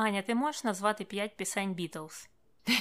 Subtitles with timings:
[0.00, 2.28] Аня, ти можеш назвати п'ять пісень Бітлз?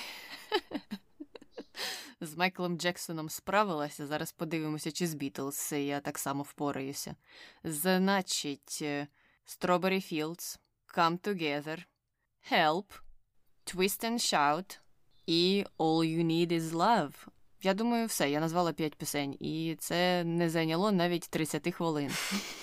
[2.22, 4.08] З Майклом Джексоном справилася.
[4.08, 7.16] Зараз подивимося, чи з Бітлз я так само впораюся.
[7.64, 8.82] Значить,
[9.46, 10.60] Strawberry Fields,
[10.96, 11.84] Come Together,
[12.52, 12.86] Help,
[13.66, 14.80] Twist and Shout
[15.26, 17.28] і All You Need Is Love.
[17.62, 22.12] Я думаю, все, я назвала п'ять пісень, і це не зайняло навіть 30 хвилин.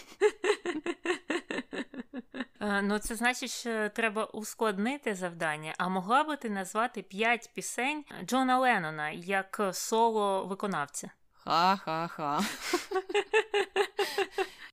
[2.67, 5.75] Е, ну, це значить, що треба ускладнити завдання.
[5.79, 11.11] А могла би ти назвати п'ять пісень Джона Леннона як соло виконавця?
[11.33, 12.41] Ха-ха-ха.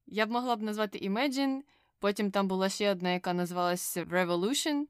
[0.08, 1.62] Я б могла б назвати Imagine,
[2.00, 4.84] потім там була ще одна, яка називалась Revolution,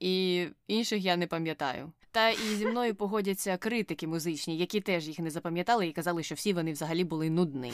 [0.00, 1.92] і інших я не пам'ятаю.
[2.10, 6.34] Та і зі мною погодяться критики музичні, які теж їх не запам'ятали і казали, що
[6.34, 7.72] всі вони взагалі були нудні.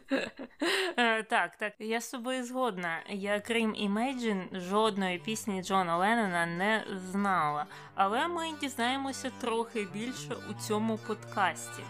[0.96, 2.98] Е, так, так, я з собою згодна.
[3.08, 7.66] Я, крім Imagine, жодної пісні Джона Леннона не знала.
[7.94, 11.82] Але ми дізнаємося трохи більше у цьому подкасті.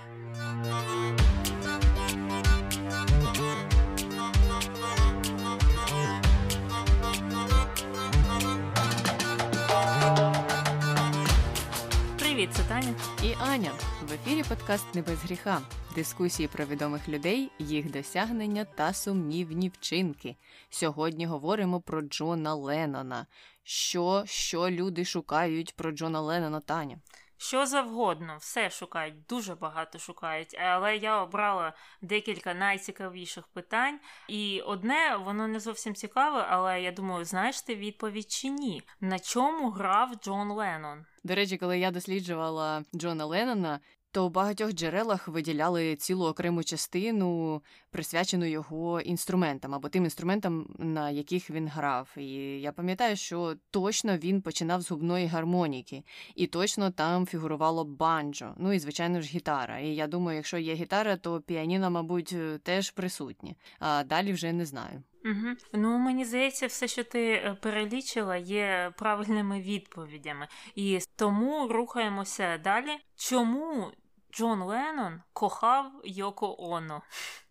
[12.43, 12.95] Привіт, це Таня.
[13.25, 13.71] І Аня.
[14.09, 15.61] В ефірі подкаст Не без гріха.
[15.95, 20.37] Дискусії про відомих людей, їх досягнення та сумнівні вчинки.
[20.71, 23.27] Сьогодні говоримо про Джона Леннона.
[23.63, 26.99] Що, що люди шукають про Джона Леннона, Таня?
[27.43, 30.55] Що завгодно, все шукають, дуже багато шукають.
[30.55, 37.25] Але я обрала декілька найцікавіших питань, і одне воно не зовсім цікаве, але я думаю,
[37.25, 38.83] знаєш ти відповідь чи ні?
[39.01, 41.05] На чому грав Джон Леннон?
[41.25, 43.81] До речі, коли я досліджувала Джона Леннона,
[44.13, 51.11] то у багатьох джерелах виділяли цілу окрему частину, присвячену його інструментам або тим інструментам, на
[51.11, 52.15] яких він грав.
[52.17, 56.03] І я пам'ятаю, що точно він починав з губної гармоніки,
[56.35, 59.79] і точно там фігурувало банджо, ну і звичайно ж гітара.
[59.79, 63.57] І я думаю, якщо є гітара, то піаніно, мабуть, теж присутні.
[63.79, 65.03] А далі вже не знаю.
[65.25, 65.57] Угу.
[65.73, 72.91] Ну мені здається, все, що ти е, перелічила, є правильними відповідями, і тому рухаємося далі.
[73.17, 73.93] Чому
[74.33, 77.03] Джон Леннон кохав Йоко Оно?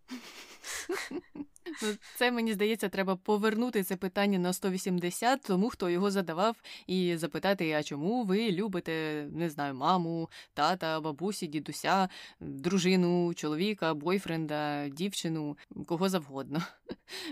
[1.83, 6.55] Ну, Це мені здається, треба повернути це питання на 180 тому, хто його задавав,
[6.87, 14.89] і запитати, а чому ви любите, не знаю, маму, тата, бабусі, дідуся, дружину, чоловіка, бойфренда,
[14.89, 15.57] дівчину,
[15.87, 16.61] кого завгодно.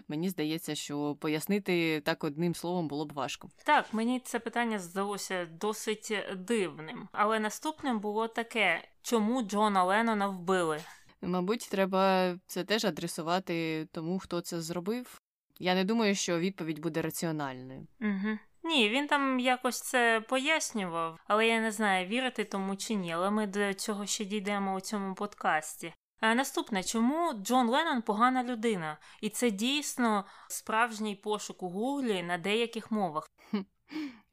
[0.07, 3.49] Мені здається, що пояснити так одним словом було б важко.
[3.63, 7.07] Так, мені це питання здалося досить дивним.
[7.11, 10.79] Але наступним було таке: чому Джона Леннона вбили?
[11.21, 15.21] Мабуть, треба це теж адресувати тому, хто це зробив.
[15.59, 17.87] Я не думаю, що відповідь буде раціональною.
[18.01, 18.37] Угу.
[18.63, 23.13] Ні, він там якось це пояснював, але я не знаю, вірити тому чи ні.
[23.13, 25.93] Але ми до цього ще дійдемо у цьому подкасті.
[26.19, 28.97] А наступне, чому Джон Леннон погана людина?
[29.21, 33.31] І це дійсно справжній пошук у Гуглі на деяких мовах.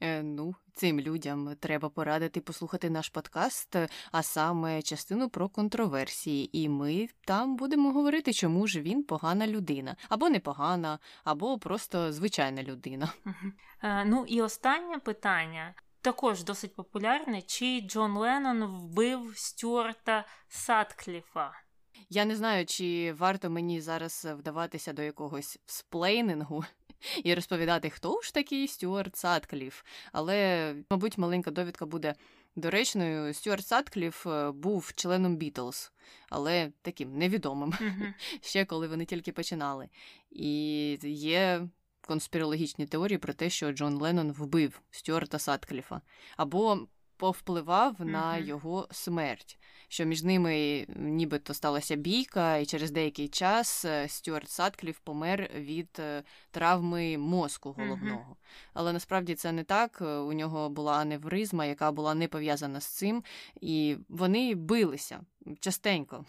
[0.00, 3.76] Е, Ну, цим людям треба порадити послухати наш подкаст,
[4.12, 9.96] а саме частину про контроверсії, і ми там будемо говорити, чому ж він погана людина,
[10.08, 13.12] або непогана, або просто звичайна людина.
[13.82, 15.74] Е, Ну і останнє питання.
[16.00, 21.52] Також досить популярне, чи Джон Леннон вбив Стюарта Садкліфа.
[22.10, 26.64] Я не знаю, чи варто мені зараз вдаватися до якогось сплейнингу
[27.24, 29.82] і розповідати, хто ж такий Стюарт Садкліф.
[30.12, 32.14] Але, мабуть, маленька довідка буде
[32.56, 33.34] доречною.
[33.34, 35.92] Стюарт Садкліф е, був членом Бітлз,
[36.28, 37.74] але таким невідомим,
[38.40, 39.88] ще коли вони тільки починали.
[40.30, 41.68] І є
[42.00, 46.00] конспірологічні теорії про те, що Джон Леннон вбив Стюарта Садкліфа.
[46.36, 53.84] Або повпливав на його смерть, що між ними нібито сталася бійка, і через деякий час
[53.84, 58.36] е, Стюарт Садкліф помер від е, травми мозку головного.
[58.74, 59.98] Але насправді це не так.
[60.00, 63.24] Е, У нього була аневризма, яка була не пов'язана з цим,
[63.60, 65.20] і вони билися
[65.60, 66.24] частенько.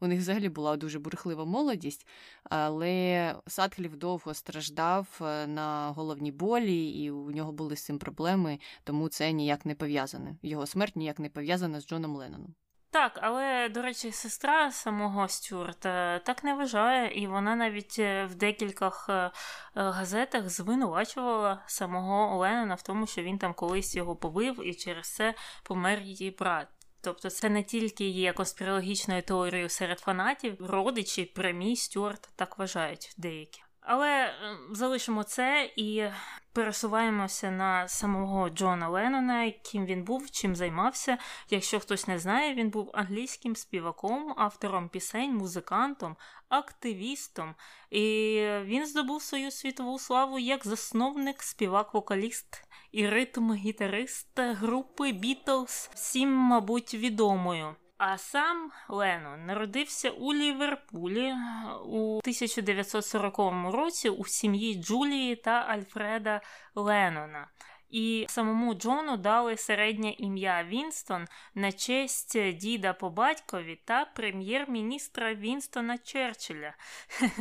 [0.00, 2.06] У них взагалі була дуже бурхлива молодість,
[2.44, 8.58] але Садкліф довго страждав е, на головні болі, і у нього були з цим проблеми,
[8.84, 10.36] тому це ніяк не пов'язане.
[10.42, 12.54] Його смерть ніяк не пов'язана з Джоном Ленноном.
[12.90, 18.34] Так, але, до речі, сестра самого Стюарта так не вважає, і вона навіть е, в
[18.34, 19.30] декількох е,
[19.74, 25.34] газетах звинувачувала самого Леннона в тому, що він там колись його побив, і через це
[25.62, 26.68] помер її брат.
[27.00, 33.62] Тобто це не тільки є конспірологічною теорією серед фанатів, родичі прямі стюарт так вважають деякі.
[33.90, 34.34] Але
[34.70, 36.04] залишимо це і
[36.52, 41.18] пересуваємося на самого Джона Леннона, ким він був, чим займався.
[41.50, 46.16] Якщо хтось не знає, він був англійським співаком, автором пісень, музикантом,
[46.48, 47.54] активістом.
[47.90, 48.04] І
[48.62, 57.76] він здобув свою світову славу як засновник, співак-вокаліст і ритм-гітарист групи Бітлз, всім, мабуть, відомою.
[57.98, 61.34] А сам Леннон народився у Ліверпулі
[61.84, 63.38] у 1940
[63.72, 66.40] році у сім'ї Джулії та Альфреда
[66.74, 67.48] Леннона.
[67.90, 75.98] І самому Джону дали середнє ім'я Вінстон на честь діда по батькові та прем'єр-міністра Вінстона
[75.98, 76.74] Черчилля,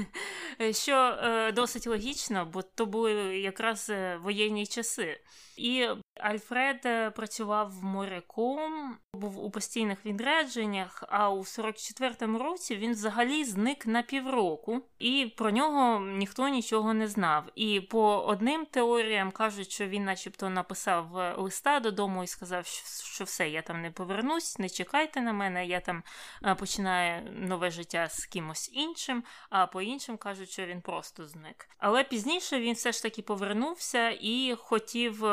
[0.71, 5.19] що е, досить логічно, бо то були якраз е, воєнні часи.
[5.57, 5.87] І
[6.19, 13.87] Альфред е, працював моряком, був у постійних відрядженнях, а у 44-му році він взагалі зник
[13.87, 17.43] на півроку, і про нього ніхто нічого не знав.
[17.55, 22.65] І по одним теоріям кажуть, що він, начебто, написав е, листа додому і сказав,
[23.03, 26.03] що все, я там не повернусь, не чекайте на мене, я там
[26.45, 29.23] е, починаю нове життя з кимось іншим.
[29.49, 31.69] А по іншим кажуть, що він просто зник.
[31.77, 35.23] Але пізніше він все ж таки повернувся і хотів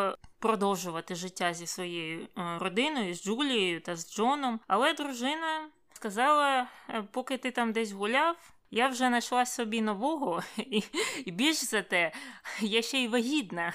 [0.44, 4.61] продовжувати життя зі своєю е, родиною, з Джулією та з Джоном.
[4.67, 8.37] Але дружина сказала: «Е, поки ти там десь гуляв.
[8.70, 10.82] Я вже знайшла собі нового, і
[11.25, 12.12] і більш за те,
[12.61, 13.73] я ще й вагітна.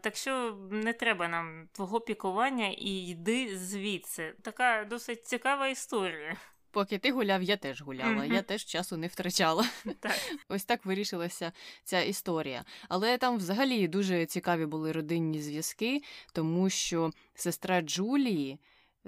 [0.00, 4.34] Так що не треба нам твого пікування і йди звідси.
[4.42, 6.36] Така досить цікава історія.
[6.70, 8.32] Поки ти гуляв, я теж гуляла, mm-hmm.
[8.32, 9.64] я теж часу не втрачала.
[10.00, 10.12] Так.
[10.48, 11.52] Ось так вирішилася
[11.84, 12.64] ця історія.
[12.88, 16.02] Але там взагалі дуже цікаві були родинні зв'язки,
[16.32, 18.58] тому що сестра Джулії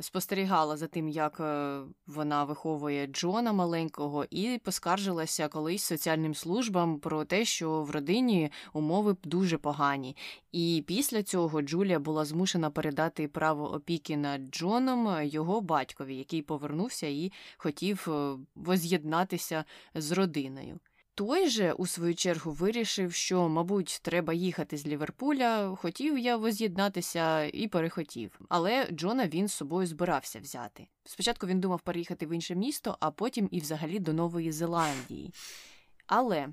[0.00, 7.25] спостерігала за тим, як е, вона виховує Джона маленького, і поскаржилася колись соціальним службам про
[7.25, 10.17] те, що в родині умови дуже погані.
[10.53, 17.06] І після цього Джулія була змушена передати право опіки над Джоном його батькові, який повернувся
[17.06, 19.65] і хотів е, воз'єднатися
[19.95, 20.81] з родиною.
[21.14, 25.76] Той же, у свою чергу, вирішив, що, мабуть, треба їхати з Ліверпуля.
[25.76, 28.41] Хотів я воз'єднатися і перехотів.
[28.49, 30.87] Але Джона він з собою збирався взяти.
[31.05, 35.32] Спочатку він думав переїхати в інше місто, а потім і взагалі до Нової Зеландії.
[36.06, 36.49] Але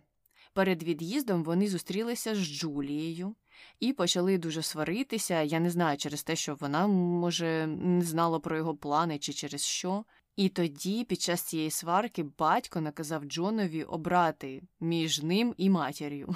[0.53, 3.35] перед від'їздом вони зустрілися з Джулією.
[3.79, 5.41] І почали дуже сваритися.
[5.41, 9.65] Я не знаю через те, що вона, може, не знала про його плани чи через
[9.65, 10.03] що.
[10.39, 16.35] І тоді, під час цієї сварки, батько наказав Джонові обрати між ним і матір'ю.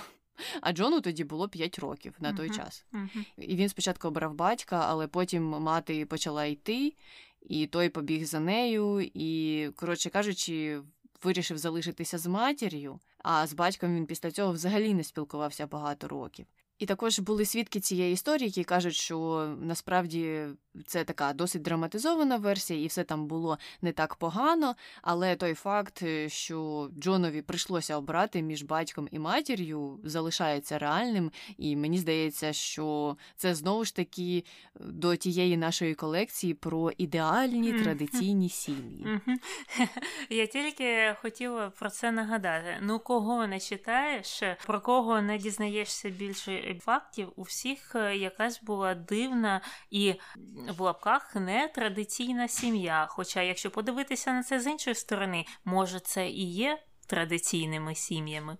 [0.61, 2.55] А Джону тоді було 5 років на той uh-huh.
[2.55, 2.85] час.
[2.93, 3.25] Uh-huh.
[3.37, 6.93] І він спочатку обрав батька, але потім мати почала йти,
[7.41, 10.81] і той побіг за нею, і, коротше кажучи,
[11.23, 16.45] вирішив залишитися з матір'ю, а з батьком він після цього взагалі не спілкувався багато років.
[16.79, 20.45] І також були свідки цієї історії, які кажуть, що насправді
[20.85, 24.75] це така досить драматизована версія, і все там було не так погано.
[25.01, 31.31] Але той факт, е, що Джонові прийшлося обрати між батьком і матір'ю, залишається реальним.
[31.57, 34.43] І мені здається, що це знову ж таки
[34.75, 39.19] е, до тієї нашої колекції про ідеальні традиційні сім'ї.
[40.29, 42.77] Я тільки хотіла про це нагадати.
[42.81, 48.95] Ну, кого не читаєш, про кого не дізнаєшся більше фактів, у всіх е, якась була
[48.95, 49.61] дивна
[49.91, 50.15] і
[50.71, 53.07] в лапках нетрадиційна сім'я.
[53.09, 58.57] Хоча, якщо подивитися на це з іншої сторони, може це і є традиційними сім'ями.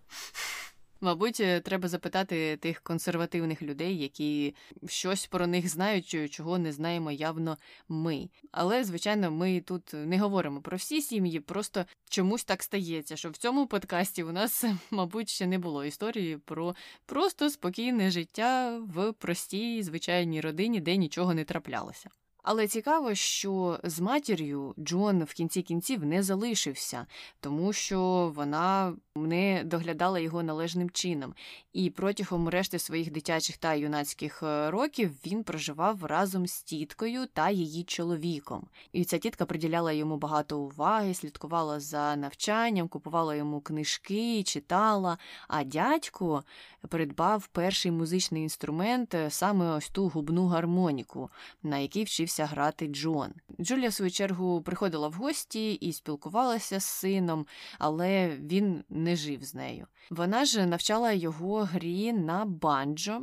[1.04, 4.56] Мабуть, е, треба запитати тих консервативних людей, які
[4.88, 7.58] щось про них знають, чого не знаємо явно
[7.90, 8.30] ми.
[8.52, 13.38] Але, звичайно, ми тут не говоримо про всі сім'ї, просто чомусь так стається, що в
[13.38, 19.84] цьому подкасті у нас, мабуть, ще не було історії про просто спокійне життя в простій
[19.84, 22.10] звичайній родині, де нічого не траплялося.
[22.44, 27.08] Але цікаво, що з матір'ю Джон в кінці кінців не залишився,
[27.40, 31.34] тому що вона не доглядала його належним чином,
[31.74, 37.50] і протягом решти своїх дитячих та юнацьких е, років він проживав разом з тіткою та
[37.50, 38.68] її чоловіком.
[38.92, 45.18] І ця тітка приділяла йому багато уваги, слідкувала за навчанням, купувала йому книжки, читала.
[45.48, 46.44] А дядько
[46.90, 51.30] придбав перший музичний інструмент, е, саме ось ту губну гармоніку,
[51.64, 53.34] на якій вчився грати Джон.
[53.62, 57.46] Джулія, в свою чергу, приходила в гості і спілкувалася з сином,
[57.80, 59.88] але він не жив з нею.
[60.10, 63.22] Вона ж навчала його грі на банджо,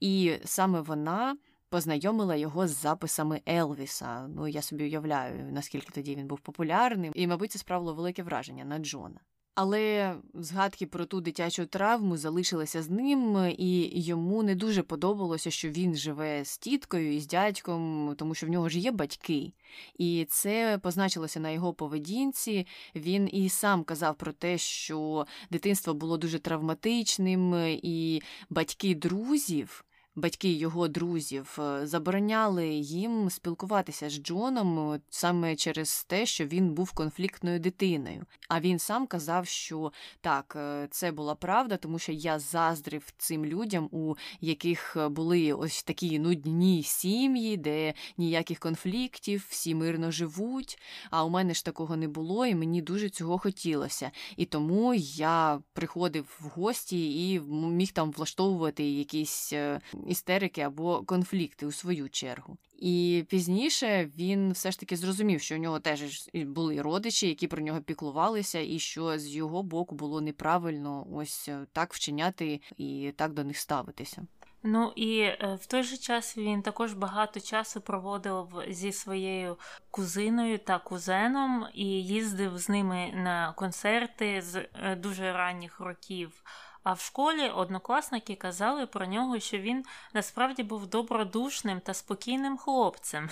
[0.00, 1.36] і саме вона.
[1.68, 4.28] Познайомила його з записами Елвіса.
[4.28, 8.64] Ну, я собі уявляю, наскільки тоді він був популярним, і, мабуть, це справило велике враження
[8.64, 9.20] на Джона.
[9.54, 15.68] Але згадки про ту дитячу травму залишилися з ним, і йому не дуже подобалося, що
[15.68, 19.52] він живе з тіткою і з дядьком, тому що в нього ж є батьки.
[19.98, 22.66] І це позначилося на його поведінці.
[22.94, 29.84] Він і сам казав про те, що дитинство було дуже травматичним, і батьки друзів
[30.20, 36.74] батьки його друзів е, забороняли їм спілкуватися з Джоном е, саме через те, що він
[36.74, 38.24] був конфліктною дитиною.
[38.48, 43.44] А він сам казав, що так, е, це була правда, тому що я заздрив цим
[43.44, 50.78] людям, у яких були ось такі нудні сім'ї, де ніяких конфліктів, всі мирно живуть.
[51.10, 54.10] А у мене ж такого не було, і мені дуже цього хотілося.
[54.36, 59.52] І тому я приходив в гості і міг там влаштовувати якісь
[60.10, 62.58] істерики або конфлікти у свою чергу.
[62.78, 67.62] І пізніше він все ж таки зрозумів, що у нього теж були родичі, які про
[67.62, 73.32] нього піклувалися, і що з його боку було неправильно ось е, так вчиняти і так
[73.32, 74.26] до них ставитися.
[74.62, 79.58] Ну і е, в той же час він також багато часу проводив зі своєю
[79.90, 86.44] кузиною та кузеном і їздив з ними на концерти з е, дуже ранніх років.
[86.82, 89.84] А в школі однокласники казали про нього, що він
[90.14, 93.28] насправді був добродушним та спокійним хлопцем.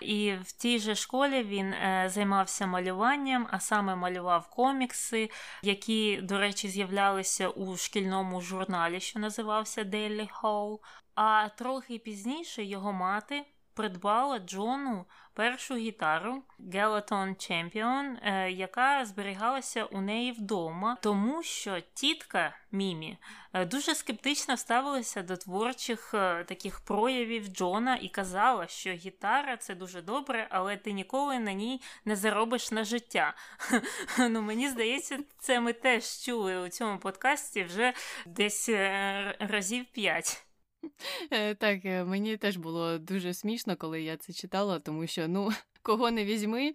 [0.00, 5.30] І в тій же школі він е, займався малюванням, а саме малював комікси,
[5.62, 10.78] які, до речі, з'являлися у шкільному журналі, що називався Daily Hall.
[11.14, 13.44] А трохи пізніше його мати
[13.74, 15.04] придбала Джону
[15.40, 23.18] першу гітару Gelaton Champion, е, яка зберігалася у неї вдома, тому що тітка Мімі
[23.52, 29.74] е, дуже скептично ставилася до творчих е, таких проявів Джона і казала, що гітара це
[29.74, 33.34] дуже добре, але ти ніколи на ній не заробиш на життя.
[34.18, 37.92] Ну, Мені здається, це ми теж чули у цьому подкасті вже
[38.26, 38.68] десь
[39.38, 40.49] разів п'ять.
[41.30, 45.50] Е, так, е, мені теж було дуже смішно, коли я це читала, тому що ну,
[45.82, 46.74] кого не візьми,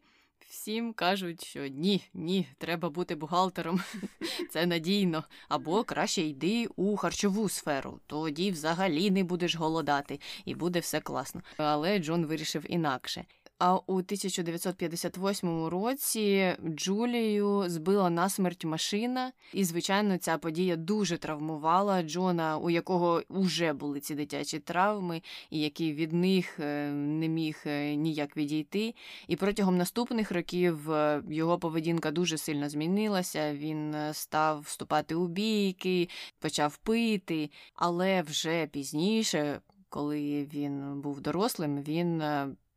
[0.50, 3.82] всім кажуть, що ні, ні, треба бути бухгалтером,
[4.52, 5.24] це надійно.
[5.50, 11.42] Або краще йди у харчову сферу, тоді взагалі не будеш голодати, і буде все класно.
[11.58, 13.26] Але Джон вирішив інакше.
[13.58, 22.58] А у 1958 році Джулію збила насмерть машина, і, звичайно, ця подія дуже травмувала Джона,
[22.58, 27.96] у якого вже були ці дитячі травми, і який від них е, не міг е,
[27.96, 28.96] ніяк відійти.
[29.28, 33.54] І протягом наступних років е, його поведінка дуже сильно змінилася.
[33.54, 36.10] Він став вступати у бійки,
[36.40, 39.62] почав пити, але вже пізніше.
[39.90, 42.24] Коли він був дорослим, він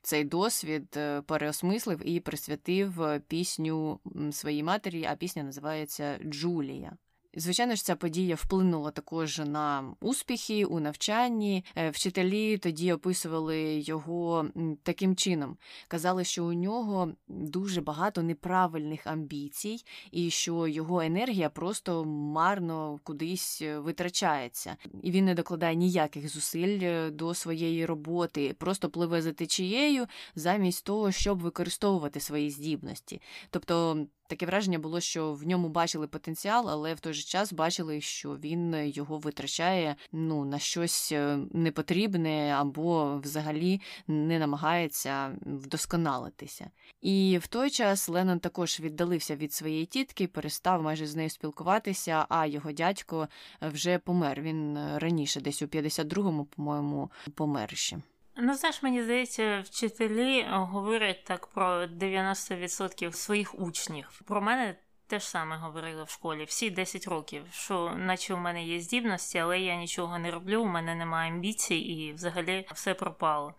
[0.09, 4.01] цей досвід е, переосмислив і присвятив е, пісню
[4.33, 6.97] своїй матері, а пісня називається Джулія.
[7.39, 11.65] Звичайно ж, ця подія вплинула також на успіхи у навчанні.
[11.77, 14.47] Е, вчителі тоді описували його
[14.83, 15.57] таким чином.
[15.89, 23.63] Казали, що у нього дуже багато неправильних амбіцій, і що його енергія просто марно кудись
[23.63, 29.33] е, витрачається, і він не докладає ніяких зусиль е, до своєї роботи, просто пливе за
[29.33, 33.21] течією замість того, щоб використовувати свої здібності.
[33.51, 38.01] Тобто Таке враження було, що в ньому бачили потенціал, але в той же час бачили,
[38.01, 46.71] що він його витрачає ну, на щось е, непотрібне або взагалі не намагається вдосконалитися.
[47.01, 52.27] І в той час Леннон також віддалився від своєї тітки, перестав майже з нею спілкуватися,
[52.29, 53.29] а його дядько
[53.63, 54.41] вже помер.
[54.41, 57.99] Він раніше, десь у 52-му, по-моєму, помер ще.
[58.41, 64.21] Ну, знаєш, мені здається, вчителі говорять так про 90% своїх учнів.
[64.25, 64.77] Про мене
[65.07, 69.61] теж саме говорили в школі всі 10 років, що наче у мене є здібності, але
[69.61, 73.55] я нічого не роблю, у мене немає амбіцій і взагалі все пропало.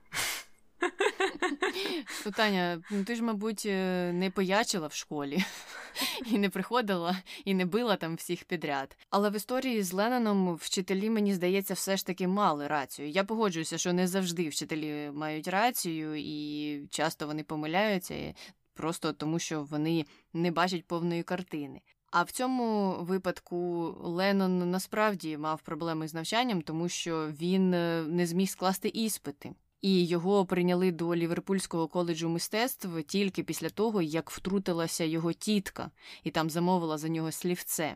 [2.36, 5.44] Таня, ну ти ж, мабуть, е, не поячила в школі
[6.26, 8.98] і не приходила, і не била там всіх підряд.
[9.10, 13.10] Але в історії з Ленноном вчителі, мені здається, все ж таки мали рацію.
[13.10, 18.34] Я погоджуюся, що не завжди вчителі мають рацію, і часто вони помиляються
[18.74, 21.82] просто тому, що вони не бачать повної картини.
[22.12, 23.58] А в цьому випадку
[24.02, 30.06] Леннон насправді мав проблеми з навчанням, тому що він е, не зміг скласти іспити і
[30.06, 35.92] його прийняли до Ліверпульського коледжу мистецтв тільки після того, як втрутилася його тітка
[36.24, 37.96] і там замовила за нього слівце.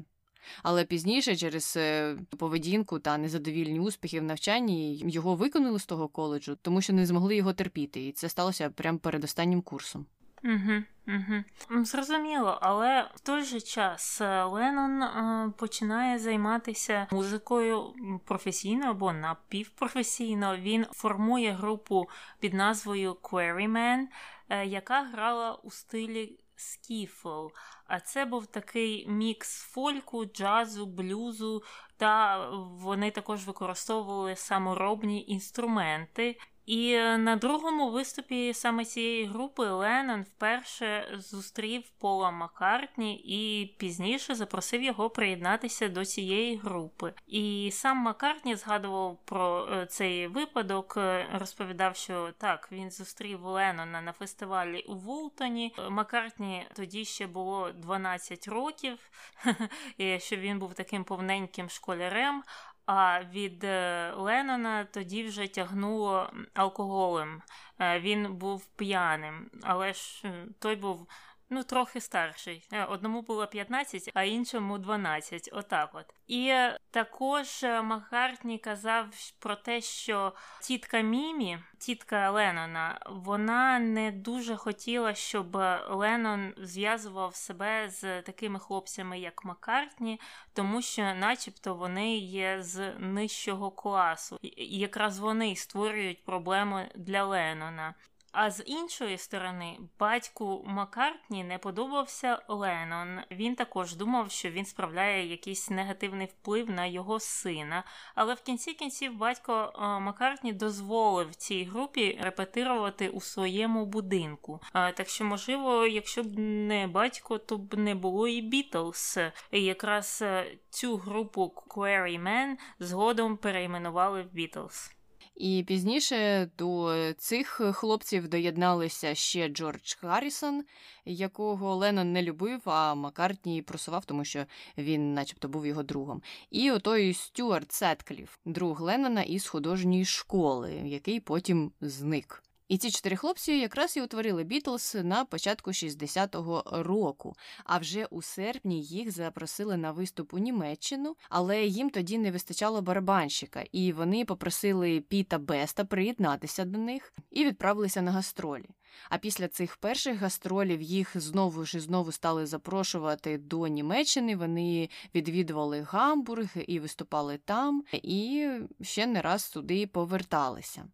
[0.64, 6.58] Але пізніше, через е, поведінку та незадовільні успіхи в навчанні, його виконали з того коледжу,
[6.62, 10.06] тому що не змогли його терпіти, і це сталося прямо перед останнім курсом.
[10.44, 11.84] Угу, угу.
[11.84, 17.94] Зрозуміло, але в той же час е, Леннон е, починає займатися музикою
[18.26, 20.58] професійно або напівпрофесійно.
[20.58, 22.10] Він формує групу
[22.40, 24.06] під назвою Quarryman,
[24.50, 27.48] е, яка грала у стилі скіфл.
[27.88, 31.64] А це був такий мікс фольку, джазу, блюзу,
[31.98, 36.40] та вони також використовували саморобні інструменти.
[36.66, 44.84] І на другому виступі саме цієї групи Леннон вперше зустрів Пола Маккартні і пізніше запросив
[44.84, 47.14] його приєднатися до цієї групи.
[47.28, 54.02] І сам Маккартні згадував про е, цей випадок, е, розповідав, що так, він зустрів Леннона
[54.02, 55.76] на фестивалі у Вултоні.
[55.90, 59.10] Маккартні тоді ще було 12 років,
[60.18, 62.44] що він був таким повненьким школярем.
[62.86, 67.42] А від е, Леннона тоді вже тягнуло алкоголем.
[67.80, 71.08] Е, він був п'яним, але ж е, той був
[71.54, 72.68] ну, трохи старший.
[72.72, 75.50] Е, одному було 15, а іншому 12.
[75.54, 76.06] Отак от.
[76.28, 79.06] І е, також е, Маккартні казав
[79.40, 85.56] про те, що тітка Мімі, тітка Леннона, вона не дуже хотіла, щоб
[85.90, 90.20] Леннон зв'язував себе з такими хлопцями, як Маккартні,
[90.54, 97.94] тому що, начебто, вони є з нижчого класу, і якраз вони створюють проблеми для Леннона.
[98.34, 103.20] А з іншої сторони, батьку Маккартні не подобався Леннон.
[103.32, 107.84] Він також думав, що він справляє якийсь негативний вплив на його сина.
[108.16, 114.62] Але в кінці кінців батько е, Маккартні дозволив цій групі репетирувати у своєму будинку.
[114.74, 119.20] Так що, можливо, якщо б не батько, то б не було і Бітлз.
[119.52, 124.96] І якраз е, цю групу Quarrymen згодом перейменували в Бітлз.
[125.36, 130.64] І пізніше до цих хлопців доєдналися ще Джордж Харрісон,
[131.06, 134.46] якого Леннон не любив, а Маккартні просував, тому що
[134.78, 136.22] він, начебто, був його другом.
[136.50, 142.44] І отой Стюарт Сеткліф, друг Леннона із художньої школи, який потім зник.
[142.68, 147.36] І ці чотири хлопці якраз і утворили Бітлз на початку 60-го року.
[147.64, 152.82] А вже у серпні їх запросили на виступ у Німеччину, але їм тоді не вистачало
[152.82, 158.70] барабанщика, і вони попросили Піта Беста приєднатися до них і відправилися на гастролі.
[159.10, 164.36] А після цих перших гастролів їх знову ж і знову стали запрошувати до Німеччини.
[164.36, 168.50] Вони відвідували Гамбург і виступали там, і
[168.82, 170.86] ще не раз туди поверталися.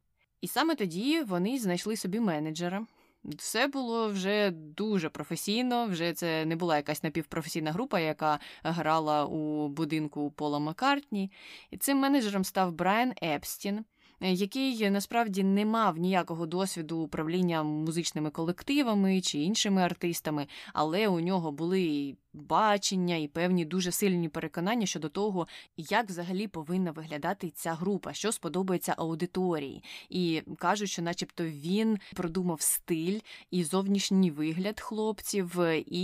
[0.42, 2.86] І саме тоді вони знайшли собі менеджера.
[3.24, 9.68] Все було вже дуже професійно, вже це не була якась напівпрофесійна група, яка грала у
[9.68, 11.32] будинку Пола Маккартні.
[11.72, 13.86] І цим менеджером став Брайан Епстін.
[14.22, 21.20] Е, який насправді не мав ніякого досвіду управління музичними колективами чи іншими артистами, але у
[21.20, 27.50] нього були і бачення і певні дуже сильні переконання щодо того, як взагалі повинна виглядати
[27.50, 29.84] ця група, що сподобається аудиторії.
[30.10, 33.20] І кажуть, що, начебто, він продумав стиль
[33.52, 36.00] і зовнішній вигляд хлопців, і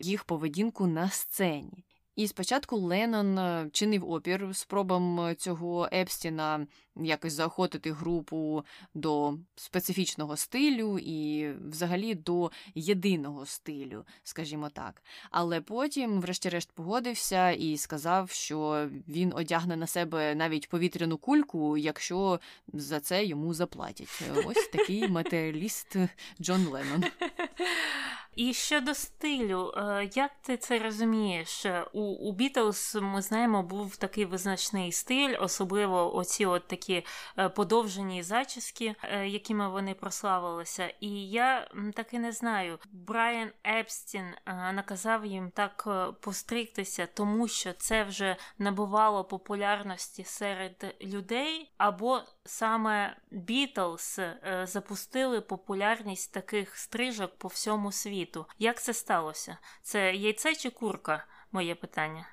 [0.00, 1.84] їх поведінку на сцені.
[2.18, 10.36] І спочатку Леннон е, чинив опір спробам е, цього Епстіна якось заохотити групу до специфічного
[10.36, 15.02] стилю і взагалі до єдиного стилю, скажімо так.
[15.30, 22.40] Але потім, врешті-решт, погодився і сказав, що він одягне на себе навіть повітряну кульку, якщо
[22.72, 24.22] за це йому заплатять.
[24.46, 25.96] Ось такий матеріаліст
[26.40, 27.04] Джон Леннон.
[28.38, 31.66] І щодо стилю, е, як ти це розумієш?
[31.92, 37.04] У у Beatles, ми знаємо, був такий визначний стиль, особливо оці от такі
[37.38, 40.92] е, подовжені зачіски, е, якими вони прославилися.
[41.00, 45.88] І я таки не знаю, Брайан Епстін наказав їм так
[46.20, 54.20] постриктися, тому що це вже набувало популярності серед людей, або саме Бітлз
[54.62, 58.46] запустили популярність таких стрижок по всьому світу світу.
[58.58, 59.58] Як це сталося?
[59.82, 61.24] Це яйце чи курка?
[61.52, 62.26] Моє питання.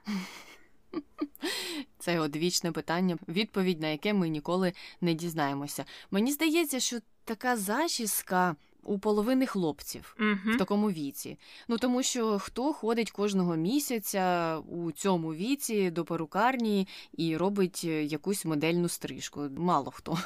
[2.00, 5.86] Це одвічне питання, відповідь на яке ми ніколи не дізнаємося.
[6.12, 8.56] Мені здається, що така зачіска.
[8.88, 10.56] У половини хлопців uh-huh.
[10.56, 11.38] в такому віці.
[11.68, 18.46] Ну тому що хто ходить кожного місяця у цьому віці до перукарні і робить якусь
[18.46, 19.50] модельну стрижку?
[19.58, 20.18] Мало хто.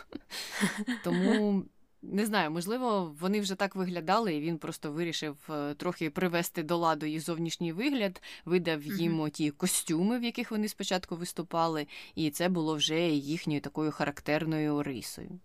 [1.03, 1.63] Тому
[2.01, 6.77] не знаю, можливо, вони вже так виглядали, і він просто вирішив е, трохи привести до
[6.77, 9.29] ладу їх зовнішній вигляд, видав їм mm-hmm.
[9.29, 15.39] ті костюми, в яких вони спочатку виступали, і це було вже їхньою такою характерною рисою.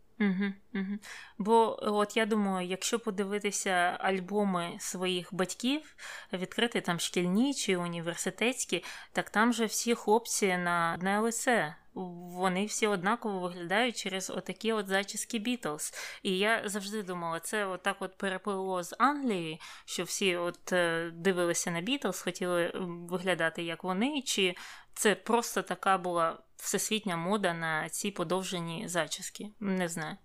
[1.39, 5.97] Бо от я думаю, якщо подивитися альбоми своїх батьків,
[6.33, 11.75] відкрити там шкільні чи університетські, так там же всі хлопці на одне лице.
[11.95, 15.95] Вони всі однаково виглядають через отакі от зачіски Бітлз.
[16.23, 21.71] І я завжди думала, це отак от переплило з Англії, що всі от е, дивилися
[21.71, 22.73] на Бітлз, хотіли
[23.11, 24.55] виглядати як вони, чи
[24.95, 29.51] це просто така була всесвітня мода на ці подовжені зачіски.
[29.61, 30.17] Не знаю.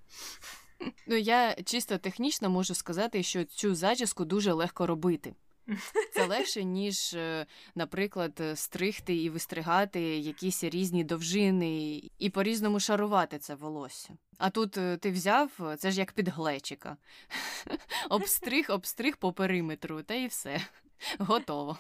[1.08, 5.36] Ну, я чисто технічно можу сказати, що цю зачіску дуже легко робити.
[6.14, 13.56] Це легше, ніж, е, наприклад, стригти і вистригати якісь різні довжини і по-різному шарувати це
[13.56, 14.18] волосся.
[14.38, 16.98] А тут е, ти взяв це ж як під глечика.
[18.10, 20.62] Обстриг, обстриг по периметру, та і все.
[21.20, 21.78] Готово.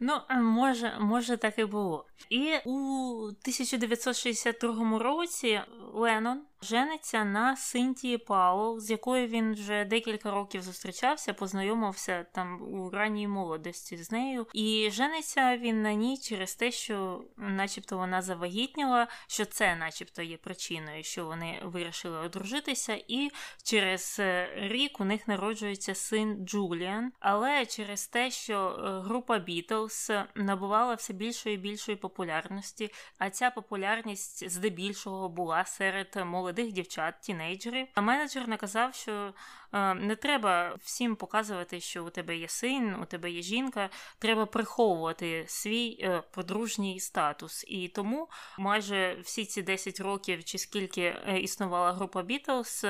[0.00, 2.06] Ну, може, може, так і було.
[2.30, 5.60] І у 1962 році
[5.94, 12.90] Леннон жениться на Синтії Пауел, з якою він вже декілька років зустрічався, познайомився там у
[12.90, 14.46] ранній молодості з нею.
[14.52, 20.36] І жениться він на ній через те, що, начебто, вона завагітніла, що це, начебто, є
[20.36, 23.30] причиною, що вони вирішили одружитися, і
[23.64, 27.12] через е, рік у них народжується син Джуліан.
[27.20, 33.50] Але через те, що е, група Бітлз набувала все більшої і більшої популярності, а ця
[33.50, 37.86] популярність здебільшого була серед молодих дівчат, тінейджерів.
[37.94, 39.34] А менеджер наказав, що
[39.72, 43.90] е, не треба всім показувати, що у тебе є син, у тебе є жінка.
[44.18, 47.64] Треба приховувати свій е, подружній статус.
[47.68, 52.86] І тому майже всі ці 10 років, чи скільки е, існувала група Бітлз,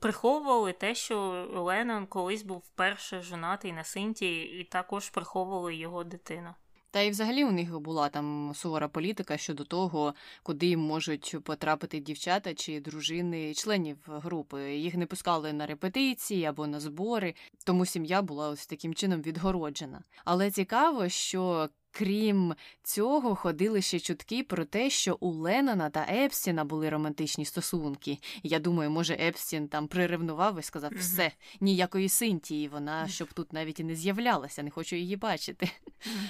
[0.00, 6.54] приховували те, що Леннон колись був вперше жонатий на Синті, і також приховували його дитину.
[6.90, 12.54] Та й взагалі у них була там сувора політика щодо того, куди можуть потрапити дівчата
[12.54, 14.76] чи дружини членів групи.
[14.76, 20.02] Їх не пускали на репетиції або на збори, тому сім'я була ось таким чином відгороджена.
[20.24, 26.64] Але цікаво, що Крім цього, ходили ще чутки про те, що у Леннона та Епстіна
[26.64, 28.18] були романтичні стосунки.
[28.42, 31.30] Я думаю, може, Епстін там приревнував і сказав: все,
[31.60, 35.70] ніякої Синтії, вона щоб тут навіть і не з'являлася, не хочу її бачити.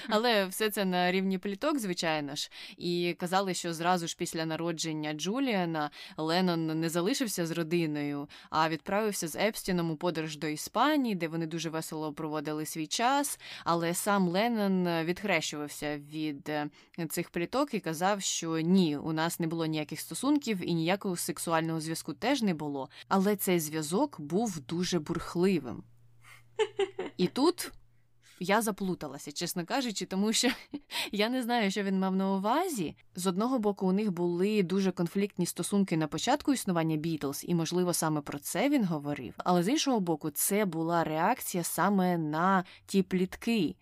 [0.09, 2.50] Але все це на рівні пліток, звичайно ж.
[2.76, 9.29] І казали, що зразу ж після народження Джуліана Леннон не залишився з родиною, а відправився
[9.29, 13.40] з Епстіном у подорож до Іспанії, де вони дуже весело проводили свій час.
[13.64, 16.69] Але сам Леннон відхрещував відмовився від е,
[17.09, 21.81] цих пліток і казав, що ні, у нас не було ніяких стосунків і ніякого сексуального
[21.81, 22.88] зв'язку теж не було.
[23.09, 25.83] Але цей зв'язок був дуже бурхливим.
[27.16, 27.73] І тут.
[28.40, 30.49] Я заплуталася, чесно кажучи, тому що
[31.12, 32.97] я не знаю, що він мав на увазі.
[33.14, 37.92] З одного боку, у них були дуже конфліктні стосунки на початку існування Бітлз, і, можливо,
[37.92, 39.35] саме про це він говорив.
[39.38, 43.77] Але з іншого боку, це була реакція саме на ті плітки,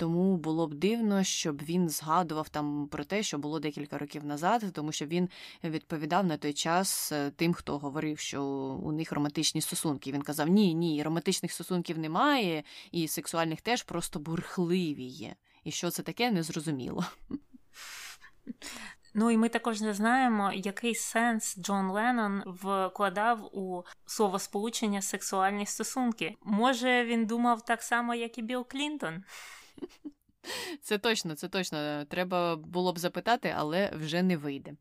[0.00, 4.64] тому було б дивно, щоб він згадував там про те, що було декілька років назад,
[4.72, 5.28] тому що він
[5.64, 8.42] відповідав на той час е, тим, хто говорив, що
[8.82, 10.12] у них романтичні стосунки.
[10.12, 15.34] Він казав: Ні, ні, романтичних стосунків немає, і сексуальних теж просто бурхливі є.
[15.64, 17.04] І що це таке, незрозуміло.
[19.14, 26.36] Ну і ми також не знаємо, який сенс Джон Леннон вкладав у словосполучення сексуальні стосунки.
[26.42, 29.24] Може, він думав так само, як і Білл Клінтон.
[30.82, 32.04] Це точно, це точно.
[32.04, 34.76] Треба було б запитати, але вже не вийде.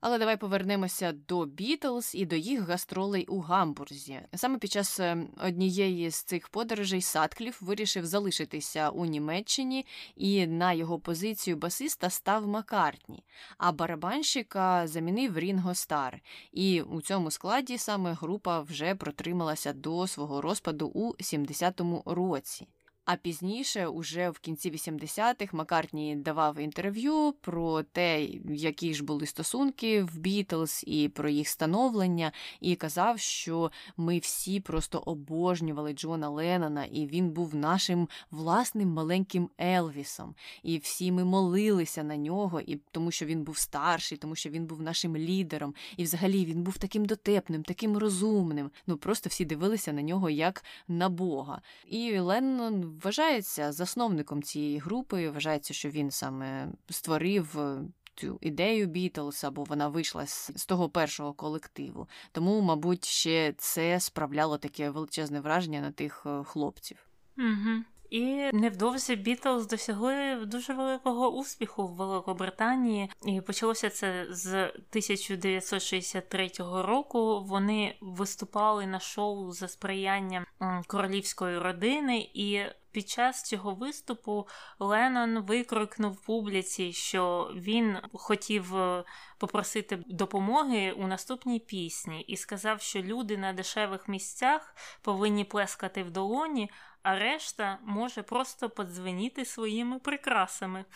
[0.00, 4.20] Але давай повернемося до Бітлз і до їх гастролей у Гамбурзі.
[4.34, 9.86] Саме під час е, однієї з цих подорожей Садкліф вирішив залишитися у Німеччині,
[10.16, 13.24] і на його позицію басиста став Маккартні,
[13.58, 16.20] а барабанщика замінив Рінго Стар.
[16.52, 22.68] І у цьому складі саме група вже протрималася до свого розпаду у 70-му році.
[23.04, 30.02] А пізніше, уже в кінці 80-х, Маккартні давав інтерв'ю про те, які ж були стосунки
[30.02, 36.84] в Бітлз і про їх становлення, і казав, що ми всі просто обожнювали Джона Леннона,
[36.84, 40.34] і він був нашим власним маленьким Елвісом.
[40.62, 44.66] І всі ми молилися на нього, і тому що він був старший, тому що він
[44.66, 45.74] був нашим лідером.
[45.96, 48.70] І взагалі він був таким дотепним, таким розумним.
[48.86, 51.62] Ну просто всі дивилися на нього як на Бога.
[51.86, 55.30] І Леннон вважається засновником цієї групи.
[55.30, 57.58] Вважається, що він саме створив.
[57.58, 57.82] Е,
[58.14, 62.08] цю ідею Бітлз, або вона вийшла з, того першого колективу.
[62.32, 67.06] Тому, мабуть, ще це справляло таке величезне враження на тих е, хлопців.
[67.38, 67.84] Угу.
[68.10, 77.40] І невдовзі Бітлз досягли дуже великого успіху в Великобританії, і почалося це з 1963 року.
[77.40, 80.46] Вони виступали на шоу за сприяння
[80.86, 82.30] королівської родини.
[82.34, 89.04] І під час цього виступу Леннон викрикнув публіці, що він хотів е,
[89.38, 96.10] попросити допомоги у наступній пісні, і сказав, що люди на дешевих місцях повинні плескати в
[96.10, 96.70] долоні,
[97.02, 100.84] а решта може просто подзвеніти своїми прикрасами.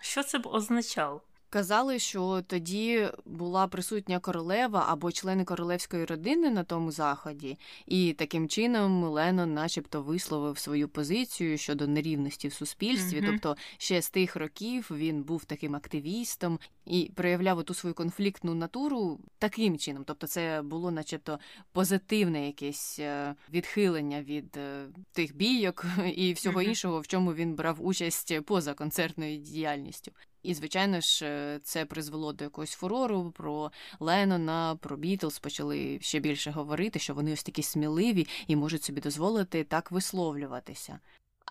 [0.00, 1.22] Що це б означало?
[1.54, 8.48] Казали, що тоді була присутня королева або члени королевської родини на тому заході, і таким
[8.48, 13.20] чином Леннон начебто висловив свою позицію щодо нерівності в суспільстві.
[13.20, 13.26] Mm-hmm.
[13.26, 19.20] Тобто ще з тих років він був таким активістом і проявляв ту свою конфліктну натуру
[19.38, 20.04] таким чином.
[20.06, 21.38] Тобто, це було, начебто,
[21.72, 25.84] позитивне якесь е, відхилення від е, тих бійок
[26.16, 26.68] і всього mm-hmm.
[26.68, 30.12] іншого, в чому він брав участь поза концертною діяльністю.
[30.44, 35.38] І, звичайно ж, е, це призвело до якогось фурору про Леннона, про Бітлз.
[35.38, 40.98] Почали ще більше говорити, що вони ось такі сміливі і можуть собі дозволити так висловлюватися.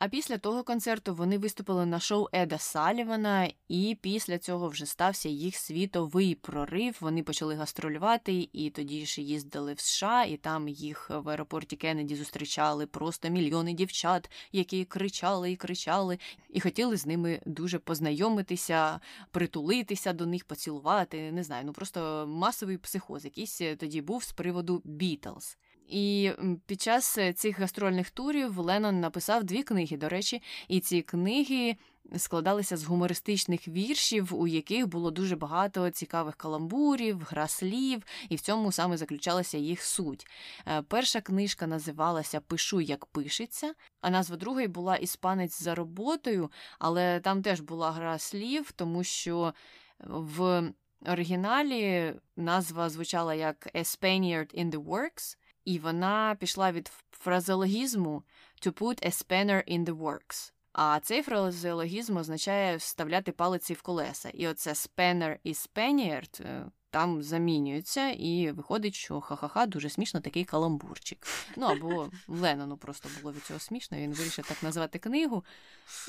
[0.03, 5.29] А після того концерту вони виступили на шоу Еда Салівана, і після цього вже стався
[5.29, 6.97] їх світовий прорив.
[7.01, 12.15] Вони почали гастролювати, і тоді ж їздили в США, і там їх в аеропорті Кеннеді
[12.15, 18.99] зустрічали просто мільйони дівчат, які кричали і кричали, і хотіли з ними дуже познайомитися,
[19.31, 21.31] притулитися до них, поцілувати.
[21.31, 25.57] Не знаю, ну просто масовий психоз, якийсь тоді був з приводу Бітлз.
[25.87, 26.31] І
[26.65, 31.75] під час е, цих гастрольних турів Леннон написав дві книги, до речі, і ці книги
[32.17, 38.41] складалися з гумористичних віршів, у яких було дуже багато цікавих каламбурів, гра слів, і в
[38.41, 40.27] цьому саме заключалася їх суть.
[40.67, 47.19] Е, перша книжка називалася Пишу, як пишеться, а назва другої була Іспанець за роботою, але
[47.19, 49.53] там теж була гра слів, тому що
[49.99, 50.63] в
[51.05, 58.23] оригіналі назва звучала як A Spaniard in the Works і вона пішла від фразеологізму
[58.65, 60.51] to put a spanner in the works.
[60.73, 64.29] А цей фразеологізм означає вставляти палиці в колеса.
[64.29, 70.45] І оце spanner і spaniard е, там замінюються, і виходить, що ха-ха-ха, дуже смішно такий
[70.45, 71.27] каламбурчик.
[71.57, 75.43] Ну або Ленону просто було від цього смішно, він вирішив так назвати книгу.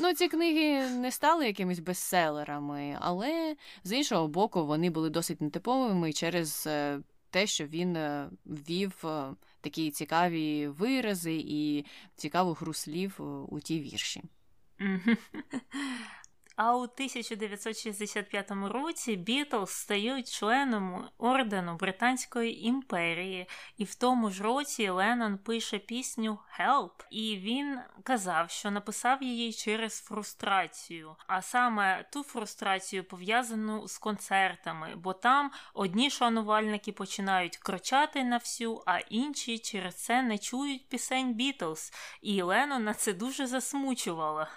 [0.01, 6.13] Ну, ці книги не стали якимись бестселерами, але з іншого боку, вони були досить нетиповими
[6.13, 7.01] через е,
[7.35, 11.85] те, що він е, ввів е, такі цікаві вирази і
[12.17, 14.23] цікаву гру слів е, у ті вірші.
[16.57, 24.89] А у 1965 році Бітлз стають членом ордену Британської імперії, і в тому ж році
[24.89, 32.23] Леннон пише пісню Help, і він казав, що написав її через фрустрацію, а саме ту
[32.23, 39.95] фрустрацію пов'язану з концертами, бо там одні шанувальники починають кричати на всю, а інші через
[39.95, 44.47] це не чують пісень Бітлз, і Леннона це дуже засмучувало.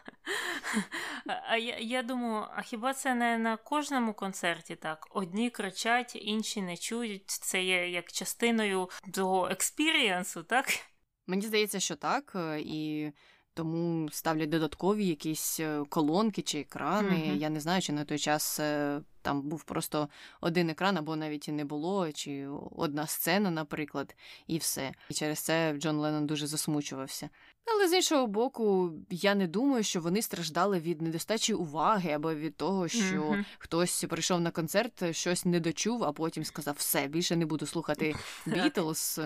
[1.50, 5.08] А я я думаю, а хіба це не на кожному концерті так?
[5.12, 7.30] Одні кричать, інші не чують.
[7.30, 10.66] Це є як частиною того experience у, так?
[11.28, 13.12] Мені здається, що так, е, і
[13.54, 17.10] тому ставлять додаткові якісь е, колонки чи екрани.
[17.10, 17.38] Mm-hmm.
[17.38, 20.10] Я не знаю, чи на той час е, там був просто
[20.42, 24.16] один екран, або навіть і не було, чи одна сцена, наприклад,
[24.48, 24.94] і все.
[25.10, 27.30] І через це Джон Леннон дуже засмучувався.
[27.66, 32.56] Але з іншого боку, я не думаю, що вони страждали від недостачі уваги або від
[32.58, 33.46] того, що mm-hmm.
[33.58, 38.16] хтось прийшов на концерт, щось не дочув, а потім сказав: все, більше не буду слухати
[38.46, 39.20] Бітлз.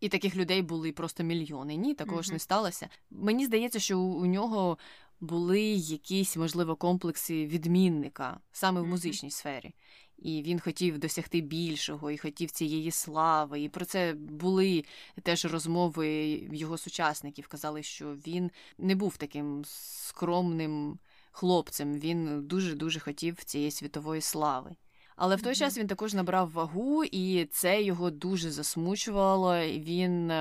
[0.00, 1.76] І таких людей були просто мільйони.
[1.76, 2.88] Ні, такого ж не сталося.
[3.10, 4.78] Мені здається, що у нього
[5.24, 9.74] були якісь, можливо, комплекси відмінника саме в музичній сфері.
[10.18, 13.60] І він хотів досягти більшого, і хотів цієї слави.
[13.60, 14.84] І про це були
[15.22, 16.08] теж розмови
[16.52, 17.48] його сучасників.
[17.48, 20.98] Казали, що він не був таким скромним
[21.32, 21.94] хлопцем.
[21.94, 24.70] Він дуже дуже хотів цієї світової слави.
[25.16, 29.58] Але в той час він також набрав вагу, і це його дуже засмучувало.
[29.60, 30.32] Він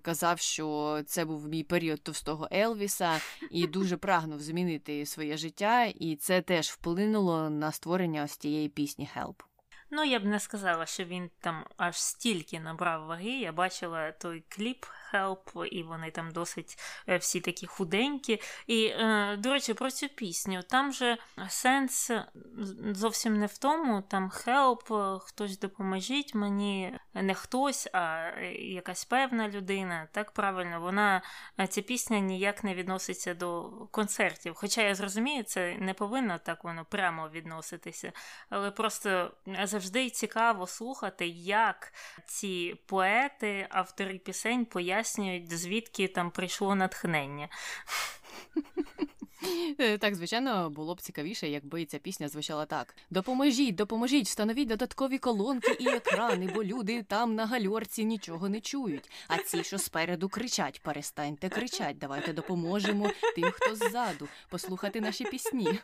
[0.00, 6.16] казав, що це був мій період товстого Елвіса, і дуже прагнув змінити своє життя, і
[6.16, 9.34] це теж вплинуло на створення ось тієї пісні Help.
[9.90, 13.30] Ну, я б не сказала, що він там аж стільки набрав ваги.
[13.30, 18.40] Я бачила той кліп Help, і вони там досить е, всі такі худенькі.
[18.66, 20.62] І, е, до речі, про цю пісню.
[20.62, 22.10] Там же сенс
[22.92, 26.98] зовсім не в тому, там Help, хтось допоможіть мені.
[27.14, 30.08] не хтось, а якась певна людина.
[30.12, 31.22] Так правильно, вона
[31.68, 34.54] ця пісня ніяк не відноситься до концертів.
[34.54, 38.12] Хоча я зрозумію, це не повинно так воно прямо відноситися.
[38.50, 39.30] Але просто
[39.64, 41.92] завжди цікаво слухати, як
[42.26, 45.01] ці поети, автори пісень пояснюють,
[45.50, 47.48] звідки там прийшло натхнення.
[49.78, 55.18] Е, так, звичайно, було б цікавіше, якби ця пісня звучала так: Допоможіть, допоможіть, встановіть додаткові
[55.18, 59.10] колонки і екрани, бо люди там на гальорці нічого не чують.
[59.28, 65.78] А ці, що спереду кричать, перестаньте кричать, давайте допоможемо тим, хто ззаду, послухати наші пісні.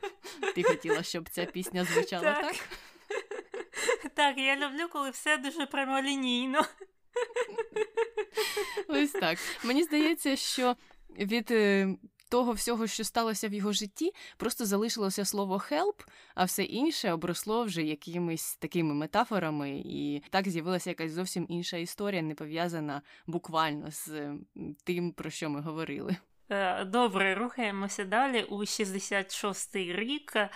[0.54, 2.42] Ти хотіла, щоб ця пісня звучала так?
[2.42, 6.64] Так, так я люблю, коли все дуже прямолінійно.
[8.88, 9.38] Ось так.
[9.64, 10.76] Мені здається, що
[11.18, 11.88] від е,
[12.28, 17.64] того всього, що сталося в його житті, просто залишилося слово «help», а все інше обросло
[17.64, 24.32] вже якимись такими метафорами, і так з'явилася якась зовсім інша історія, не пов'язана буквально з
[24.84, 26.16] тим, про що ми говорили.
[26.50, 28.42] Е, добре, рухаємося далі.
[28.42, 30.50] У 66-й рік е,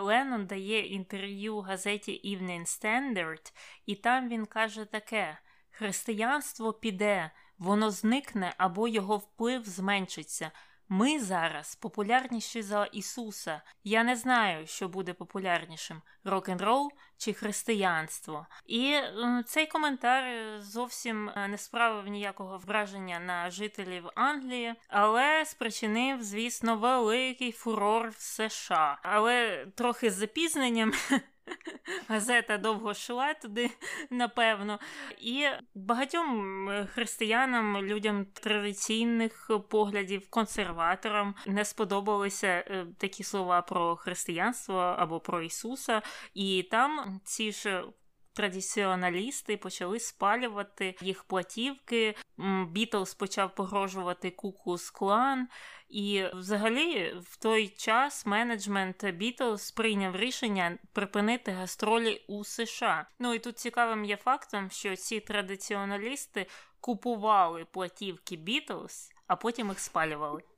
[0.00, 3.52] Леннон дає інтерв'ю газеті Evening Standard,
[3.86, 5.38] і там він каже таке:
[5.74, 10.50] християнство піде, воно зникне або його вплив зменшиться.
[10.88, 13.62] Ми зараз популярніші за Ісуса.
[13.84, 18.46] Я не знаю, що буде популярнішим рок-н-рол чи християнство.
[18.66, 20.24] І е, цей коментар
[20.60, 28.20] зовсім е, не справив ніякого враження на жителів Англії, але спричинив, звісно, великий фурор в
[28.20, 28.98] США.
[29.02, 30.92] Але трохи з запізненням.
[32.08, 33.70] Газета довго йшла туди,
[34.10, 34.78] напевно.
[35.18, 45.20] І багатьом християнам, людям традиційних поглядів, консерваторам не сподобалися е, такі слова про християнство або
[45.20, 46.02] про Ісуса.
[46.34, 47.84] І там ці ж.
[48.34, 52.14] Традиціоналісти почали спалювати їх платівки.
[52.68, 55.48] Бітлз почав погрожувати Куклус Клан,
[55.88, 63.06] і, взагалі, в той час менеджмент Бітлз прийняв рішення припинити гастролі у США.
[63.18, 66.46] Ну і тут цікавим є фактом, що ці традиціоналісти
[66.80, 70.42] купували платівки Бітлз, а потім їх спалювали.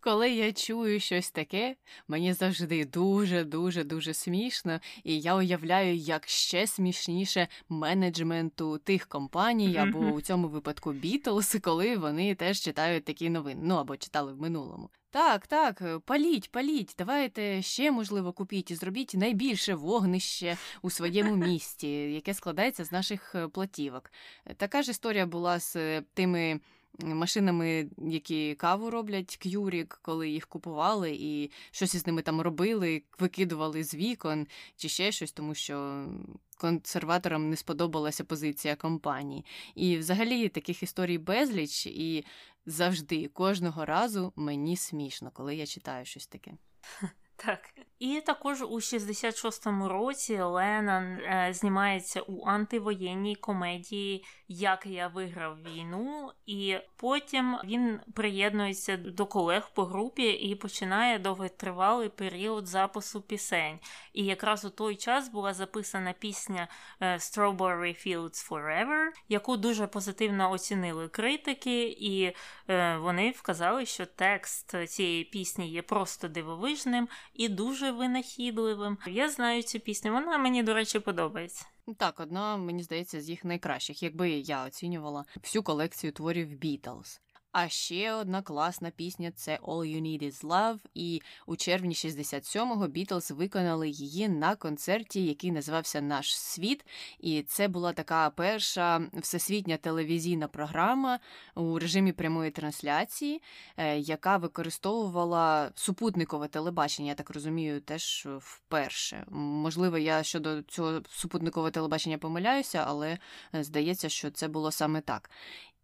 [0.00, 1.76] Коли я чую щось таке,
[2.08, 9.76] мені завжди дуже дуже дуже смішно, і я уявляю, як ще смішніше менеджменту тих компаній,
[9.76, 14.40] або у цьому випадку Бітлз, коли вони теж читають такі новини, ну або читали в
[14.40, 14.90] минулому.
[15.10, 21.88] Так, так, паліть, паліть, давайте ще можливо купіть і зробіть найбільше вогнище у своєму місті,
[22.12, 24.12] яке складається з наших е, платівок.
[24.56, 26.60] Така ж історія була з е, тими
[26.98, 33.84] машинами, які каву роблять, к'юрік, коли їх купували, і щось із ними там робили, викидували
[33.84, 34.46] з вікон
[34.76, 36.06] чи ще щось, тому що
[36.56, 39.44] консерваторам не сподобалася позиція компанії.
[39.74, 42.24] І взагалі таких історій безліч, і
[42.66, 46.52] завжди кожного разу мені смішно, коли я читаю щось таке.
[47.46, 47.60] Так.
[47.98, 56.32] І також у 66-му році Леннон е, знімається у антивоєнній комедії Як я виграв війну,
[56.46, 63.78] і потім він приєднується до колег по групі і починає довготривалий період запису пісень.
[64.12, 66.68] І якраз у той час була записана пісня
[67.00, 72.32] е, Strawberry Fields Forever, яку дуже позитивно оцінили критики, і
[72.68, 78.98] е, вони вказали, що текст цієї пісні є просто дивовижним і дуже винахідливим.
[79.06, 81.66] Я знаю цю пісню, вона мені, до речі, подобається.
[81.96, 87.20] Так, одна, мені здається, з їх найкращих, якби я оцінювала всю колекцію творів Beatles.
[87.60, 92.88] А ще одна класна пісня це All You Need Is Love, і у червні 67-го
[92.88, 96.86] Бітлз виконали її на концерті, який називався Наш світ.
[97.20, 101.18] І це була така перша всесвітня телевізійна програма
[101.54, 103.42] у режимі прямої трансляції,
[103.76, 109.24] е, яка використовувала супутникове телебачення, я так розумію, теж вперше.
[109.30, 113.18] Можливо, я щодо цього супутникового телебачення помиляюся, але
[113.54, 115.30] е, здається, що це було саме так.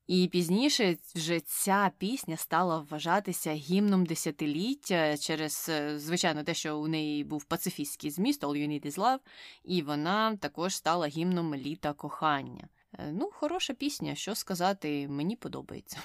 [0.07, 6.88] І пізніше вже ця пісня стала вважатися гімном десятиліття через, е, звичайно, те, що у
[6.88, 9.19] неї був пацифістський зміст All You Need Is Love,
[9.64, 12.69] і вона також стала гімном літа кохання.
[12.99, 15.99] Е, ну, хороша пісня, що сказати, мені подобається.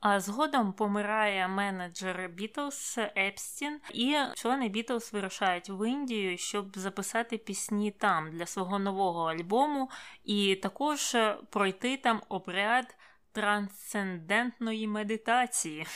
[0.00, 7.90] А згодом помирає менеджер Бітлз Епстін, і члени Бітлз вирушають в Індію, щоб записати пісні
[7.90, 9.90] там для свого нового альбому,
[10.24, 11.16] і також
[11.50, 12.96] пройти там обряд
[13.32, 15.86] трансцендентної медитації.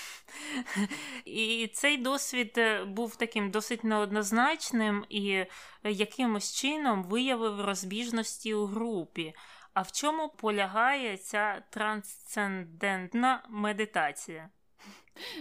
[1.24, 5.44] І цей досвід е, був таким досить неоднозначним і
[5.84, 9.34] якимось чином виявив розбіжності у групі.
[9.74, 14.48] А в чому полягає ця трансцендентна медитація?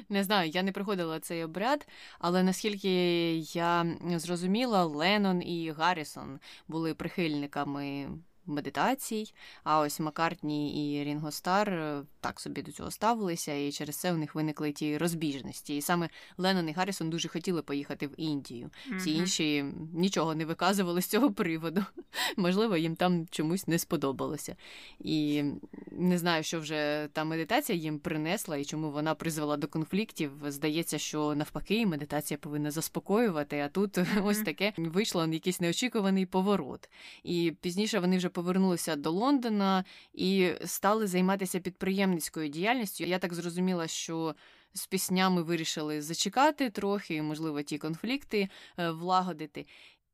[0.10, 1.88] Не знаю, я не проходила цей обряд,
[2.20, 8.10] але наскільки я зрозуміла, Леннон і Гаррісон були прихильниками
[8.46, 9.34] медитацій.
[9.64, 14.14] А ось Маккартні і Рінго Стар е, так собі до цього ставилися, і через це
[14.14, 15.78] у них виникли ті розбіжності.
[15.78, 18.70] І саме Леннон і Гаррісон дуже хотіли поїхати в Індію.
[18.98, 19.20] Всі mm-hmm.
[19.20, 21.86] інші нічого не виказували з цього приводу.
[22.38, 24.56] Можливо, їм там чомусь не сподобалося.
[25.00, 25.44] І
[25.92, 30.32] не знаю, що вже та медитація їм принесла і чому вона призвела до конфліктів.
[30.48, 34.26] Здається, що навпаки, медитація повинна заспокоювати, а тут mm-hmm.
[34.26, 36.90] ось таке вийшло якийсь неочікуваний поворот.
[37.24, 39.84] І пізніше вони вже повернулися до Лондона
[40.14, 43.04] і стали займатися підприємницькою діяльністю.
[43.04, 44.36] Я так зрозуміла, що
[44.74, 49.66] з піснями вирішили зачекати трохи, можливо, ті конфлікти е, влагодити.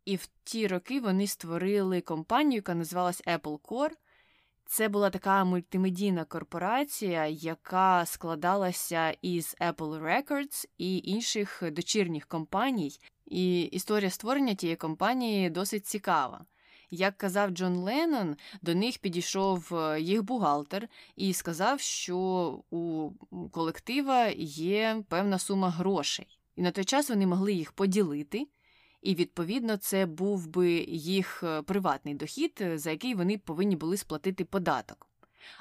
[0.05, 3.95] І в ті роки вони створили компанію, яка називалась Apple Core.
[4.65, 12.99] Це була така мультимедійна корпорація, яка складалася із Apple Records і інших дочірніх компаній.
[13.26, 16.45] І історія створення тієї компанії досить цікава.
[16.92, 22.18] Як казав Джон Леннон, до них підійшов е, їх бухгалтер і сказав, що
[22.70, 23.10] у
[23.52, 28.48] колектива є певна сума грошей, і на той час вони могли їх поділити.
[29.02, 33.98] І, відповідно, це був би їх е, приватний дохід, е, за який вони повинні були
[33.98, 35.11] сплатити податок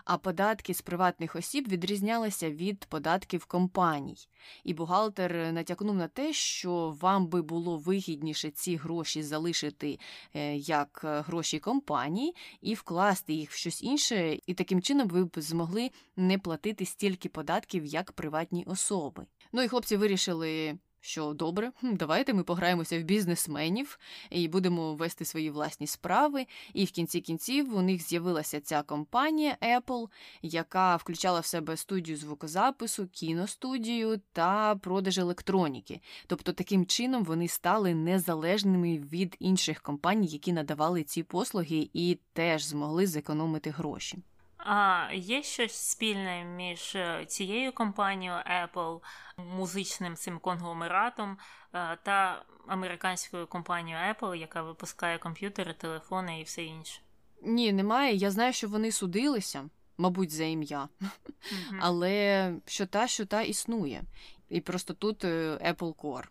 [0.05, 4.17] а податки з приватних осіб відрізнялися від податків компаній.
[4.65, 9.99] І бухгалтер натякнув на те, що вам би було вигідніше ці гроші залишити
[10.35, 15.25] е, як е, гроші компанії і вкласти їх в щось інше, і таким чином ви
[15.25, 19.27] б змогли не платити стільки податків, як приватні особи.
[19.53, 23.99] Ну і хлопці вирішили що добре, давайте ми пограємося в бізнесменів
[24.31, 26.47] і будемо вести свої власні справи.
[26.75, 30.09] І в кінці кінців у них з'явилася ця компанія Apple,
[30.43, 36.01] яка включала в себе студію звукозапису, кіностудію та продаж електроніки.
[36.27, 42.65] Тобто таким чином вони стали незалежними від інших компаній, які надавали ці послуги, і теж
[42.65, 44.19] змогли зекономити гроші.
[44.65, 49.01] А є щось спільне між е, цією компанією Apple,
[49.37, 51.39] музичним цим конгломератом
[51.75, 57.01] е, та американською компанією Apple, яка випускає комп'ютери, телефони і все інше?
[57.43, 58.15] Ні, немає.
[58.15, 61.79] Я знаю, що вони судилися, мабуть, за ім'я, mm-hmm.
[61.81, 64.03] але що та, що та існує.
[64.49, 66.25] І просто тут е, Apple Core.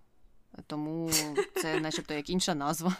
[0.68, 1.12] Тому
[1.56, 2.96] це, начебто, як інша назва.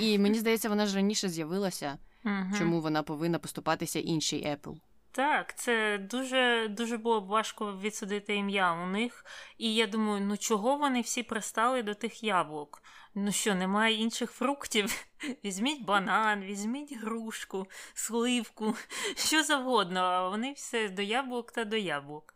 [0.00, 1.98] І мені здається, вона ж раніше з'явилася.
[2.26, 2.58] Угу.
[2.58, 4.76] Чому вона повинна поступатися іншій Apple?
[5.12, 9.24] Так, це дуже дуже було б важко відсудити ім'я у них.
[9.58, 12.82] І я думаю, ну чого вони всі пристали до тих яблук?
[13.14, 15.04] Ну що, немає інших фруктів?
[15.44, 18.74] Візьміть банан, візьміть грушку, сливку,
[19.16, 22.34] що завгодно, а вони все до яблук та до яблук.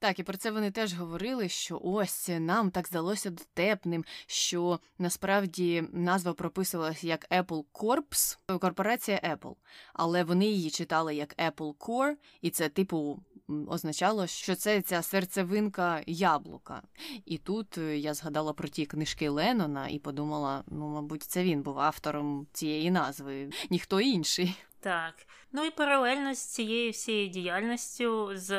[0.00, 5.84] Так, і про це вони теж говорили, що ось нам так здалося дотепним, що насправді
[5.92, 9.54] назва прописувалася як Apple Corps, корпорація Apple,
[9.92, 13.20] але вони її читали як Apple Core, і це типу.
[13.68, 16.82] Означало, що це ця серцевинка яблука.
[17.24, 21.62] І тут е, я згадала про ті книжки Леннона і подумала: ну, мабуть, це він
[21.62, 24.54] був автором цієї назви, ніхто інший.
[24.80, 25.14] Так.
[25.52, 28.50] Ну і паралельно з цією всією діяльністю, з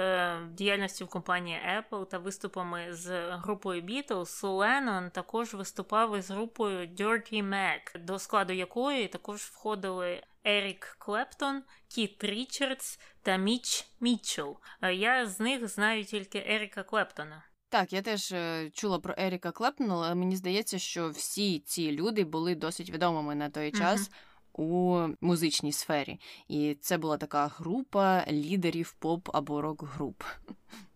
[0.47, 7.49] діяльністю в компанії Apple та виступами з групою Beatles, Леннон також виступав із групою Dirty
[7.49, 14.57] Mac, до складу якої також входили Ерік Клептон, Кіт Річардс та Міч Мітчелл.
[14.93, 17.43] Я з них знаю тільки Еріка Клептона.
[17.69, 22.23] Так, я теж е, чула про Еріка Клептона, але мені здається, що всі ці люди
[22.23, 24.01] були досить відомими на той час.
[24.01, 24.28] Mm-hmm
[24.59, 26.19] у музичній сфері.
[26.47, 30.23] І це була така група лідерів поп або рок-груп.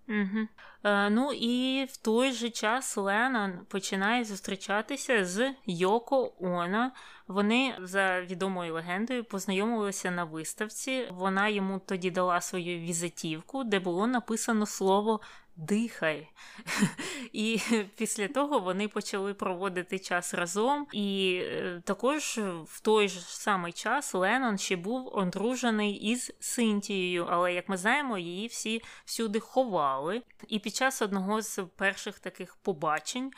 [0.10, 0.48] Угу.
[0.84, 6.92] Е, ну і в той же час Леннон починає зустрічатися з Йоко Оно.
[7.28, 11.08] Вони за відомою легендою познайомилися на виставці.
[11.12, 15.20] Вона йому тоді дала свою візитівку, де було написано слово
[15.56, 16.30] дихай.
[17.34, 17.60] І
[17.98, 20.88] після того вони почали проводити час разом.
[20.94, 27.54] І е, також в той ж самий час Леннон ще був одружений із Синтією, але
[27.54, 30.22] як ми знаємо, її всі всюди ховали.
[30.48, 33.32] І під час одного з перших таких побачень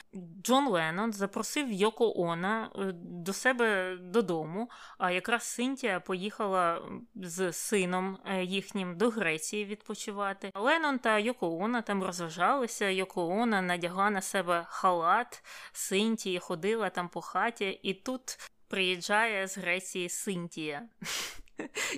[0.44, 4.70] Джон Леннон запросив Йоко Она е, до себе додому.
[4.98, 6.82] А якраз Синтія поїхала
[7.16, 10.52] з сином е, їхнім до Греції відпочивати.
[10.56, 12.90] Леннон та Йоко Она там розважалися.
[12.90, 18.38] Йоко надягла на себе халат Синтії, ходила там по хаті, і тут
[18.68, 20.82] приїжджає з Греції Синтія.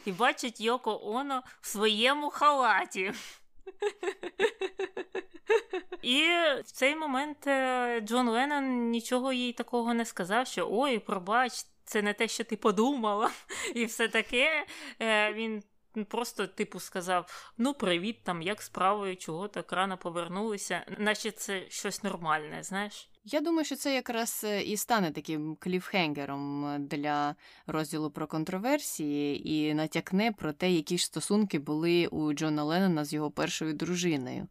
[0.05, 3.13] І бачить Йоко Оно в своєму халаті.
[6.01, 6.23] І
[6.65, 11.53] в цей момент е, Джон Леннон нічого їй такого не сказав, що ой, пробач,
[11.85, 13.31] це не те, що ти подумала,
[13.75, 14.65] і все таке.
[15.01, 15.63] Е, він
[16.05, 22.03] просто, типу, сказав: Ну, привіт, там, як справою, чого так рано повернулися, наче це щось
[22.03, 23.09] нормальне, знаєш.
[23.25, 27.35] Я думаю, що це якраз е, і стане таким кліфхенгером для
[27.67, 33.13] розділу про контроверсії і натякне про те, які ж стосунки були у Джона Леннона з
[33.13, 34.47] його першою дружиною.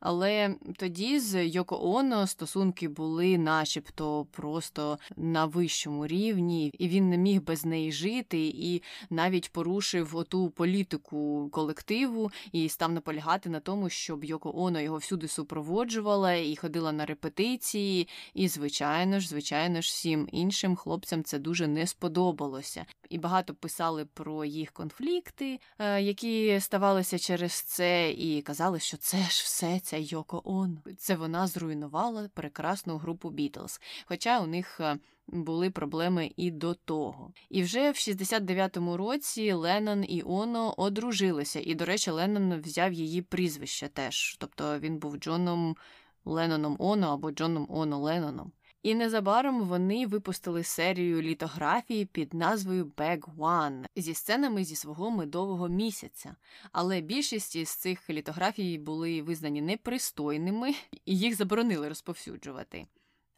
[0.00, 7.18] Але тоді з Йоко Оно стосунки були, начебто, просто на вищому рівні, і він не
[7.18, 13.88] міг без неї жити, і навіть порушив оту політику колективу і став наполягати на тому,
[13.88, 18.08] щоб Йоко Оно його всюди супроводжувала і ходила на репетиції.
[18.34, 22.86] І, звичайно ж, звичайно ж, всім іншим хлопцям це дуже не сподобалося.
[23.10, 29.16] І багато писали про їх конфлікти, е, які ставалися через це, і казали, що це
[29.16, 30.78] ж все ця Йоко Он.
[30.98, 33.80] Це вона зруйнувала прекрасну групу Бітлз.
[34.06, 37.32] Хоча у них е, були проблеми і до того.
[37.50, 41.60] І вже в 69-му році Леннон і Оно одружилися.
[41.64, 44.36] І, до речі, Леннон взяв її прізвище теж.
[44.38, 45.76] Тобто він був Джоном
[46.24, 48.52] Ленноном Оно або Джоном Оно Ленноном.
[48.82, 55.68] І незабаром вони випустили серію літографій під назвою Bag One зі сценами зі свого медового
[55.68, 56.36] місяця.
[56.72, 60.74] Але більшість із цих літографій були визнані непристойними
[61.04, 62.86] і їх заборонили розповсюджувати.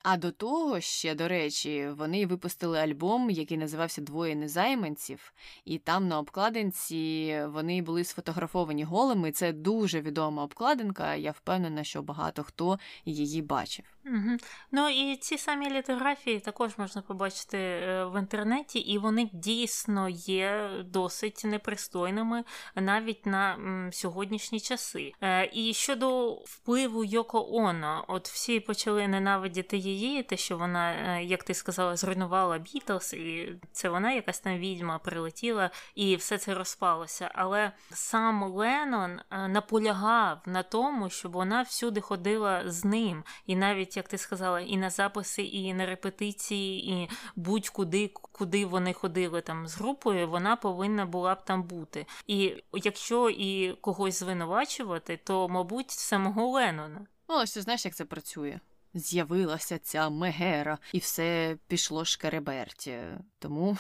[0.03, 5.33] А до того ще, до речі, вони випустили альбом, який називався Двоє незайманців,
[5.65, 9.33] і там на обкладинці вони були сфотографовані голими.
[9.33, 11.15] Це дуже відома обкладинка.
[11.15, 13.85] Я впевнена, що багато хто її бачив.
[14.07, 14.37] Угу.
[14.73, 20.71] Ну і ці самі літографії також можна побачити е, в інтернеті, і вони дійсно є
[20.85, 22.45] досить непристойними
[22.75, 23.59] навіть на
[23.93, 25.13] сьогоднішні часи.
[25.23, 31.25] Е, І щодо впливу Йоко Оно, от всі почали ненавидіти її, те, що вона, е,
[31.25, 36.55] як ти сказала, зруйнувала Бітлз, і це вона якась там відьма прилетіла, і все це
[36.55, 37.31] розпалося.
[37.35, 44.09] Але сам Леннон наполягав на тому, щоб вона всюди ходила з ним, і навіть як
[44.09, 49.77] ти сказала, і на записи, і на репетиції, і будь-куди, куди вони ходили там з
[49.77, 52.07] групою, вона повинна була б там бути.
[52.27, 57.07] І якщо і когось звинувачувати, то, мабуть, самого Леннона.
[57.29, 58.61] Ну, ось ти знаєш, як це працює.
[58.95, 62.99] З'явилася ця мегера, і все пішло шкереберті.
[63.39, 63.79] Тому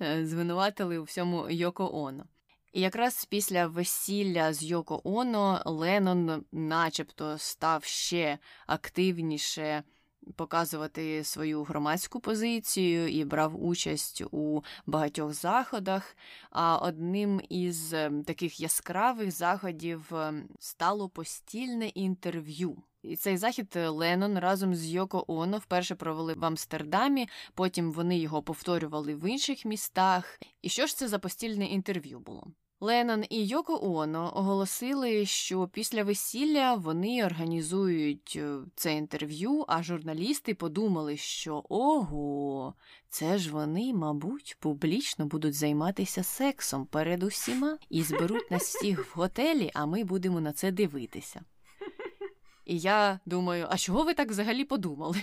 [0.22, 2.24] звинуватили у всьому Йоко Оно.
[2.72, 9.82] І якраз після весілля з Йоко Оно Леннон начебто став ще активніше
[10.36, 16.16] показувати свою громадську позицію і брав участь у багатьох заходах.
[16.50, 22.82] А одним із ем, таких яскравих заходів ем, стало постільне інтерв'ю.
[23.02, 28.42] І цей захід Леннон разом з Йоко Оно вперше провели в Амстердамі, потім вони його
[28.42, 30.40] повторювали в інших містах.
[30.62, 32.46] І що ж це за постільне інтерв'ю було?
[32.82, 40.54] Леннон і Йоко Оно оголосили, що після весілля вони організують е, це інтерв'ю, а журналісти
[40.54, 42.74] подумали, що ого,
[43.08, 49.10] це ж вони, мабуть, публічно будуть займатися сексом перед усіма і зберуть нас всіх в
[49.18, 51.40] готелі, а ми будемо на це дивитися.
[52.70, 55.22] І я думаю, а чого ви так взагалі подумали?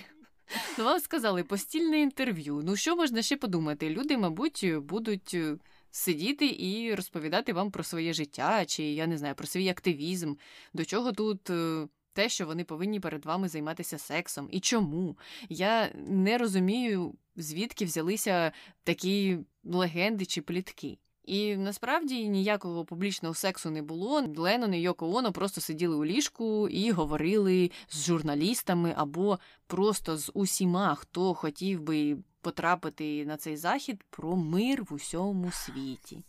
[0.78, 2.62] Ну, вам сказали постільне інтерв'ю.
[2.64, 3.89] Ну, що можна ще подумати?
[3.89, 5.58] Люди, мабуть, будуть е,
[5.91, 10.36] сидіти і розповідати вам про своє життя, чи я не знаю, про свій активізм,
[10.74, 11.50] до чого тут.
[11.50, 15.18] Е, те, що вони повинні перед вами займатися сексом, і чому.
[15.50, 18.52] Я не розумію, звідки взялися
[18.84, 20.98] такі легенди чи плітки.
[21.28, 24.23] І насправді ніякого публічного сексу не було.
[24.38, 30.32] Леннон і Йоко Оно просто сиділи у ліжку і говорили з журналістами або просто з
[30.34, 36.23] усіма, хто хотів би потрапити на цей захід про мир в усьому світі.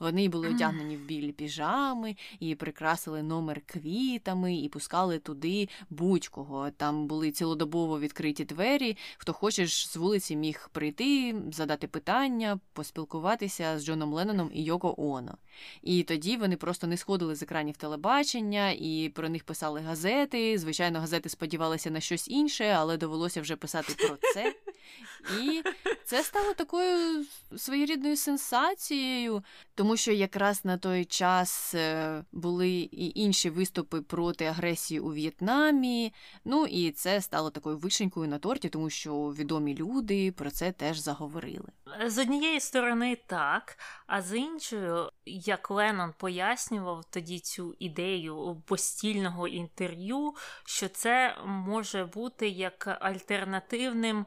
[0.00, 6.70] Вони були одягнені в білі піжами і прикрасили номер квітами і пускали туди будь-кого.
[6.70, 8.96] Там були цілодобово відкриті двері.
[9.16, 15.36] Хто хочеш з вулиці міг прийти, задати питання, поспілкуватися з Джоном Ленноном і Йоко Оно.
[15.82, 20.58] І тоді вони просто не сходили з екранів телебачення і про них писали газети.
[20.58, 24.54] Звичайно, газети сподівалися на щось інше, але довелося вже писати про це.
[25.40, 25.62] І
[26.04, 27.26] це стало такою
[27.56, 29.44] своєрідною сенсацією,
[29.74, 36.12] тому що якраз на той час е, були і інші виступи проти агресії у В'єтнамі.
[36.44, 40.98] Ну і це стало такою вишенькою на торті, тому що відомі люди про це теж
[40.98, 41.68] заговорили.
[42.06, 45.10] З однієї сторони, так, а з іншою,
[45.48, 50.34] як Леннон пояснював тоді цю ідею постільного інтерв'ю,
[50.64, 54.26] що це може бути як альтернативним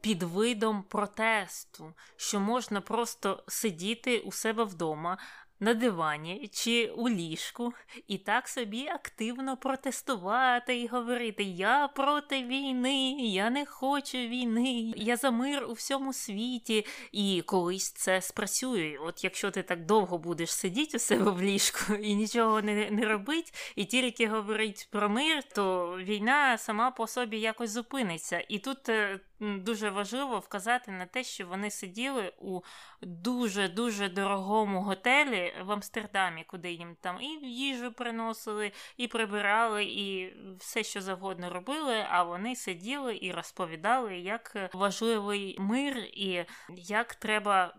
[0.00, 5.18] під видом протесту, що можна просто сидіти у себе вдома.
[5.62, 7.72] На дивані чи у ліжку,
[8.08, 15.16] і так собі активно протестувати і говорити: Я проти війни, я не хочу війни, я
[15.16, 16.86] за мир у всьому світі.
[17.12, 18.98] І колись це спрацює.
[19.00, 23.04] От якщо ти так довго будеш сидіти у себе в ліжку і нічого не не
[23.04, 28.44] робить, і тільки говорить про мир, то війна сама по собі якось зупиниться.
[28.48, 32.60] І тут е, дуже важливо вказати на те, що вони сиділи у
[33.02, 40.84] дуже-дуже дорогому готелі в Амстердамі, куди їм там і їжу приносили, і прибирали, і все,
[40.84, 42.06] що завгодно робили.
[42.08, 46.44] А вони сиділи і розповідали, як важливий мир і
[46.76, 47.76] як треба.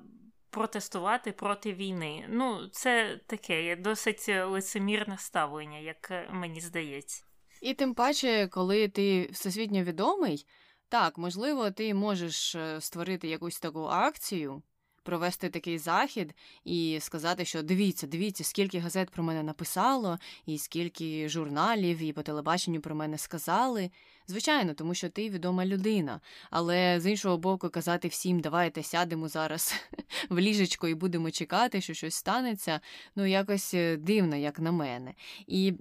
[0.50, 2.26] Протестувати проти війни.
[2.30, 7.24] Ну, це таке досить лицемірне ставлення, як мені здається.
[7.62, 10.46] І тим паче, коли ти всесвітньо відомий,
[10.90, 14.64] так, можливо, ти можеш е, створити якусь таку акцію,
[15.04, 16.36] провести такий захід
[16.66, 22.24] і сказати, що дивіться, дивіться, скільки газет про мене написало, і скільки журналів і по
[22.24, 23.90] телебаченню про мене сказали.
[24.28, 26.22] Звичайно, тому що ти відома людина.
[26.50, 29.74] Але з іншого боку, казати всім, давайте сядемо зараз
[30.30, 32.80] в ліжечко і будемо чекати, що щось станеться,
[33.16, 35.14] ну якось е, дивно, як на мене.
[35.48, 35.74] І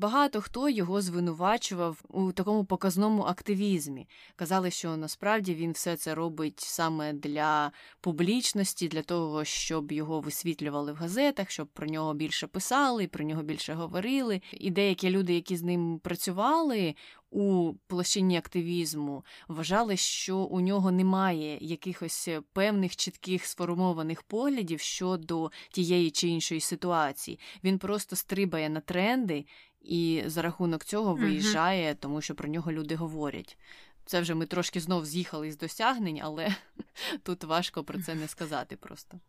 [0.00, 4.08] багато хто його звинувачував у такому показному активізмі.
[4.36, 10.92] Казали, що насправді він все це робить саме для публічності, для того, щоб його висвітлювали
[10.92, 14.40] в газетах, щоб про нього більше писали, про нього більше говорили.
[14.52, 16.94] І деякі люди, які з ним працювали,
[17.30, 26.10] у площині активізму вважали, що у нього немає якихось певних чітких сформованих поглядів щодо тієї
[26.10, 27.38] чи іншої ситуації.
[27.64, 29.44] Він просто стрибає на тренди
[29.80, 33.58] і за рахунок цього виїжджає, тому що про нього люди говорять.
[34.04, 36.54] Це вже ми трошки знов з'їхали з досягнень, але
[37.22, 39.20] тут важко про це не сказати просто.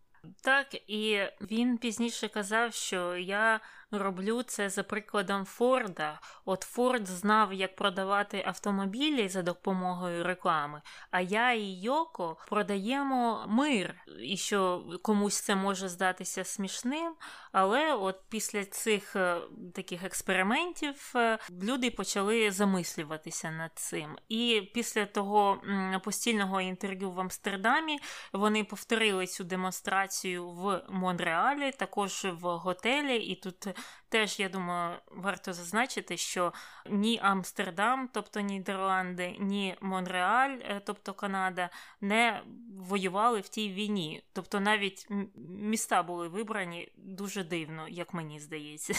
[0.41, 3.59] Так, і він пізніше казав, що я
[3.91, 6.19] роблю це за прикладом Форда.
[6.45, 10.81] От Форд знав, як продавати автомобілі за допомогою реклами,
[11.11, 17.13] а я і Йоко продаємо мир, і що комусь це може здатися смішним.
[17.51, 19.37] Але от після цих е,
[19.75, 24.17] таких експериментів е, люди почали замислюватися над цим.
[24.29, 25.61] І після того
[26.03, 27.99] постільного інтерв'ю в Амстердамі
[28.33, 33.67] вони повторили цю демонстрацію в Монреалі, також в готелі, і тут
[34.09, 36.53] Теж, я думаю, варто зазначити, що
[36.89, 41.69] ні Амстердам, тобто Нідерланди, ні Монреаль, е, тобто Канада,
[42.01, 42.41] не
[42.77, 44.23] воювали в тій війні.
[44.33, 45.07] Тобто навіть
[45.47, 48.93] міста були вибрані дуже дивно, як мені здається.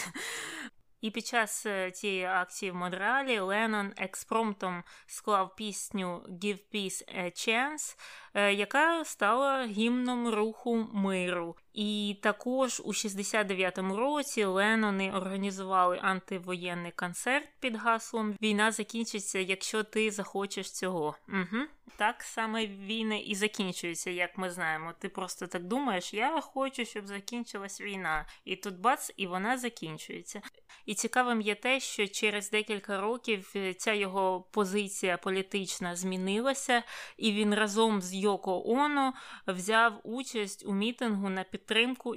[1.03, 7.25] І під час е, цієї акції в Монреалі Леннон експромтом склав пісню Give Peace a
[7.25, 7.97] Chance,
[8.33, 11.55] е, яка стала гімном руху миру.
[11.73, 20.11] І також у 69-му році Леннони організували антивоєнний концерт під гаслом Війна закінчиться, якщо ти
[20.11, 21.15] захочеш цього.
[21.27, 21.63] Угу.
[21.95, 24.93] Так саме війни і закінчуються, як ми знаємо.
[24.99, 28.25] Ти просто так думаєш, я хочу, щоб закінчилась війна.
[28.45, 30.41] І тут бац, і вона закінчується.
[30.85, 36.83] І цікавим є те, що через декілька років е, ця його позиція політична змінилася,
[37.17, 39.13] і він разом з Йоко Оно
[39.47, 41.62] взяв участь у мітингу на підтримку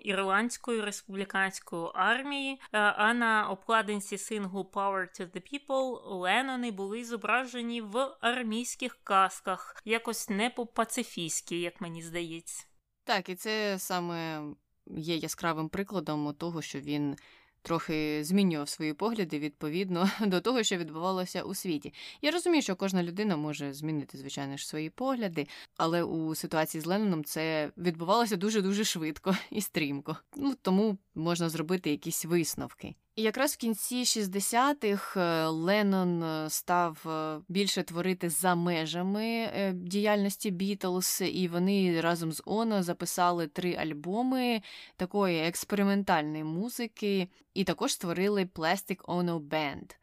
[0.05, 2.61] ірландської республіканської армії.
[2.73, 9.83] Е, а на обкладинці синглу Power to the People Ленони були зображені в армійських касках,
[9.85, 12.65] якось не по-пацифійськи, як мені здається.
[13.05, 14.43] Так, і це саме
[14.87, 17.17] є яскравим прикладом того, що він
[17.67, 21.93] трохи змінював свої погляди відповідно до того, що відбувалося у світі.
[22.23, 25.47] Я розумію, що кожна людина може змінити, звичайно ж, свої погляди,
[25.77, 30.17] але у ситуації з Ленноном це відбувалося дуже дуже швидко і стрімко.
[30.37, 32.95] Ну тому можна зробити якісь висновки.
[33.17, 40.51] І якраз в кінці 60-х е, Леннон е, став е, більше творити за межами діяльності
[40.51, 44.63] Бітлз, і вони разом з Оно записали три альбоми
[44.97, 49.95] такої експериментальної музики, і також створили Plastic Ono Band.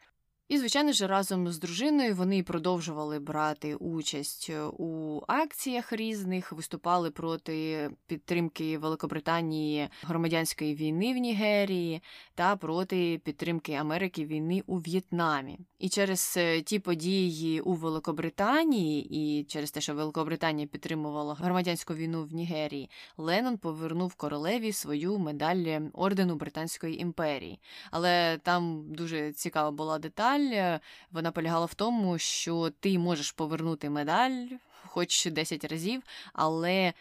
[0.48, 7.12] І, звичайно ж, разом з дружиною вони продовжували брати участь е, у акціях різних, виступали
[7.12, 12.02] проти підтримки Великобританії громадянської війни в Нігерії
[12.36, 15.60] та проти підтримки Америки війни у В'єтнамі.
[15.80, 22.24] І через е, ті події у Великобританії, і через те, що Великобританія підтримувала громадянську війну
[22.24, 27.60] в Нігерії, Леннон повернув королеві свою медаль ордену Британської імперії.
[27.92, 30.80] Але там дуже цікава була деталь медаль
[31.12, 34.48] вона полягала в тому, що ти можеш повернути медаль
[34.88, 36.04] хоч 10 разів,
[36.34, 36.94] але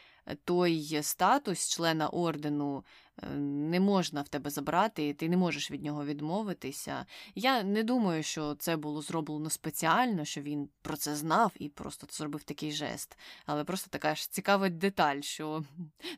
[0.45, 3.02] той статус члена ордену Е,
[3.37, 7.07] не можна в тебе забрати, і ти не можеш від нього відмовитися.
[7.35, 12.07] Я не думаю, що це було зроблено спеціально, що він про це знав і просто
[12.11, 13.19] зробив такий жест.
[13.47, 15.65] Але просто така ж цікава деталь, що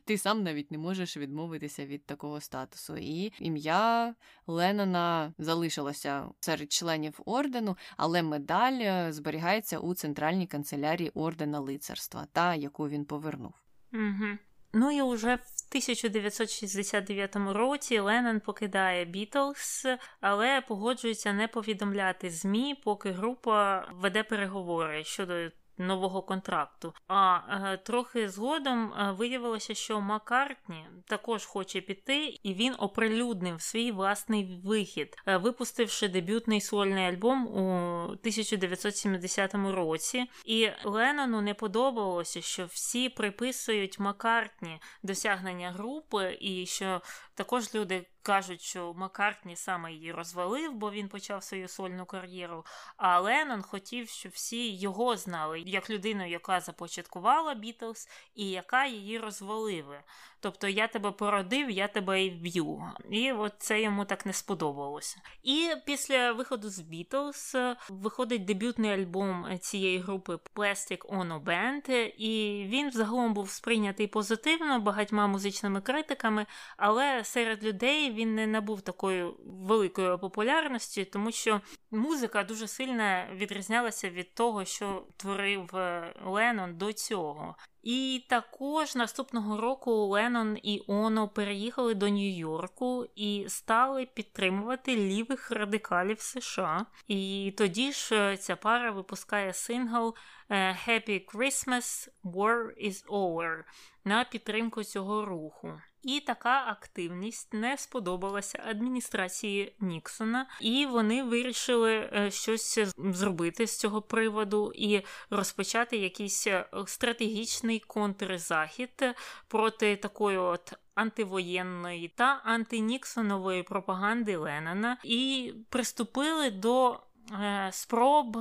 [0.05, 2.97] ти сам навіть не можеш відмовитися від такого статусу.
[2.97, 4.15] І ім'я
[4.47, 12.55] Леннона залишилося серед членів ордену, але медаль е, зберігається у центральній канцелярії ордена лицарства, та
[12.55, 13.53] яку він повернув.
[13.93, 14.37] Угу.
[14.77, 19.87] Ну і вже в 1969 році Леннон покидає Бітлз,
[20.21, 26.93] але погоджується не повідомляти ЗМІ, поки група веде переговори щодо нового контракту.
[27.07, 33.91] А е, трохи згодом е, виявилося, що Маккартні також хоче піти, і він оприлюднив свій
[33.91, 40.25] власний вихід, е, випустивши дебютний сольний альбом у 1970 році.
[40.45, 47.01] І Леннону не подобалося, що всі приписують Маккартні досягнення групи, і що
[47.35, 52.65] також люди кажуть, що Маккартні саме її розвалив, бо він почав свою сольну кар'єру.
[52.97, 59.19] А Леннон хотів, щоб всі його знали як людину, яка започаткувала Бітлз і яка її
[59.19, 60.03] розвалила.
[60.45, 62.83] Тобто я тебе породив, я тебе і вб'ю.
[63.09, 65.17] І от це йому так не сподобалося.
[65.43, 72.89] І після виходу з е, виходить дебютний альбом цієї групи Plastic Ono Band, і він
[72.89, 76.45] взагалом був сприйнятий позитивно багатьма музичними критиками,
[76.77, 81.61] але серед людей він не набув такої великої популярності, тому що
[81.91, 87.55] музика дуже сильно відрізнялася від того, що творив е, Леннон до цього.
[87.83, 96.21] І також наступного року Леннон і Оно переїхали до Нью-Йорку і стали підтримувати лівих радикалів
[96.21, 96.85] США.
[97.07, 100.15] І тоді ж е, ця пара випускає сингл
[100.49, 103.63] е, Happy Christmas, War is Over
[104.05, 105.81] на підтримку цього руху.
[106.03, 114.01] І така активність не сподобалася адміністрації Ніксона, і вони вирішили е, щось зробити з цього
[114.01, 119.03] приводу і розпочати якийсь е, стратегічний контрзахід
[119.47, 120.73] проти такої от.
[120.95, 126.99] Антивоєнної та антиніксонової пропаганди Леннона і приступили до
[127.31, 128.37] е, спроб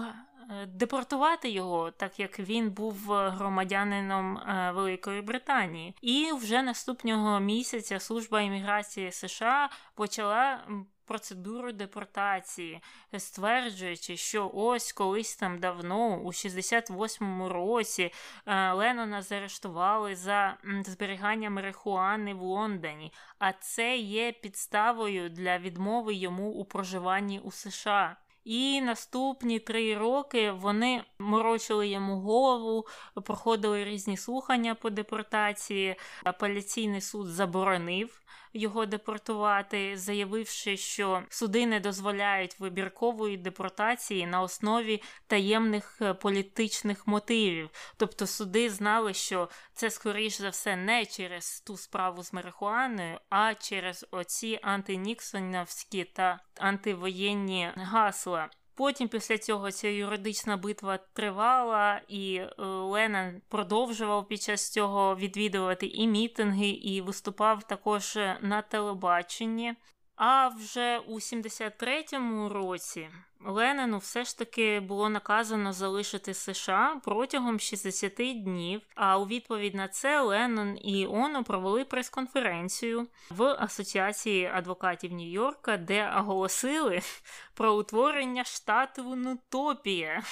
[0.66, 5.95] депортувати його, так як він був е, громадянином е, Великої Британії.
[6.01, 10.61] І вже наступного місяця служба імміграції США почала.
[11.07, 12.80] Процедуру депортації,
[13.18, 18.12] стверджуючи, що ось колись там давно, у 68-му році,
[18.47, 26.64] Леннона заарештували за зберігання марихуани в Лондоні, а це є підставою для відмови йому у
[26.64, 28.16] проживанні у США.
[28.45, 32.86] І наступні три роки вони морочили йому голову,
[33.24, 35.97] проходили різні слухання по депортації.
[36.24, 38.20] Апеляційний суд заборонив
[38.55, 47.70] його депортувати, заявивши, що суди не дозволяють вибіркової депортації на основі таємних е, політичних мотивів.
[47.96, 53.55] Тобто суди знали, що це скоріш за все не через ту справу з марихуаною, а
[53.55, 58.50] через оці антиніксоновські та антивоєнні гасла.
[58.77, 65.87] Потім після цього ця юридична битва тривала, і е, Леннон продовжував під час цього відвідувати
[65.87, 69.75] і мітинги, і виступав також на телебаченні.
[70.16, 73.09] А вже у 73-му році
[73.47, 78.80] Ленину все ж таки було наказано залишити США протягом 60 днів.
[78.95, 86.12] А у відповідь на це Леннон і Оно провели прес-конференцію в Асоціації адвокатів Нью-Йорка, де
[86.18, 87.01] оголосили
[87.55, 90.22] про утворення штату Нутопія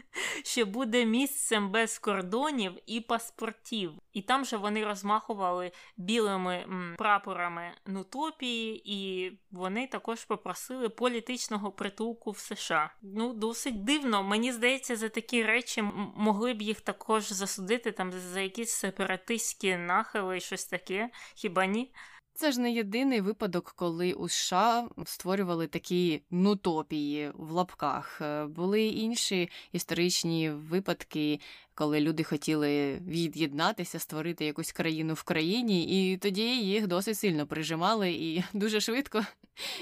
[0.44, 3.92] що буде місцем без кордонів і паспортів.
[4.12, 6.66] І там же вони розмахували білими
[6.98, 12.94] прапорами Нутопії, і вони також попросили політичного притулку в США.
[13.02, 14.22] Ну, досить дивно.
[14.22, 15.82] Мені здається, за такі речі
[16.16, 21.10] могли б їх також засудити там за якісь сепаратистські нахили щось таке.
[21.34, 21.92] Хіба ні?
[22.34, 28.20] Це ж не єдиний випадок, коли у США створювали такі нутопії в лапках.
[28.20, 31.40] Е, були інші історичні випадки,
[31.74, 38.12] коли люди хотіли від'єднатися, створити якусь країну в країні, і тоді їх досить сильно прижимали,
[38.12, 39.22] і дуже швидко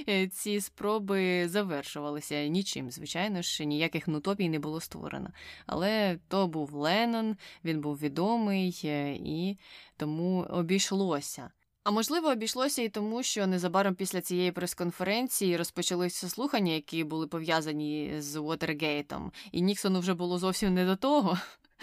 [0.08, 2.90] е, ці спроби завершувалися нічим.
[2.90, 5.30] Звичайно ж, ніяких нутопій не було створено.
[5.66, 9.58] Але то був Леннон, він був відомий е, і
[9.96, 11.50] тому обійшлося.
[11.90, 18.36] Можливо, обійшлося і тому, що незабаром після цієї прес-конференції розпочалися слухання, які були пов'язані з
[18.36, 21.38] Уотергейтом, і Ніксону вже було зовсім не до того.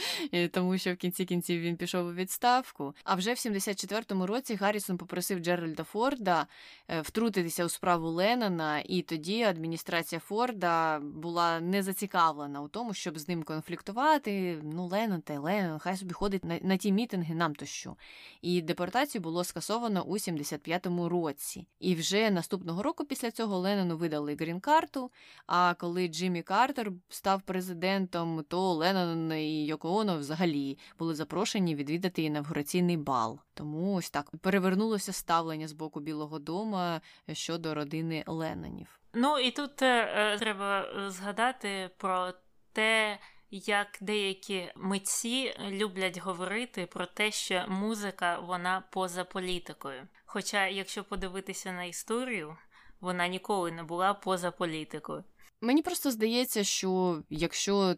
[0.51, 2.95] тому що в кінці кінців він пішов у відставку.
[3.03, 6.47] А вже в 74-му році Гаррісон попросив Джеральда Форда
[6.87, 13.19] е, втрутитися у справу Леннона, і тоді адміністрація Форда була не зацікавлена у тому, щоб
[13.19, 14.59] з ним конфліктувати.
[14.63, 17.95] Ну, Леннон та Леннон, хай собі ходить на, на ті мітинги, нам то що.
[18.41, 21.67] І депортацію було скасовано у 75-му році.
[21.79, 25.11] І вже наступного року після цього Леннону видали грін-карту.
[25.45, 32.21] А коли Джиммі Картер став президентом, то Леннон і Йоко Оно взагалі були запрошені відвідати
[32.21, 33.39] інавгураційний бал.
[33.53, 36.99] Тому ось так перевернулося ставлення з боку Білого Дому
[37.31, 38.99] щодо родини Леннонів.
[39.13, 42.33] Ну і тут е, е треба е, згадати про
[42.73, 43.19] те.
[43.51, 50.07] Як деякі митці люблять говорити про те, що музика вона поза політикою.
[50.25, 52.57] Хоча, якщо подивитися на історію,
[53.01, 55.23] вона ніколи не була поза політикою.
[55.61, 57.95] Мені просто здається, що якщо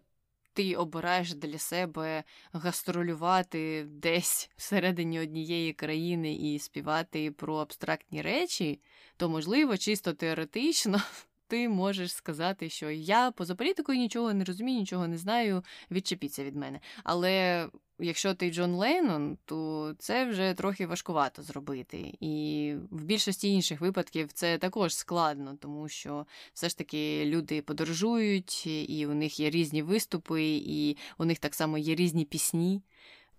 [0.59, 8.81] ти обираєш для себе гастролювати десь всередині однієї країни і співати про абстрактні речі,
[9.17, 11.01] то, можливо, чисто теоретично
[11.49, 16.55] ти можеш сказати, що я поза політикою нічого не розумію, нічого не знаю, відчепіться від
[16.55, 16.79] мене.
[17.03, 17.67] Але
[17.99, 22.13] якщо ти Джон Леннон, то це вже трохи важкувато зробити.
[22.19, 28.67] І в більшості інших випадків це також складно, тому що все ж таки люди подорожують,
[28.67, 32.81] і у них є різні виступи, і у них так само є різні пісні.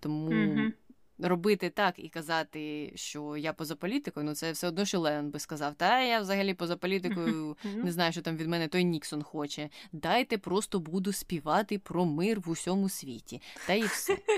[0.00, 0.30] Тому.
[0.30, 0.72] Mm-hmm
[1.22, 5.38] робити так і казати, що я поза політикою, ну це все одно, що Леннон би
[5.38, 5.74] сказав.
[5.74, 9.68] Та я взагалі поза політикою не знаю, що там від мене той Ніксон хоче.
[9.92, 13.42] Дайте просто буду співати про мир в усьому світі.
[13.66, 14.18] Та і все.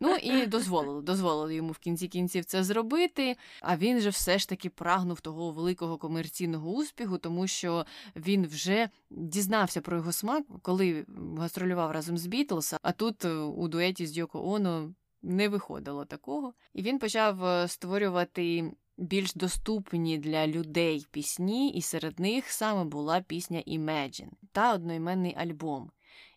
[0.00, 3.36] Ну і дозволили, дозволили йому в кінці кінців це зробити.
[3.60, 7.86] А він же все ж таки прагнув того великого комерційного успіху, тому що
[8.16, 11.06] він вже дізнався про його смак, коли
[11.38, 16.54] гастролював разом з Бітлз, А тут е, у дуеті з Йоко Оно не виходило такого.
[16.74, 23.20] І він почав е, створювати більш доступні для людей пісні, і серед них саме була
[23.20, 25.90] пісня Imagine та одноіменний альбом.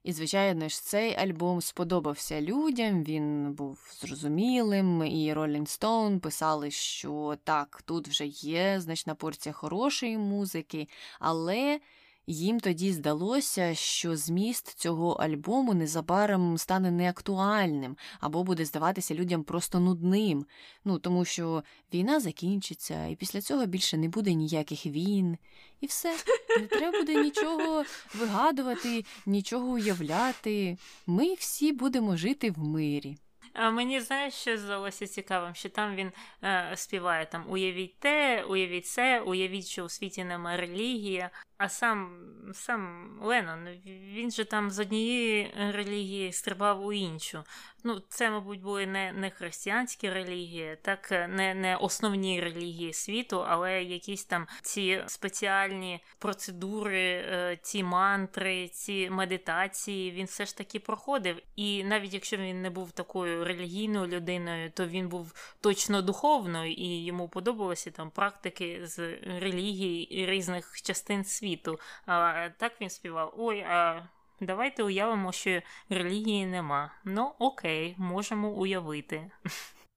[0.03, 7.37] І, звичайно ж, цей альбом сподобався людям, він був зрозумілим, і Rolling Stone писали, що
[7.43, 10.87] так, тут вже є значна порція хорошої музики,
[11.19, 11.79] але
[12.27, 19.79] їм тоді здалося, що зміст цього альбому незабаром стане неактуальним або буде здаватися людям просто
[19.79, 20.45] нудним.
[20.85, 21.63] Ну тому що
[21.93, 25.37] війна закінчиться, і після цього більше не буде ніяких війн,
[25.81, 26.17] і все.
[26.59, 27.83] Не треба буде нічого
[28.15, 30.77] вигадувати, нічого уявляти.
[31.07, 33.17] Ми всі будемо жити в мирі.
[33.53, 36.11] А мені знаєш, що здалося цікавим, що там він
[36.43, 41.29] е, співає там Уявіть те, уявіть це, уявіть, що у світі немає релігії,
[41.61, 42.09] а сам
[42.53, 47.43] сам Леннон, він же там з однієї релігії стрибав у іншу.
[47.83, 53.83] Ну, Це, мабуть, були не не християнські релігії, так не не основні релігії світу, але
[53.83, 61.41] якісь там ці спеціальні процедури, е, ці мантри, ці медитації він все ж таки проходив.
[61.55, 67.03] І навіть якщо він не був такою релігійною людиною, то він був точно духовною і
[67.03, 68.97] йому подобалися там практики з
[69.39, 71.79] релігії різних частин світу світу.
[72.05, 74.07] А так він співав: Ой, а
[74.41, 76.91] давайте уявимо, що релігії нема.
[77.05, 79.31] Ну, окей, можемо уявити.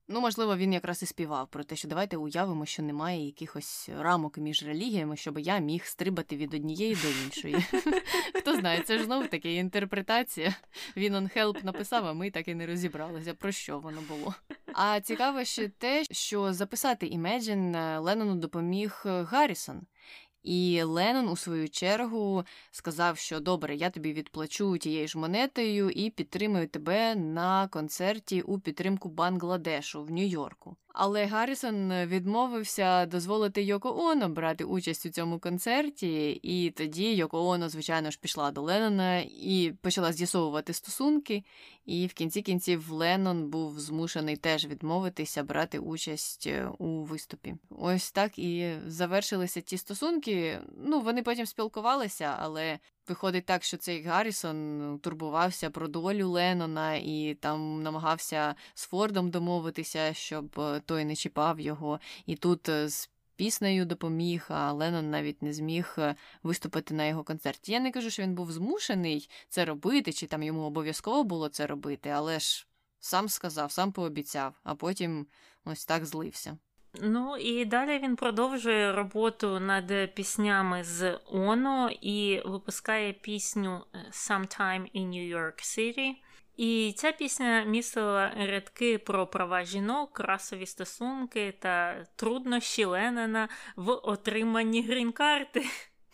[0.07, 4.37] Ну, можливо, він якраз і співав про те, що давайте уявимо, що немає якихось рамок
[4.37, 7.55] між релігіями, щоб я міг стрибати від однієї до іншої.
[8.35, 10.55] Хто знає, це ж знову таки інтерпретація.
[10.97, 14.33] Він он хелп написав, а ми так і не розібралися, про що воно було.
[14.73, 19.81] А цікаво ще те, що записати Imagine Леннону допоміг Гаррісон.
[20.45, 26.09] І Леннон, у свою чергу, сказав, що добре, я тобі відплачу тією ж монетою і
[26.09, 30.75] підтримую тебе на концерті у підтримку Бангладешу в Нью-Йорку.
[30.97, 37.69] Але Гаррісон відмовився дозволити Йоко Оно брати участь у цьому концерті, і тоді Йоко Оно,
[37.69, 41.43] звичайно ж, пішла до Леннона і почала з'ясовувати стосунки.
[41.85, 47.55] І в кінці кінців Леннон був змушений теж відмовитися брати участь е, у виступі.
[47.69, 50.34] Ось так і завершилися ті стосунки.
[50.77, 57.37] Ну, вони потім спілкувалися, але Виходить так, що цей Гаррісон турбувався про долю Леннона і
[57.39, 61.99] там намагався з Фордом домовитися, щоб е, той не чіпав його.
[62.25, 67.23] І тут е, з піснею допоміг, а Леннон навіть не зміг е, виступити на його
[67.23, 67.71] концерті.
[67.71, 71.67] Я не кажу, що він був змушений це робити, чи там йому обов'язково було це
[71.67, 72.67] робити, але ж
[72.99, 75.27] сам сказав, сам пообіцяв, а потім
[75.65, 76.57] ось так злився.
[77.01, 84.95] Ну і далі він продовжує роботу над піснями з Оно і випускає пісню е, Sometime
[84.95, 86.11] in New York City.
[86.57, 94.81] І ця пісня містила рядки про права жінок, расові стосунки та труднощі Леннона в отриманні
[94.81, 95.65] грін-карти.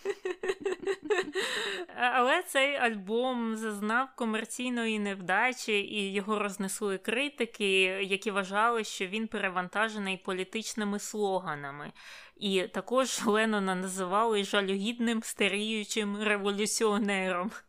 [1.95, 10.17] Але цей альбом зазнав комерційної невдачі, і його рознесли критики, які вважали, що він перевантажений
[10.17, 11.91] політичними слоганами.
[12.37, 17.51] І також Леннона називали жалюгідним старіючим революціонером.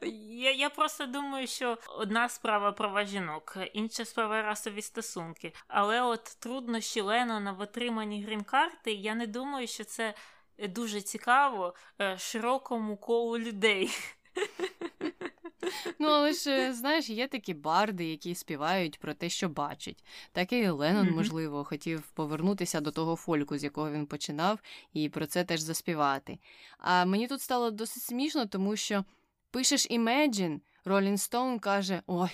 [0.00, 5.52] Я я просто думаю, що одна справа права жінок, інша справа расові стосунки.
[5.68, 10.14] Але от труднощі Леннона в отриманні грін-карти, я не думаю, що це
[10.58, 13.90] дуже цікаво е, широкому колу людей.
[15.98, 20.04] Ну, але ж, е, знаєш, є такі барди, які співають про те, що бачать.
[20.32, 24.58] Так і Леннон, можливо, хотів повернутися до того фольку, з якого він починав,
[24.92, 26.38] і про це теж заспівати.
[26.78, 29.04] А мені тут стало досить смішно, тому що
[29.50, 32.30] пишеш Imagine, Rolling Stone каже: Ой,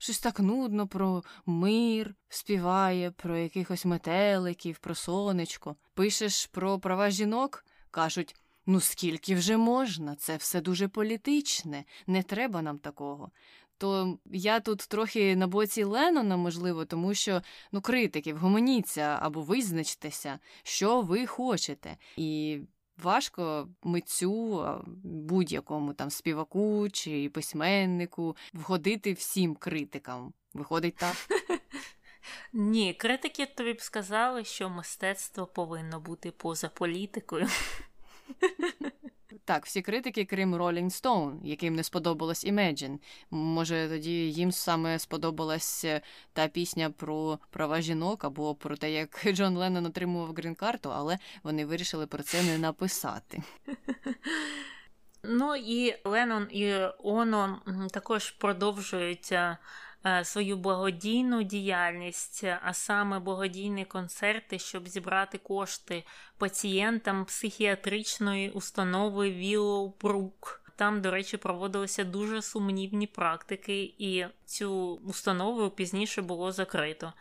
[0.00, 5.76] щось так нудно про мир, співає, про якихось метеликів, про сонечко.
[5.94, 8.34] Пишеш про права жінок, кажуть.
[8.66, 13.30] Ну, скільки вже можна, це все дуже політичне, не треба нам такого.
[13.78, 17.42] То я тут трохи на боці Леннона, можливо, тому що
[17.72, 21.96] ну, критики, вгомоніться або визначтеся, що ви хочете.
[22.16, 22.60] І
[23.02, 24.66] важко митцю,
[25.04, 30.32] будь-якому там співаку чи письменнику вгодити всім критикам.
[30.54, 31.16] Виходить так.
[32.52, 37.48] Ні, критики тобі б сказали, що мистецтво повинно бути поза політикою.
[39.44, 42.98] Так, всі критики, крім Rolling Stone, яким не сподобалось Imagine.
[43.30, 46.00] Може, тоді їм саме сподобалась е,
[46.32, 51.66] та пісня про права жінок або про те, як Джон Леннон отримував грін-карту, але вони
[51.66, 53.42] вирішили про це не написати.
[55.22, 57.60] Ну і Леннон і Оно
[57.90, 59.32] також продовжують
[60.22, 66.04] свою благодійну діяльність, а саме благодійні концерти, щоб зібрати кошти
[66.38, 70.62] пацієнтам психіатричної установи Віллоубрук.
[70.76, 77.12] Там, до речі, проводилися дуже сумнівні практики, і цю установу пізніше було закрито.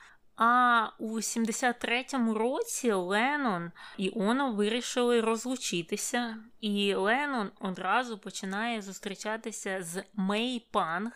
[0.42, 10.04] А у 73-му році Леннон і Оно вирішили розлучитися, і Леннон одразу починає зустрічатися з
[10.14, 11.12] Мей Панг,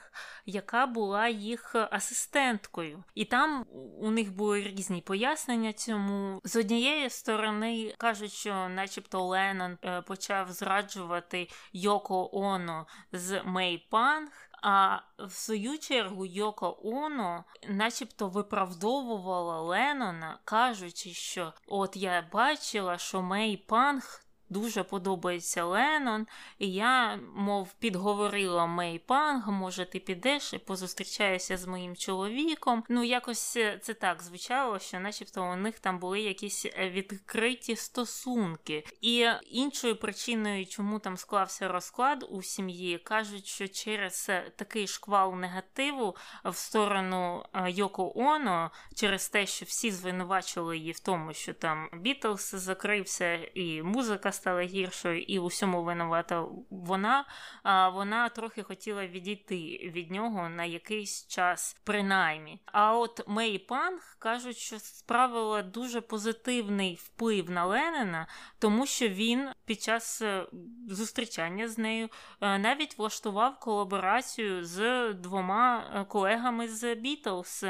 [0.46, 3.04] яка була їх асистенткою.
[3.16, 3.66] І там
[4.00, 6.42] у них були різні пояснення цьому.
[6.44, 14.30] З однієї сторони кажуть, що, начебто, Леннон е, почав зраджувати Йоко Оно з Мей Панг.
[14.66, 23.22] А в свою чергу Йоко Оно начебто виправдовувала Леннона, кажучи, що от я бачила, що
[23.22, 26.28] Мей Панг дуже подобається Леннон,
[26.60, 32.84] і я, мов, підговорила Мей Панг, може, ти підеш і позустрічаєшся з моїм чоловіком.
[32.90, 37.76] Ну, якось е, це так звучало, що начебто у них там були якісь е, відкриті
[37.76, 38.86] стосунки.
[39.02, 45.36] І іншою причиною, чому там склався розклад у сім'ї, кажуть, що через е, такий шквал
[45.36, 51.90] негативу в сторону Йоко Оно, через те, що всі звинувачували її в тому, що там
[51.94, 57.26] Бітлз закрився і музика стала гіршою і усьому винувата вона,
[57.64, 62.62] а вона трохи хотіла відійти від нього на якийсь час, принаймні.
[62.66, 68.28] А от Мей Панг кажуть, що справила дуже позитивний вплив на Ленина,
[68.60, 70.46] тому що він під час е,
[70.90, 72.10] зустрічання з нею
[72.42, 77.66] е, навіть влаштував колаборацію з двома е, колегами з Бітлз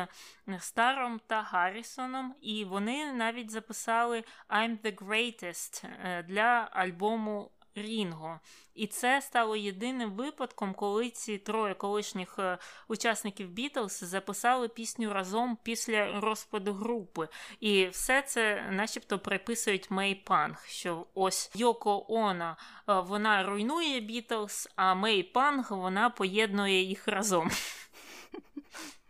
[0.59, 5.85] Старом та Гаррісоном, і вони навіть записали I'm the Greatest
[6.23, 8.39] для альбому Рінго.
[8.75, 15.57] І це стало єдиним випадком, коли ці троє колишніх е, учасників Бітлз записали пісню разом
[15.63, 17.27] після розпаду групи.
[17.59, 22.57] І все це, начебто, приписують Мей Панг, що ось Йоко Она
[22.89, 27.51] е, вона руйнує Бітлз, а Мей Панг вона поєднує їх разом.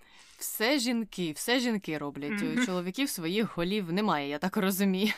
[0.44, 2.32] Все жінки, все жінки роблять.
[2.32, 2.66] Mm-hmm.
[2.66, 5.14] Чоловіків своїх голів немає, я так розумію.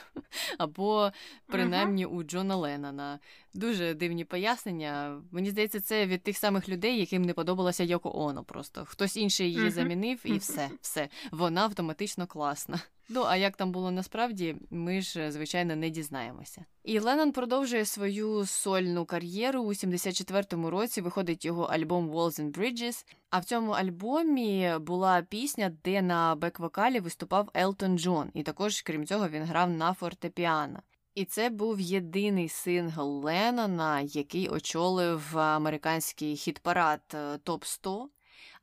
[0.58, 1.12] Або
[1.48, 2.16] принаймні mm-hmm.
[2.16, 3.20] у Джона Леннона.
[3.54, 5.22] Дуже дивні пояснення.
[5.32, 8.44] Мені здається, це від тих самих людей, яким не подобалася Йоко Оно.
[8.44, 9.72] Просто хтось інший її mm-hmm.
[9.72, 11.10] замінив, і все, все.
[11.32, 12.80] Вона автоматично класна.
[13.10, 16.66] Ну а як там було насправді, ми ж звичайно не дізнаємося.
[16.84, 21.02] І Леннон продовжує свою сольну кар'єру у 74-му році.
[21.02, 23.06] Виходить його альбом Walls and Bridges.
[23.30, 29.06] А в цьому альбомі була пісня, де на бек-вокалі виступав Елтон Джон, і також, крім
[29.06, 30.80] цього, він грав на фортепіано.
[31.16, 38.10] І це був єдиний сингл Леннона, який очолив американський хіт-парад е, Топ 100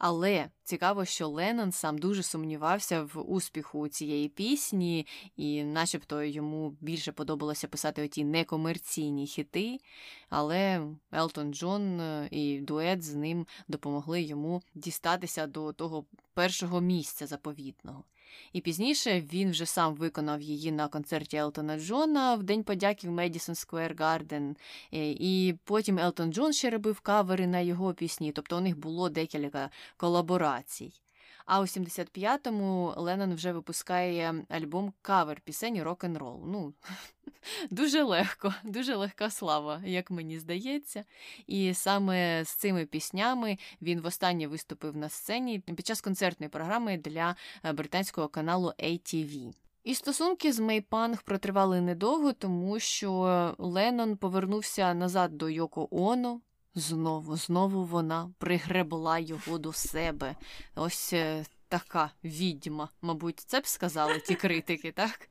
[0.03, 7.13] але цікаво, що Леннон сам дуже сумнівався в успіху цієї пісні, і, начебто, йому більше
[7.13, 9.79] подобалося писати оті некомерційні хіти.
[10.29, 17.27] Але Елтон Джон е, і дует з ним допомогли йому дістатися до того першого місця
[17.27, 18.05] заповітного.
[18.53, 23.11] І пізніше він вже сам виконав її на концерті Елтона Джона в День подяки в
[23.11, 24.57] Медісон Сквер Гарден.
[24.91, 29.71] І потім Елтон Джон ще робив кавери на його пісні, тобто у них було декілька
[29.97, 30.93] колаборацій.
[31.47, 36.43] А у 75-му Леннон вже випускає альбом кавер пісень рок-н-рол.
[36.47, 36.75] Ну,
[37.71, 41.05] дуже легко, дуже легка слава, як мені здається.
[41.47, 47.37] І саме з цими піснями він востаннє виступив на сцені під час концертної програми для
[47.65, 49.53] е, британського каналу ATV.
[49.85, 56.41] І стосунки з Мейпанг протривали недовго, тому що Леннон повернувся назад до Йоко Оно.
[56.75, 60.37] Знову, знову вона пригребла його до себе.
[60.75, 65.29] Ось е, така відьма, мабуть, це б сказали ті критики, так?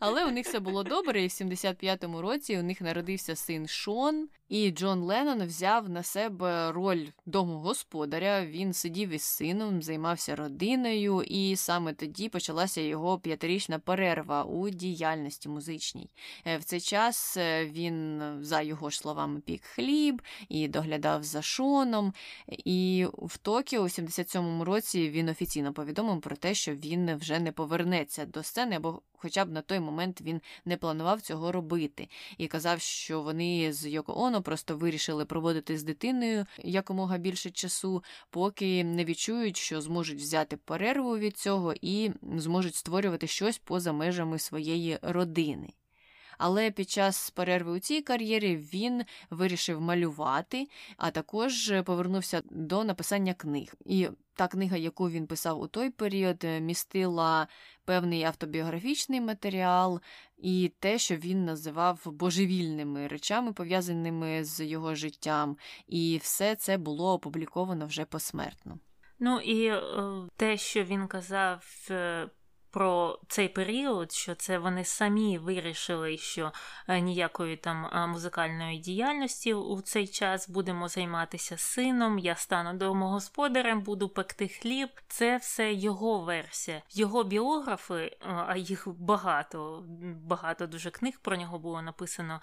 [0.00, 4.28] Але у них все було добре, і в 75-му році у них народився син Шон,
[4.48, 8.46] і Джон Леннон взяв на себе роль домогосподаря.
[8.46, 15.48] Він сидів із сином, займався родиною, і саме тоді почалася його п'ятирічна перерва у діяльності
[15.48, 16.10] музичній.
[16.46, 22.12] Е, в цей час е, він, за його словами, пік хліб і доглядав за Шоном.
[22.48, 27.52] І в Токіо у 77-му році він офіційно повідомив про те, що він вже не
[27.52, 32.08] повернеться до сцени або хоча б на той момент він не планував цього робити,
[32.38, 38.04] і казав, що вони з Йоко Оно просто вирішили проводити з дитиною якомога більше часу,
[38.30, 44.38] поки не відчують, що зможуть взяти перерву від цього і зможуть створювати щось поза межами
[44.38, 45.72] своєї родини.
[46.38, 53.34] Але під час перерви у цій кар'єрі він вирішив малювати, а також повернувся до написання
[53.34, 53.74] книг.
[53.84, 57.48] І та книга, яку він писав у той період, містила
[57.84, 60.00] певний автобіографічний матеріал
[60.38, 67.12] і те, що він називав божевільними речами, пов'язаними з його життям, і все це було
[67.12, 68.78] опубліковано вже посмертно.
[69.18, 69.82] Ну і е,
[70.36, 72.28] те, що він казав е,
[72.70, 76.52] про цей період, що це вони самі вирішили, що
[76.88, 83.80] е, ніякої там е, музикальної діяльності у цей час будемо займатися сином, я стану домогосподарем,
[83.80, 84.88] буду пекти хліб.
[85.08, 86.82] Це все його версія.
[86.90, 88.16] Його біографи, е,
[88.48, 89.84] а їх багато,
[90.22, 92.40] багато дуже книг про нього було написано,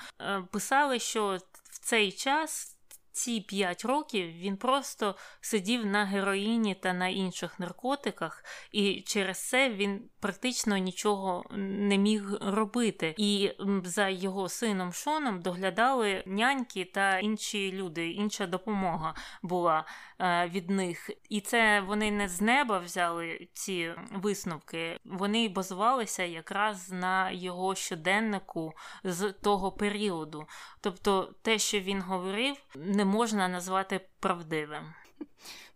[0.51, 2.74] писали, що в цей час
[3.15, 9.69] ці п'ять років він просто сидів на героїні та на інших наркотиках, і через це
[9.69, 13.15] він практично нічого не міг робити.
[13.17, 13.51] І
[13.83, 18.09] за його сином Шоном доглядали няньки та інші люди.
[18.09, 19.85] Інша допомога була
[20.19, 21.11] е, від них.
[21.29, 24.99] І це вони не з неба взяли ці висновки.
[25.05, 30.45] Вони базувалися якраз на його щоденнику з того періоду.
[30.81, 34.83] Тобто, те, що він говорив, не можна назвати правдивим.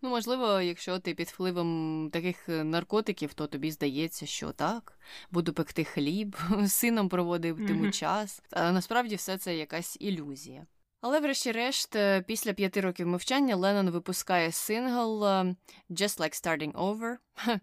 [0.02, 5.00] Ну, можливо, якщо ти під впливом таких е, наркотиків, то тобі здається, що так,
[5.32, 7.92] буду пекти хліб, з сином проводитиму mm-hmm.
[7.92, 8.44] час.
[8.52, 10.66] А насправді все це якась ілюзія.
[11.02, 15.56] Але, врешті-решт, е, після п'яти років мовчання Леннон випускає сингл е,
[15.90, 17.16] Just Like Starting Over,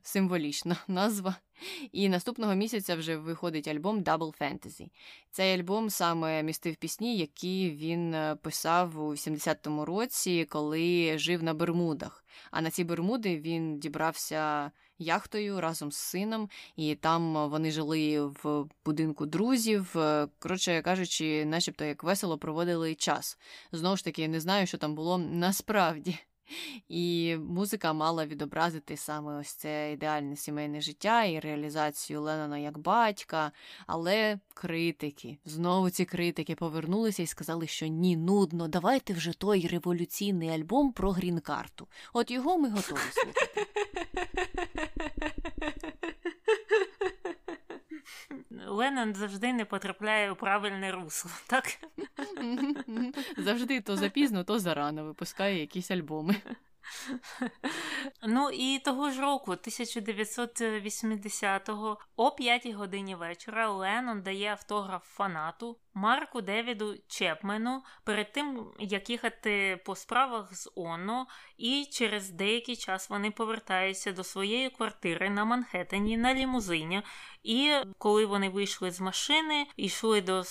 [0.02, 1.36] символічна назва.
[1.92, 4.88] І наступного місяця вже виходить альбом Double Fantasy.
[5.30, 11.54] Цей альбом саме містив пісні, які він е, писав у 70-му році, коли жив на
[11.54, 12.24] Бермудах.
[12.50, 18.66] А на ці Бермуди він дібрався яхтою разом з сином, і там вони жили в
[18.84, 19.98] будинку друзів.
[19.98, 23.38] Е, коротше кажучи, начебто як весело проводили час.
[23.72, 26.18] Знову ж таки, не знаю, що там було насправді.
[26.88, 33.52] І музика мала відобразити саме ось це ідеальне сімейне життя і реалізацію Леннона як батька.
[33.86, 40.48] Але критики, знову ці критики повернулися і сказали, що ні, нудно, давайте вже той революційний
[40.48, 41.88] альбом про грін-карту.
[42.12, 43.66] От його ми готові слухати.
[48.50, 51.64] Леннон завжди не потрапляє у правильне русло, так?
[53.36, 56.34] Завжди то запізно, то зарано випускає якісь альбоми.
[58.22, 66.40] Ну і того ж року, 1980-го, о 5 годині вечора, Леннон дає автограф фанату Марку
[66.40, 71.26] Девіду Чепмену перед тим, як їхати по справах з Оно,
[71.58, 77.02] і через деякий час вони повертаються до своєї квартири на Манхеттені на лімузині.
[77.42, 80.44] І коли вони вийшли з машини, йшли до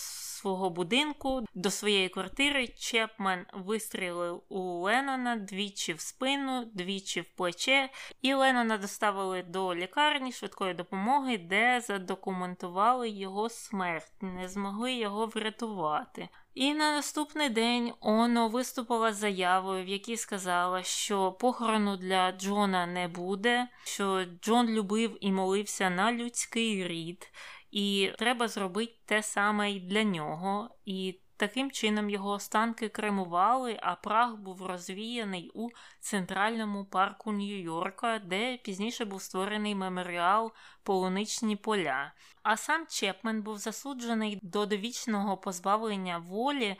[0.45, 7.89] свого будинку, до своєї квартири, Чепмен вистрілив у Леннона двічі в спину, двічі в плече,
[8.21, 16.29] і Леннона доставили до лікарні швидкої допомоги, де задокументували його смерть, не змогли його врятувати.
[16.53, 22.85] І на наступний день Оно виступила з заявою, в якій сказала, що похорону для Джона
[22.85, 27.31] не буде, що Джон любив і молився на людський рід,
[27.75, 30.69] і треба зробити те саме і для нього.
[30.85, 35.69] І Таким чином його останки кремували, а прах був розвіяний у
[35.99, 40.51] центральному парку Нью-Йорка, де пізніше був створений меморіал
[40.83, 42.13] Полуничні поля.
[42.43, 46.75] А сам Чепмен був засуджений до довічного позбавлення волі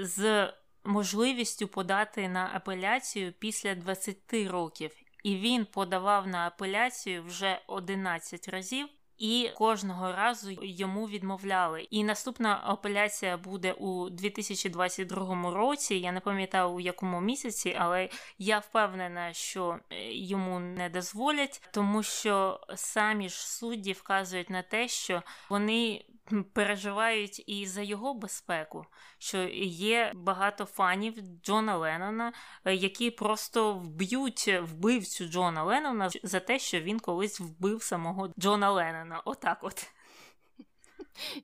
[0.00, 0.52] з
[0.84, 4.90] можливістю подати на апеляцію після 20 років.
[5.22, 8.88] І він подавав на апеляцію вже 11 разів
[9.22, 11.86] і кожного разу йому відмовляли.
[11.90, 15.94] І наступна апеляція буде у 2022 році.
[15.94, 18.08] Я не пам'ятаю у якому місяці, але
[18.38, 24.88] я впевнена, що е, йому не дозволять, тому що самі ж судді вказують на те,
[24.88, 26.04] що вони
[26.52, 28.86] переживають і за його безпеку,
[29.18, 32.32] що є багато фанів Джона Леннона,
[32.64, 38.70] е, які просто вб'ють вбивцю Джона Леннона за те, що він колись вбив самого Джона
[38.70, 39.22] Леннона.
[39.24, 39.92] Отак от.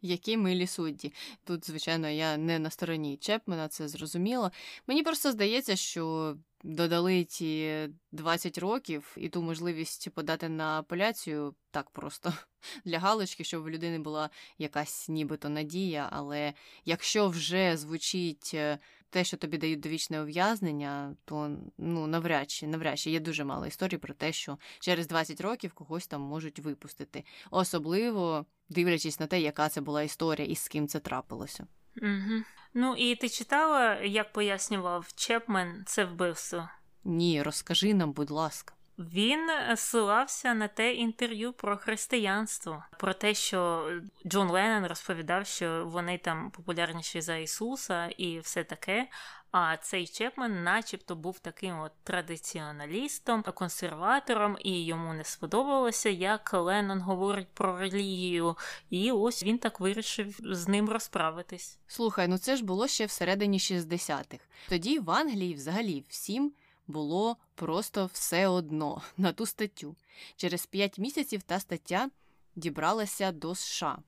[0.03, 1.13] Які милі судді.
[1.45, 4.51] Тут, звичайно, я не на стороні Чепмена, це зрозуміло.
[4.87, 11.91] Мені просто здається, що додали ті 20 років і ту можливість подати на апеляцію так
[11.91, 12.33] просто
[12.85, 16.09] для галочки, щоб в людини була якась нібито надія.
[16.13, 16.53] Але
[16.85, 18.79] якщо вже звучить е,
[19.11, 23.67] те, що тобі дають довічне ув'язнення, то ну навряд чи навряд чи є дуже мало
[23.67, 29.41] історій про те, що через 20 років когось там можуть випустити, особливо дивлячись на те,
[29.41, 31.67] яка це була історія і з ким це трапилося.
[32.03, 32.43] Угу.
[32.75, 36.69] Ну і ти читала, як пояснював Чепмен це вбивство?
[37.05, 38.75] Ні, розкажи нам, будь ласка.
[38.99, 43.91] Він ссилався на те інтерв'ю про християнство, про те, що
[44.27, 49.09] Джон Леннон розповідав, що вони там популярніші за Ісуса і все таке.
[49.51, 57.01] А цей Чепмен, начебто, був таким от традиціоналістом, консерватором, і йому не сподобалося, як Леннон
[57.01, 58.57] говорить про релігію,
[58.91, 61.79] і ось він так вирішив з ним розправитись.
[61.87, 64.45] Слухай, ну це ж було ще всередині 60-х.
[64.69, 66.53] Тоді в Англії взагалі всім
[66.89, 69.97] було просто все одно на ту статтю.
[70.37, 72.11] Через п'ять місяців та стаття
[72.57, 73.99] дібралася до США.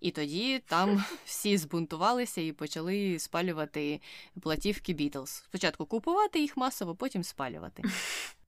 [0.00, 4.00] І тоді там всі збунтувалися і почали спалювати
[4.40, 5.30] платівки Бітлз.
[5.30, 7.82] Спочатку купувати їх масово, потім спалювати.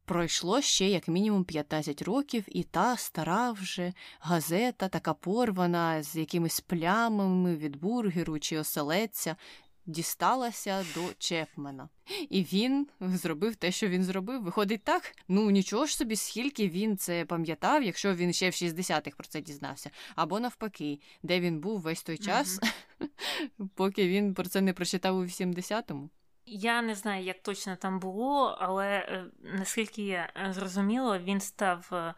[0.05, 6.61] Пройшло ще як мінімум 15 років, і та стара вже газета, така порвана з якимись
[6.61, 9.37] плямами від бургеру чи оселедця,
[9.87, 11.89] дісталася до Чепмена.
[12.31, 14.43] І він зробив те, що він зробив.
[14.43, 15.13] Виходить так.
[15.29, 19.41] Ну нічого ж собі, скільки він це пам'ятав, якщо він ще в 60-х про це
[19.41, 19.91] дізнався.
[20.17, 22.61] Або навпаки, де він був весь той час,
[23.75, 26.11] поки він про це не прочитав у 80-му.
[26.47, 32.15] Я не знаю, як точно там було, але е, наскільки я зрозуміла, він став е,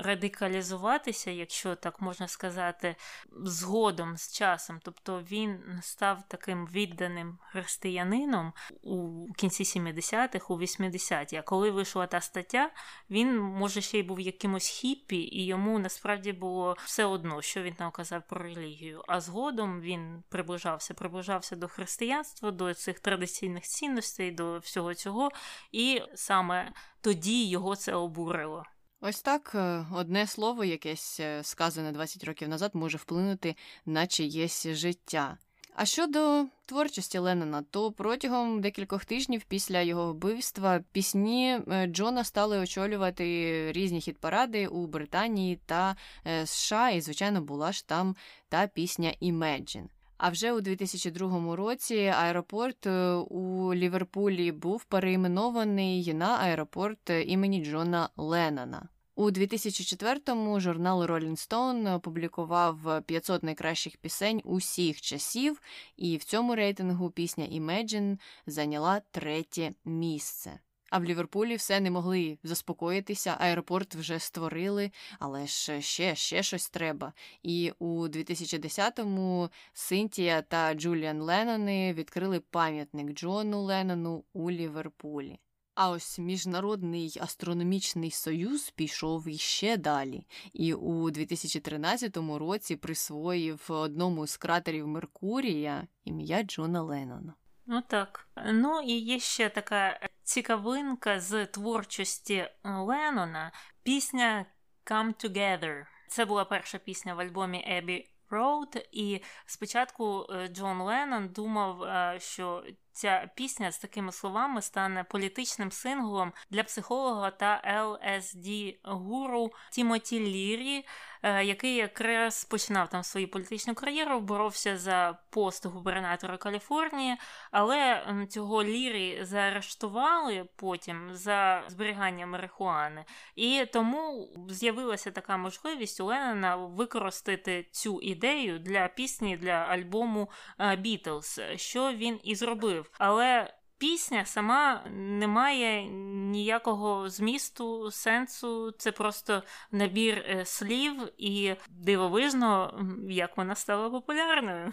[0.00, 2.96] радикалізуватися, якщо так можна сказати,
[3.44, 4.80] згодом з часом.
[4.82, 8.52] Тобто він став таким відданим християнином
[8.82, 11.36] у кінці 70-х, у 80-ті.
[11.36, 12.70] А коли вийшла та стаття,
[13.10, 17.74] він може ще й був якимось хіппі, і йому насправді було все одно, що він
[17.74, 19.02] там казав про релігію.
[19.08, 25.30] А згодом він приближався, приближався до християнства, до цих традиційних цінностей, до всього цього,
[25.72, 28.64] і саме тоді його це обурило.
[29.08, 33.56] Ось так е, одне слово, якесь е, сказане 20 років назад, може вплинути
[33.86, 35.38] на чиєсь життя.
[35.74, 42.58] А щодо творчості Леннона, то протягом декількох тижнів після його вбивства пісні е, Джона стали
[42.58, 43.24] очолювати
[43.72, 45.96] різні хіт-паради у Британії та
[46.44, 48.16] США, і, звичайно, була ж там
[48.48, 49.86] та пісня Imagine.
[50.18, 52.86] А вже у 2002 році аеропорт
[53.28, 58.88] у Ліверпулі був переіменований на аеропорт імені Джона Леннона.
[59.18, 65.62] У 2004-му журнал Rolling Stone опублікував 500 найкращих пісень усіх часів,
[65.96, 70.58] і в цьому рейтингу пісня Imagine зайняла третє місце.
[70.90, 76.68] А в Ліверпулі все не могли заспокоїтися, аеропорт вже створили, але ж ще ще щось
[76.68, 77.12] треба.
[77.42, 85.38] І у 2010-му Синтія та Джуліан Леннони відкрили пам'ятник Джону Леннону у Ліверпулі.
[85.76, 94.36] А ось Міжнародний астрономічний союз пішов іще далі, і у 2013 році присвоїв одному з
[94.36, 97.34] кратерів Меркурія ім'я Джона Леннона.
[97.66, 98.28] Ну так.
[98.46, 103.52] Ну і є ще така цікавинка з творчості Леннона.
[103.82, 104.46] Пісня
[104.84, 105.86] Come Together.
[106.08, 112.16] Це була перша пісня в альбомі Abbey Road, і спочатку е, Джон Леннон думав, е,
[112.20, 112.64] що
[112.96, 120.86] ця пісня з такими словами стане політичним синглом для психолога та lsd гуру Тімоті Лірі,
[121.22, 127.16] е, який якраз починав там свою політичну кар'єру, боровся за пост губернатора Каліфорнії,
[127.50, 133.04] але цього Лірі заарештували потім за зберігання марихуани.
[133.34, 140.30] І тому з'явилася така можливість у Леннона використати цю ідею для пісні для альбому
[140.78, 142.96] Бітлз, що він і зробив зробив.
[142.98, 145.84] Але пісня сама не має
[146.30, 148.70] ніякого змісту, сенсу.
[148.78, 149.42] Це просто
[149.72, 154.72] набір е, слів і дивовижно, як вона стала популярною.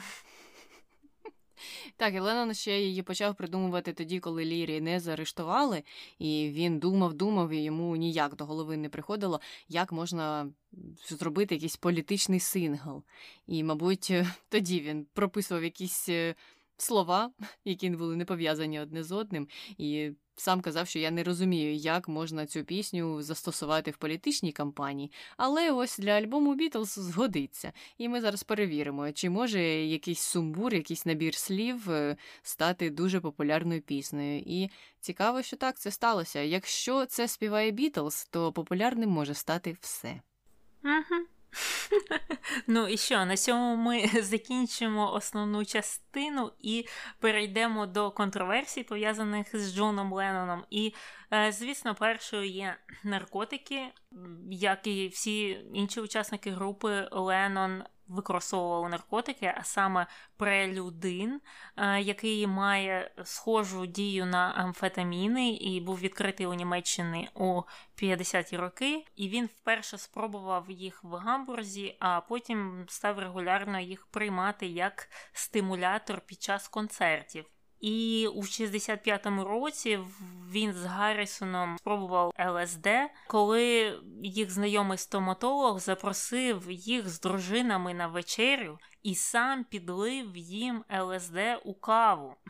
[1.98, 5.84] Так, і Леннон ще її почав придумувати тоді, коли Лірі не заарештували,
[6.19, 10.49] і він думав, думав, і йому ніяк до голови не приходило, як можна
[11.10, 13.03] зробити якийсь політичний сингл.
[13.48, 14.14] І, мабуть,
[14.49, 16.35] тоді він прописував якісь е,
[16.84, 17.32] слова,
[17.66, 19.48] які були не пов'язані одне з одним,
[19.78, 25.12] і сам казав, що я не розумію, як можна цю пісню застосувати в політичній кампанії,
[25.38, 27.74] але ось для альбому Бітлз згодиться.
[27.98, 33.82] І ми зараз перевіримо, чи може якийсь сумбур, якийсь набір слів е, стати дуже популярною
[33.82, 34.44] піснею.
[34.46, 34.70] І
[35.00, 36.40] цікаво, що так це сталося.
[36.42, 40.22] Якщо це співає Бітлз, то популярним може стати все.
[40.84, 41.24] Угу.
[42.68, 46.86] Ну і що, на цьому ми закінчимо основну частину і
[47.20, 50.66] перейдемо до контроверсій, пов'язаних з Джоном Ленноном.
[50.70, 50.94] І,
[51.34, 53.82] е, звісно, першою є наркотики,
[54.52, 60.08] як і всі інші учасники групи Леннон використовували наркотики, а саме
[60.38, 61.42] прелюдин,
[61.78, 67.62] е, який має схожу дію на амфетаміни і був відкритий у Німеччині у
[68.02, 69.06] 50-ті роки.
[69.16, 76.22] І він вперше спробував їх в гамбурзі, а потім став регулярно їх приймати як стимулятор
[76.22, 77.53] під час концертів.
[77.84, 80.00] І у 65-му році
[80.52, 82.88] він з Гаррісоном спробував ЛСД,
[83.28, 83.94] коли
[84.24, 91.74] їх знайомий стоматолог запросив їх з дружинами на вечерю і сам підлив їм ЛСД у
[91.74, 92.36] каву.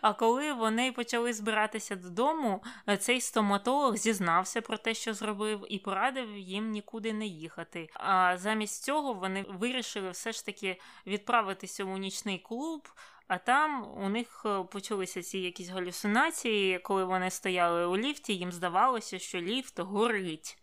[0.00, 2.62] А коли вони почали збиратися додому,
[2.98, 7.88] цей стоматолог зізнався про те, що зробив, і порадив їм нікуди не їхати.
[7.94, 12.88] А замість цього вони вирішили все ж таки відправитися у нічний клуб.
[13.28, 18.52] А там у них е, почалися ці якісь галюцинації, коли вони стояли у ліфті, їм
[18.52, 20.58] здавалося, що ліфт горить.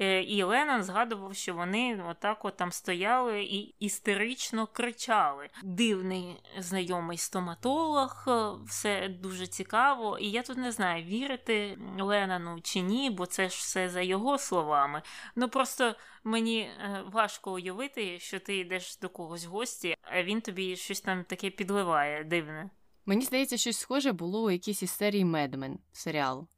[0.00, 5.48] Е, і Леннон згадував, що вони отак от там стояли і істерично кричали.
[5.62, 10.18] Дивний знайомий стоматолог, е, все дуже цікаво.
[10.18, 14.38] І я тут не знаю, вірити Леннону чи ні, бо це ж все за його
[14.38, 15.02] словами.
[15.36, 15.94] Ну просто
[16.24, 21.00] мені е, важко уявити, що ти йдеш до когось в гості, а він тобі щось
[21.00, 22.70] там таке підливає дивне.
[23.06, 26.48] Мені здається, щось схоже було у якійсь із серії Медмен серіалу.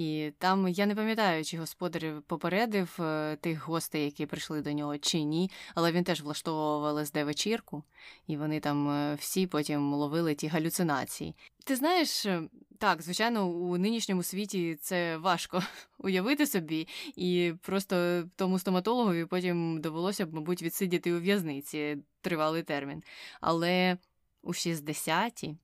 [0.00, 4.98] І там я не пам'ятаю, чи господар попередив е, тих гостей, які прийшли до нього,
[4.98, 7.82] чи ні, але він теж влаштовував ЛСД вечірку,
[8.26, 11.34] і вони там е, всі потім ловили ті галюцинації.
[11.64, 12.42] Ти знаєш, е,
[12.78, 15.62] так, звичайно, у нинішньому світі це важко
[15.98, 23.02] уявити собі, і просто тому стоматологові потім довелося б, мабуть, відсидіти у в'язниці тривалий термін.
[23.40, 23.98] Але
[24.42, 25.56] у 60-ті,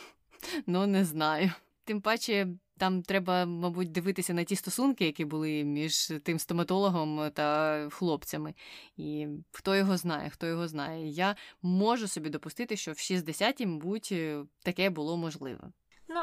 [0.66, 1.52] ну не знаю.
[1.84, 2.48] Тим паче.
[2.78, 8.54] Там треба, мабуть, дивитися на ті стосунки, які були між тим стоматологом та хлопцями.
[8.96, 11.08] І хто його знає, хто його знає.
[11.08, 14.14] Я можу собі допустити, що в 60-ті, мабуть,
[14.62, 15.72] таке було можливе.
[16.08, 16.20] Ну,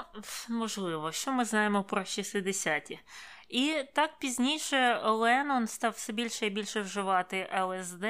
[0.49, 2.99] можливо, що ми знаємо про 60-ті?
[3.53, 8.05] І так пізніше Леннон став все більше і більше вживати ЛСД,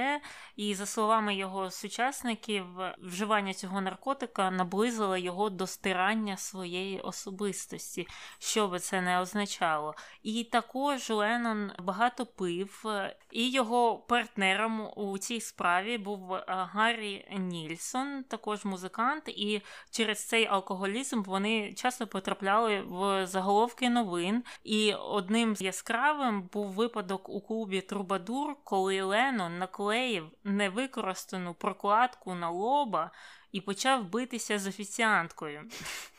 [0.56, 2.66] і, за словами його сучасників,
[3.02, 8.08] вживання цього наркотика наблизило його до стирання своєї особистості,
[8.40, 9.96] що би це не означало.
[10.24, 12.86] І також Леннон багато пив,
[13.32, 19.62] і його партнером у цій справі був Гаррі Нільсон, також музикант, і
[19.92, 24.44] через цей алкоголізм вони часто потрапляли в заголовки новин.
[24.64, 24.94] І
[25.34, 33.12] Одним з яскравим був випадок у клубі Трубадур, коли Леннон наклеїв невикористану прокладку на лоба
[33.52, 35.62] і почав битися з офіціанткою.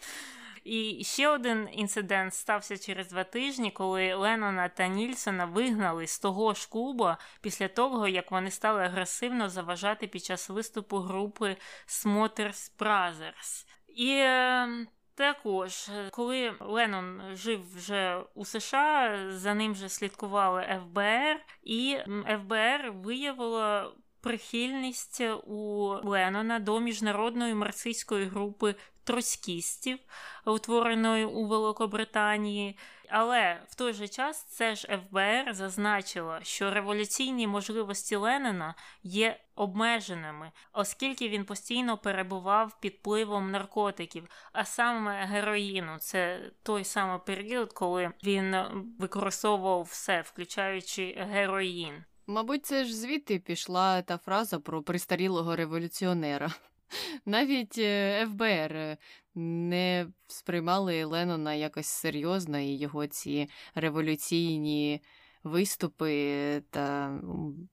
[0.64, 6.54] І ще один інцидент стався через два тижні, коли Леннона та Нільсона вигнали з того
[6.54, 13.66] ж клуба після того, як вони стали агресивно заважати під час виступу групи Smoters Brothers.
[13.88, 21.98] І ем, також, коли Леннон жив вже у США, за ним вже слідкували ФБР, і
[22.26, 28.74] ФБР виявило прихильність у Леннона до міжнародної марксистської групи
[29.04, 29.98] троцькістів,
[30.46, 32.78] утвореної у Великобританії.
[33.08, 40.52] Але в той же час це ж ФБР зазначило, що революційні можливості Ленина є обмеженими,
[40.72, 45.98] оскільки він постійно перебував під впливом наркотиків, а саме героїну.
[45.98, 48.56] Це той самий період, коли він
[48.98, 52.04] використовував все, включаючи героїн.
[52.26, 56.50] Мабуть, це ж звідти пішла та фраза про пристарілого революціонера.
[57.26, 58.96] Навіть е, ФБР
[59.34, 65.00] не сприймали Леннона якось серйозно, і його ці революційні
[65.44, 67.18] виступи та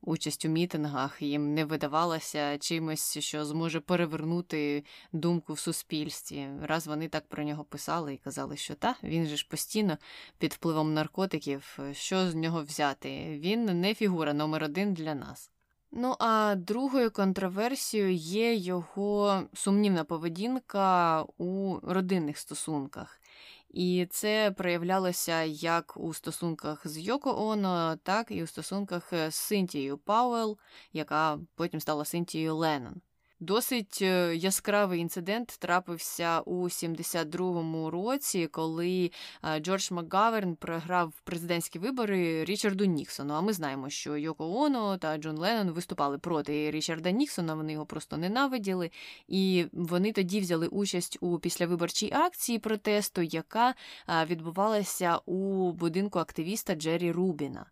[0.02, 4.84] участь у мітингах їм не видавалося чимось, що зможе перевернути
[5.14, 6.48] думку в суспільстві.
[6.62, 9.98] Раз вони так про нього писали і казали, що та, він же ж постійно
[10.38, 13.40] під впливом наркотиків, що з нього взяти?
[13.40, 15.51] Він не фігура номер один для нас.
[15.94, 23.22] Ну, а другою контроверсією є його сумнівна поведінка у родинних стосунках.
[23.70, 29.98] І це проявлялося як у стосунках з Йоко Оно, так і у стосунках з Синтією
[29.98, 30.58] Пауел,
[30.94, 33.02] яка потім стала Синтією Леннон.
[33.42, 39.12] Досить е, яскравий інцидент трапився у 72-му році, коли
[39.44, 43.34] е, Джордж Макгаверн програв президентські вибори Річарду Ніксону.
[43.34, 47.56] А ми знаємо, що Йоко Оно та Джон Леннон виступали проти Річарда Ніксона.
[47.56, 48.92] Вони його просто ненавиділи,
[49.28, 53.70] і вони тоді взяли участь у післявиборчій акції протесту, яка
[54.10, 57.66] е, відбувалася у будинку активіста Джері Рубіна.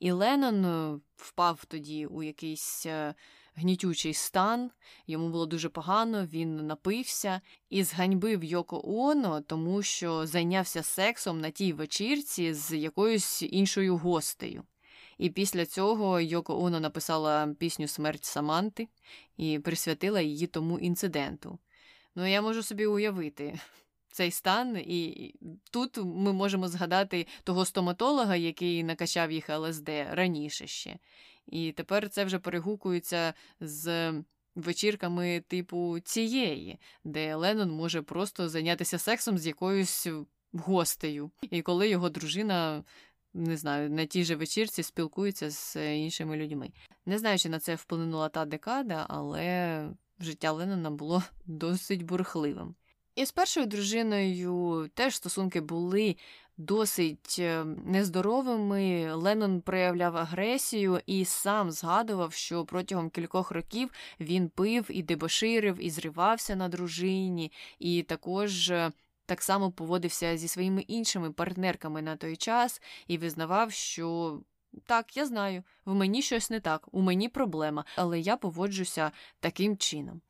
[0.00, 2.86] І Леннон впав тоді у якийсь
[3.58, 4.70] гнітючий стан,
[5.06, 7.40] йому було дуже погано, він напився
[7.70, 14.62] і зганьбив Йоко Оно, тому що зайнявся сексом на тій вечірці з якоюсь іншою гостею.
[15.18, 18.88] І після цього Йоко Оно написала пісню Смерть Саманти
[19.36, 21.58] і присвятила її тому інциденту.
[22.14, 23.60] Ну, я можу собі уявити.
[24.12, 25.34] Цей стан, і
[25.70, 30.98] тут ми можемо згадати того стоматолога, який накачав їх ЛСД раніше ще.
[31.48, 34.12] І тепер це вже перегукується з
[34.54, 40.08] вечірками типу цієї, де Леннон може просто зайнятися сексом з якоюсь
[40.52, 41.30] гостею.
[41.50, 42.84] І коли його дружина.
[43.34, 46.70] Не знаю, на тій же вечірці спілкується з іншими людьми.
[47.06, 49.88] Не знаю, чи на це вплинула та декада, але
[50.20, 52.74] життя Леннона було досить бурхливим.
[53.14, 56.16] І з першою дружиною теж стосунки були
[56.58, 59.14] досить е, нездоровими.
[59.14, 63.90] Леннон проявляв агресію і сам згадував, що протягом кількох років
[64.20, 68.70] він пив і дебоширив, і зривався на дружині, і також.
[68.70, 68.92] Е,
[69.26, 74.40] так само поводився зі своїми іншими партнерками на той час і визнавав, що
[74.86, 79.10] так, я знаю, в мені щось не так, у мені проблема, але я поводжуся
[79.40, 80.20] таким чином.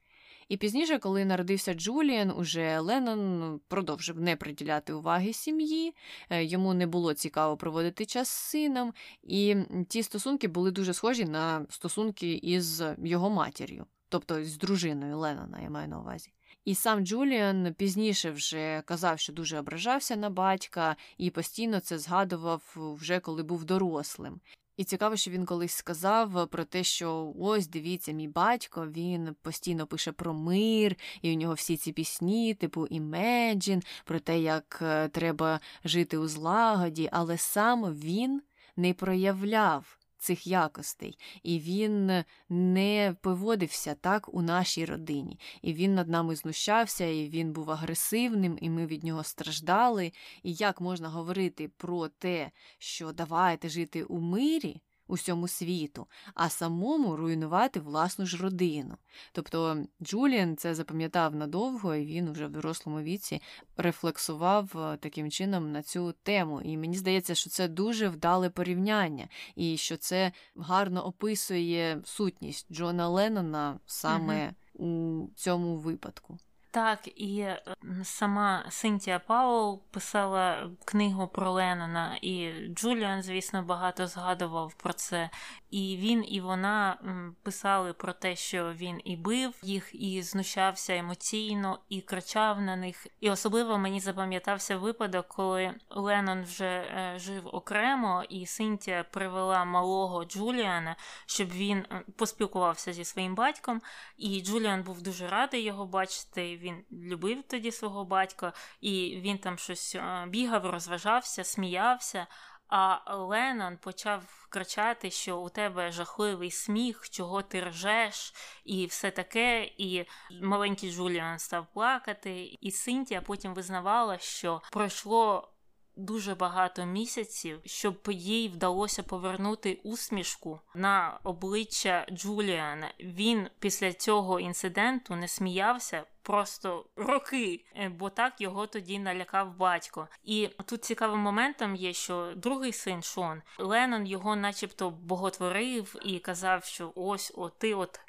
[0.49, 5.95] І пізніше, коли народився Джуліан, уже Леннон продовжив не приділяти уваги сім'ї,
[6.31, 9.57] е, йому не було цікаво проводити час з сином, і
[9.89, 15.71] ті стосунки були дуже схожі на стосунки із його матір'ю, тобто з дружиною Леннона, я
[15.71, 16.33] маю на увазі.
[16.65, 22.77] І сам Джуліан пізніше вже казав, що дуже ображався на батька, і постійно це згадував
[22.77, 24.41] вже коли був дорослим.
[24.79, 29.87] І цікаво, що він колись сказав про те, що ось дивіться, мій батько він постійно
[29.87, 35.09] пише про мир, і у нього всі ці пісні, типу Imagine, про те, як е,
[35.09, 38.43] треба жити у злагоді, але сам він
[38.77, 45.41] не проявляв цих якостей, і він не поводився так у нашій родині.
[45.63, 50.13] І він над нами знущався, і він був агресивним, і ми від нього страждали.
[50.43, 54.81] І як можна говорити про те, що давайте жити у мирі?
[55.09, 58.97] Усьому світу, а самому руйнувати власну ж родину.
[59.33, 63.43] Тобто Джуліан це запам'ятав надовго, і він уже в дорослому віці
[63.77, 66.61] рефлексував е, таким чином на цю тему.
[66.61, 73.09] І мені здається, що це дуже вдале порівняння, і що це гарно описує сутність Джона
[73.09, 74.89] Леннона саме угу.
[74.89, 76.39] у цьому випадку.
[76.79, 77.63] Так, і е,
[78.05, 85.31] сама Синтія Паул писала книгу про Леннона, і Джуліан, звісно, багато згадував про це.
[85.71, 86.99] І він і вона
[87.43, 93.07] писали про те, що він і бив їх, і знущався емоційно, і кричав на них.
[93.21, 100.25] І особливо мені запам'ятався випадок, коли Леннон вже е, жив окремо, і Синтія привела малого
[100.25, 100.97] Джуліана,
[101.27, 101.85] щоб він
[102.17, 103.83] поспілкувався зі своїм батьком.
[104.17, 106.57] І Джуліан був дуже радий його бачити
[106.93, 112.27] любив тоді свого батька, і він там щось е, бігав, розважався, сміявся.
[112.69, 118.35] А Леннон почав кричати, що у тебе жахливий сміх, чого ти ржеш,
[118.65, 119.71] і все таке.
[119.79, 120.05] І
[120.43, 122.59] маленький Джуліан став плакати.
[122.61, 125.53] І Синтія потім визнавала, що пройшло
[125.99, 132.93] дуже багато місяців, щоб їй вдалося повернути усмішку на обличчя Джуліана.
[133.01, 136.05] Він після цього інциденту не сміявся.
[136.23, 140.09] Просто роки, е, бо так його тоді налякав батько.
[140.25, 146.65] І тут цікавим моментом є, що другий син Шон Леннон його, начебто, боготворив і казав,
[146.65, 148.01] що ось о, ти от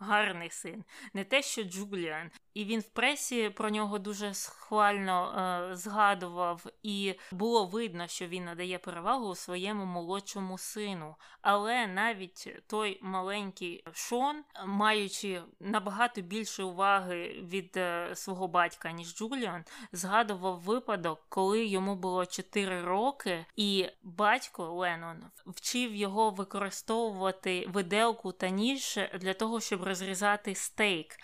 [0.00, 2.30] гарний син, не те, що Джуліан.
[2.54, 5.34] І він в пресі про нього дуже схвально
[5.72, 11.14] е, згадував, і було видно, що він надає перевагу своєму молодшому сину.
[11.42, 19.64] Але навіть той маленький Шон, маючи набагато більше уваги від е, свого батька, ніж Джуліан,
[19.92, 28.48] згадував випадок, коли йому було 4 роки, і батько Леннон вчив його використовувати виделку та
[28.48, 31.16] ніж для того, щоб розрізати стейк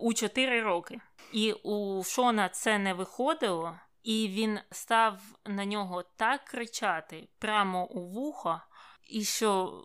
[0.00, 1.00] у 4 роки.
[1.32, 8.00] І у Шона це не виходило, і він став на нього так кричати прямо у
[8.08, 8.60] вухо,
[9.08, 9.82] і що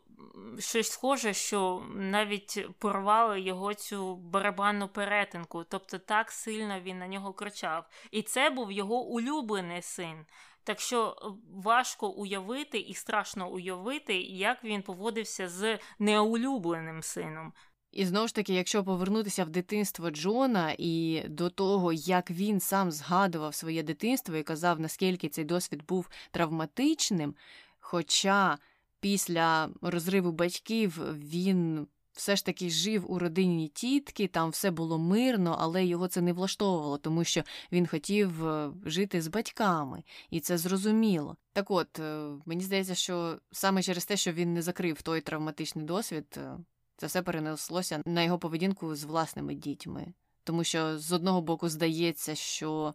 [0.60, 7.34] щось схоже, що навіть порвали його цю барабанну перетинку, тобто так сильно він на нього
[7.34, 7.86] кричав.
[8.12, 10.26] І це був його улюблений син.
[10.64, 11.16] Так що
[11.64, 17.54] важко уявити і страшно уявити, як він поводився з неулюбленим сином.
[17.94, 22.92] І знову ж таки, якщо повернутися в дитинство Джона і до того, як він сам
[22.92, 27.36] згадував своє дитинство і казав, наскільки цей досвід був травматичним,
[27.80, 28.58] хоча
[29.00, 35.58] після розриву батьків він все ж таки жив у родині тітки, там все було мирно,
[35.60, 40.58] але його це не влаштовувало, тому що він хотів е, жити з батьками, і це
[40.58, 41.36] зрозуміло.
[41.54, 45.86] Так от, е, мені здається, що саме через те, що він не закрив той травматичний
[45.86, 46.58] досвід, е,
[46.98, 50.14] це все перенеслося на його поведінку з власними дітьми.
[50.44, 52.94] Тому що з одного боку здається, що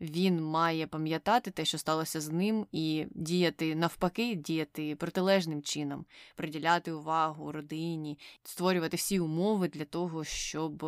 [0.00, 6.06] він має пам'ятати те, що сталося з ним, і діяти навпаки, діяти протилежним чином,
[6.36, 10.86] приділяти увагу родині, створювати всі умови для того, щоб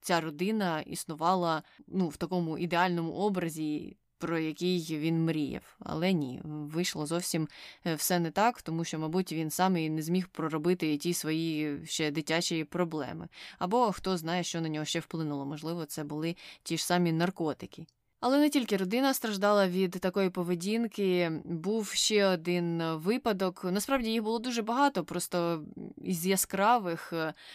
[0.00, 5.76] ця родина існувала ну, в такому ідеальному образі про який він мріяв.
[5.78, 7.48] Але ні, вийшло зовсім
[7.86, 11.86] е, все не так, тому що, мабуть, він сам і не зміг проробити ті свої
[11.86, 13.28] ще дитячі проблеми.
[13.58, 15.46] Або хто знає, що на нього ще вплинуло.
[15.46, 17.86] Можливо, це були ті ж самі наркотики.
[18.20, 23.64] Але не тільки родина страждала від такої поведінки, був ще один випадок.
[23.64, 25.64] Насправді їх було дуже багато, просто
[26.02, 27.12] із яскравих.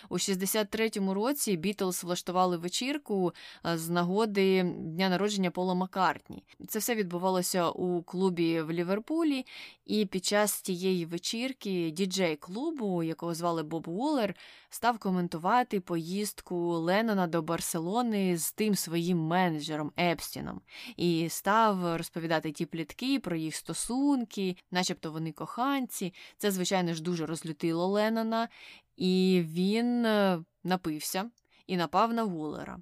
[0.10, 3.34] У 63-му році Бітлз влаштували вечірку
[3.64, 6.44] з нагоди дня народження Пола Маккартні.
[6.68, 9.46] Це все відбувалося у клубі в Ліверпулі,
[9.86, 14.36] і під час тієї вечірки діджей клубу, якого звали Боб Уоллер,
[14.70, 20.51] став коментувати поїздку Леннона до Барселони з тим своїм менеджером Епстіном
[20.98, 26.14] і став розповідати ті плітки про їх стосунки, начебто вони коханці.
[26.38, 28.50] Це, звичайно ж, дуже розлютило Леннона,
[28.98, 31.30] і він е, напився
[31.68, 32.78] і напав на Вулера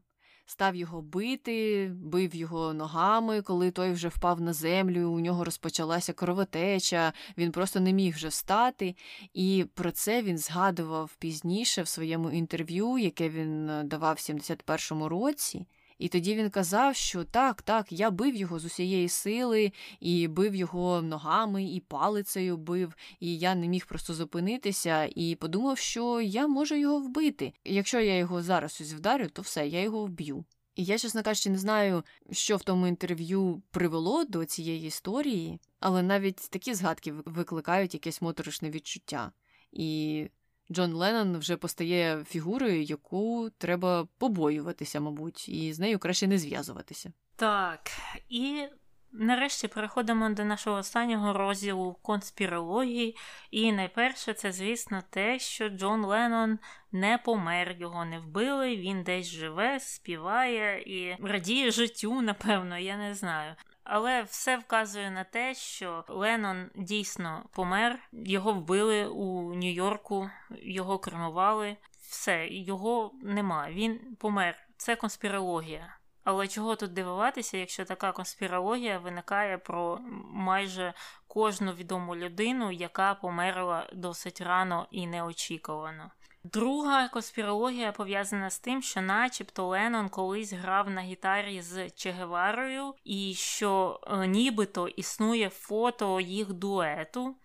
[0.49, 6.13] став його бити, бив його ногами, коли той вже впав на землю, у нього розпочалася
[6.13, 8.95] кровотеча, він просто не міг вже встати.
[9.33, 15.09] І про це він згадував пізніше в своєму інтерв'ю, яке він е, давав в 71-му
[15.09, 15.65] році.
[15.99, 20.55] І тоді він казав, що так, так, я бив його з усієї сили, і бив
[20.55, 26.47] його ногами, і палицею бив, і я не міг просто зупинитися, і подумав, що я
[26.47, 27.53] можу його вбити.
[27.65, 30.45] Якщо я його зараз ось вдарю, то все, я його вб'ю.
[30.75, 36.03] І я, чесно кажучи, не знаю, що в тому інтерв'ю привело до цієї історії, але
[36.03, 39.31] навіть такі згадки викликають якесь моторошне відчуття.
[39.71, 40.27] І
[40.71, 47.11] Джон Леннон вже постає фігурою, яку треба побоюватися, мабуть, і з нею краще не зв'язуватися.
[47.35, 47.91] Так,
[48.29, 48.67] і
[49.11, 53.15] нарешті переходимо до нашого останнього розділу конспірології.
[53.51, 56.59] І найперше, це, звісно, те, що Джон Леннон
[56.91, 63.15] не помер, його не вбили, він десь живе, співає і радіє життю, напевно, я не
[63.15, 63.55] знаю.
[63.83, 71.77] Але все вказує на те, що Леннон дійсно помер, його вбили у Нью-Йорку, його кремували.
[72.09, 73.69] Все, його нема.
[73.69, 74.55] Він помер.
[74.77, 75.95] Це конспірологія.
[76.23, 79.99] Але чого тут дивуватися, якщо така конспірологія виникає про
[80.33, 80.93] майже
[81.27, 86.11] кожну відому людину, яка померла досить рано і неочікувано?
[86.43, 93.33] Друга конспірологія пов'язана з тим, що, начебто, Леннон колись грав на гітарі з Чегеварою, і
[93.37, 97.35] що е, нібито існує фото їх дуету.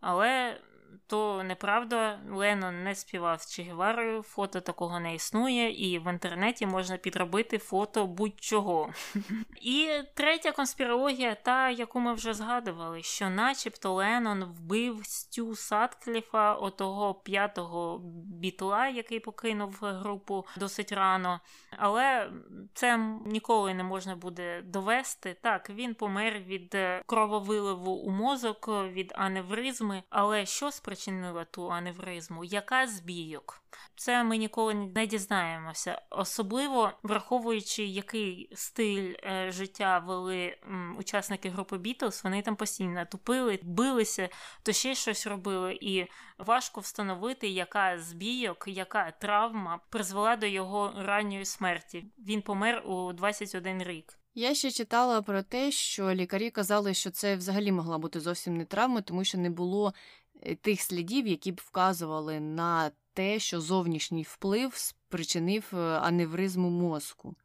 [0.00, 0.60] Але
[1.06, 6.96] то неправда, Леннон не співав з Чегеварою, фото такого не існує, і в інтернеті можна
[6.96, 8.92] підробити фото будь-чого.
[9.60, 17.14] І третя конспірологія, та яку ми вже згадували, що начебто Леннон вбив Стю Садкліфа, отого
[17.14, 18.00] п'ятого
[18.40, 21.40] бітла, який покинув групу досить рано.
[21.78, 22.30] Але
[22.74, 25.36] це ніколи не можна буде довести.
[25.42, 26.76] Так, він помер від
[27.06, 32.44] крововиливу у мозок, від аневризми, але що спричинила ту аневризму?
[32.44, 33.62] Яка з бійок?
[33.96, 41.78] Це ми ніколи не дізнаємося, особливо враховуючи, який стиль е, життя вели м, учасники групи
[41.78, 44.28] Бітлз, вони там постійно тупили, билися,
[44.62, 46.06] то ще щось робили, і
[46.38, 52.04] важко встановити, яка з бійок, яка травма призвела до його ранньої смерті.
[52.18, 54.18] Він помер у 21 рік.
[54.36, 58.64] Я ще читала про те, що лікарі казали, що це взагалі могла бути зовсім не
[58.64, 59.94] травма, тому що не було
[60.60, 67.36] тих слідів, які б вказували на те, що зовнішній вплив спричинив е, аневризму мозку.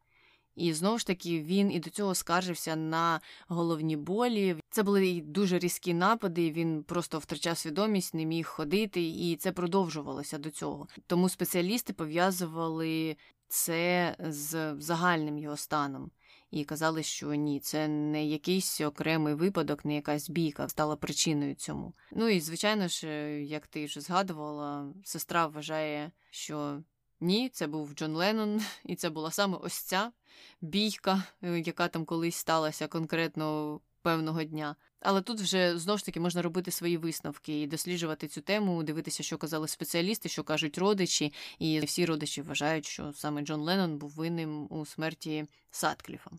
[0.56, 4.56] І знову ж таки він і до цього скаржився на головні болі.
[4.70, 6.50] Це були дуже різкі напади.
[6.50, 10.88] Він просто втрачав свідомість, не міг ходити, і це продовжувалося до цього.
[11.06, 13.16] Тому спеціалісти пов'язували
[13.48, 16.10] це з загальним його станом
[16.50, 21.94] і казали, що ні, це не якийсь окремий випадок, не якась бійка стала причиною цьому.
[22.12, 26.82] Ну і звичайно ж, е, як ти вже згадувала, сестра вважає, що
[27.20, 30.12] ні, це був Джон Леннон, і це була саме ось ця
[30.60, 34.76] бійка, е, яка там колись сталася конкретно певного дня.
[35.00, 39.22] Але тут вже знову ж таки можна робити свої висновки і досліджувати цю тему, дивитися,
[39.22, 44.10] що казали спеціалісти, що кажуть родичі, і всі родичі вважають, що саме Джон Леннон був
[44.10, 46.30] винним у смерті Садкліфа.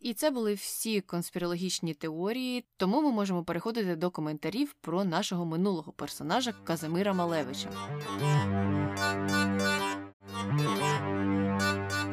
[0.00, 5.92] І це були всі конспірологічні теорії, тому ми можемо переходити до коментарів про нашого минулого
[5.92, 7.70] персонажа Казимира Малевича.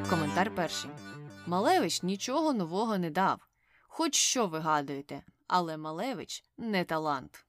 [0.10, 0.92] Коментар перший.
[1.48, 3.40] Малевич нічого нового не дав.
[3.88, 7.46] Хоч що вигадуєте, але Малевич не талант.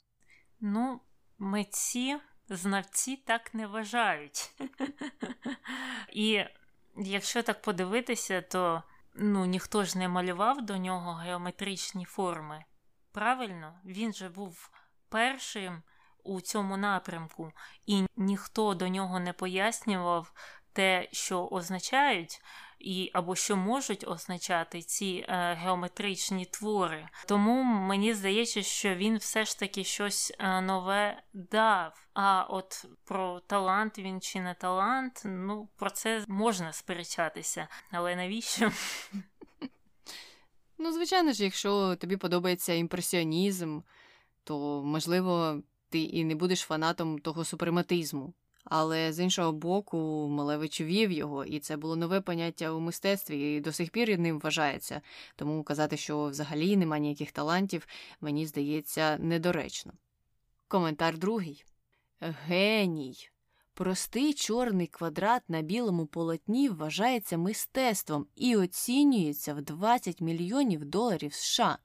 [0.60, 1.00] Ну,
[1.38, 2.16] митці,
[2.48, 4.50] знавці так не вважають.
[6.12, 6.44] І
[6.96, 8.82] якщо так подивитися, то
[9.14, 12.64] ну, ніхто ж не малював до нього геометричні форми.
[13.12, 14.70] Правильно, він же був
[15.08, 15.82] першим
[16.24, 17.52] у цьому напрямку,
[17.86, 20.32] і ніхто до нього не пояснював
[20.72, 22.42] те, що означають
[22.78, 27.08] і або що можуть означати ці е, геометричні твори.
[27.26, 32.06] Тому мені здається, що він все ж таки щось е, нове дав.
[32.14, 37.68] А от про талант він чи не талант, ну про це можна сперечатися.
[37.90, 38.72] Але навіщо?
[40.78, 43.80] Ну, звичайно ж, якщо тобі подобається імпресіонізм,
[44.44, 48.34] то можливо ти і не будеш фанатом того супрематизму.
[48.64, 53.60] Але з іншого боку, Малевич вів його, і це було нове поняття у мистецтві, і
[53.60, 55.00] до сих пір ним вважається.
[55.36, 57.86] Тому казати, що взагалі нема ніяких талантів,
[58.20, 59.92] мені здається недоречно.
[60.68, 61.64] Коментар другий.
[62.20, 63.28] Геній.
[63.74, 71.78] Простий чорний квадрат на білому полотні вважається мистецтвом і оцінюється в 20 мільйонів доларів США.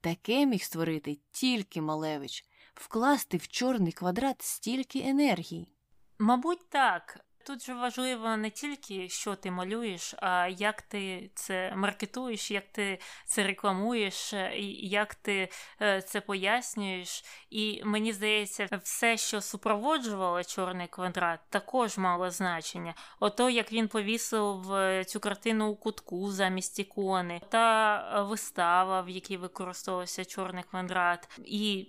[0.00, 2.44] Таке міг створити тільки Малевич,
[2.74, 5.75] вкласти в чорний квадрат стільки енергії.
[6.18, 7.20] Мабуть, так.
[7.46, 12.98] Тут же важливо не тільки що ти малюєш, а як ти це маркетуєш, як ти
[13.26, 15.48] це рекламуєш, і як ти
[15.82, 17.24] е, це пояснюєш.
[17.50, 22.94] І мені здається, все, що супроводжувало чорний квадрат, також мало значення.
[23.20, 29.36] Ото як він повісив е, цю картину у кутку замість ікони, та вистава, в якій
[29.36, 31.88] використовувався чорний квадрат, і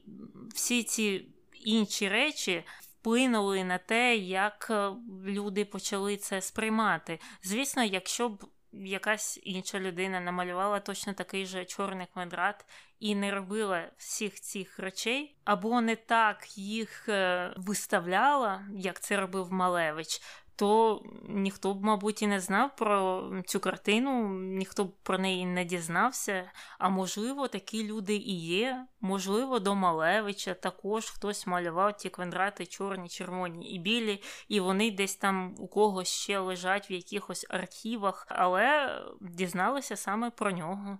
[0.54, 2.64] всі ці інші речі
[3.08, 4.92] вплинули на те, як е,
[5.26, 7.20] люди почали це сприймати.
[7.44, 12.66] Звісно, якщо б якась інша людина намалювала точно такий же чорний квадрат
[13.00, 19.54] і не робила всіх цих речей, або не так їх е, виставляла, як це робив
[19.54, 20.22] Малевич,
[20.58, 25.66] то ніхто б, мабуть, і не знав про цю картину, ніхто б про неї не
[25.66, 26.52] дізнався.
[26.80, 28.86] А можливо, такі люди і є.
[29.02, 35.16] Можливо, до Малевича також хтось малював ті квадрати чорні, червоні і білі, і вони десь
[35.16, 40.98] там у когось ще лежать в якихось архівах, але дізналися саме про нього.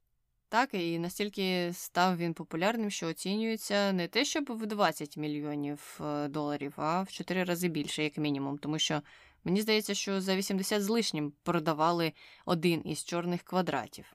[0.50, 6.28] Так, і настільки став він популярним, що оцінюється не те, щоб в 20 мільйонів е,
[6.28, 9.02] доларів, а в 4 рази більше, як мінімум, тому що
[9.48, 12.14] Мені здається, що за 80 з лишнім продавали
[12.45, 14.14] один із чорних квадратів.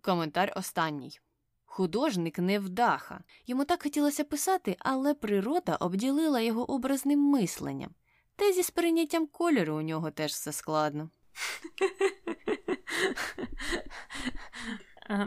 [0.00, 1.20] Коментар останній.
[1.64, 3.24] Художник невдаха.
[3.46, 7.90] Йому так хотілося писати, але природа обділила його образним мисленням.
[8.36, 11.10] Та зі сприйняттям кольору у нього теж все складно.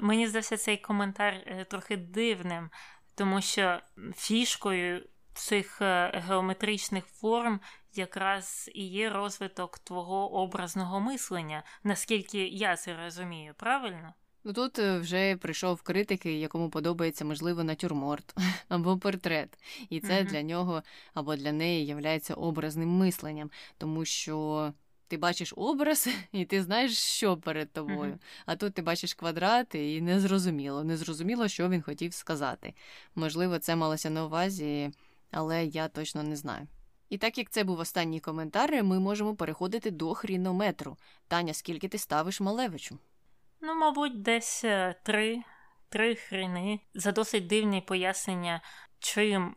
[0.02, 2.70] Мені здався цей коментар е, трохи дивним,
[3.16, 3.80] тому що
[4.16, 7.60] фішкою цих е, геометричних форм
[7.98, 14.14] якраз і є розвиток твого образного мислення, наскільки я це розумію, правильно?
[14.48, 18.36] Ну тут е, вже прийшов критики, якому подобається, можливо, натюрморт
[18.70, 19.60] або портрет.
[19.90, 20.30] І це uh-huh.
[20.30, 24.74] для нього або для неї являється образним мисленням, тому що
[25.08, 28.14] ти бачиш образ, і ти знаєш, що перед тобою.
[28.14, 28.44] Uh-huh.
[28.46, 32.74] А тут ти бачиш квадрат, і незрозуміло, незрозуміло, що він хотів сказати.
[33.16, 34.92] Можливо, це малося на увазі,
[35.32, 36.68] але я точно не знаю.
[37.16, 40.98] І так як це був останній коментар, ми можемо переходити до хрінометру.
[41.28, 42.98] Таня, скільки ти ставиш Малевичу?
[43.62, 45.44] Ну, мабуть, десь е, три
[45.90, 46.80] три хріни.
[46.94, 48.62] За досить дивні пояснення,
[49.00, 49.56] чим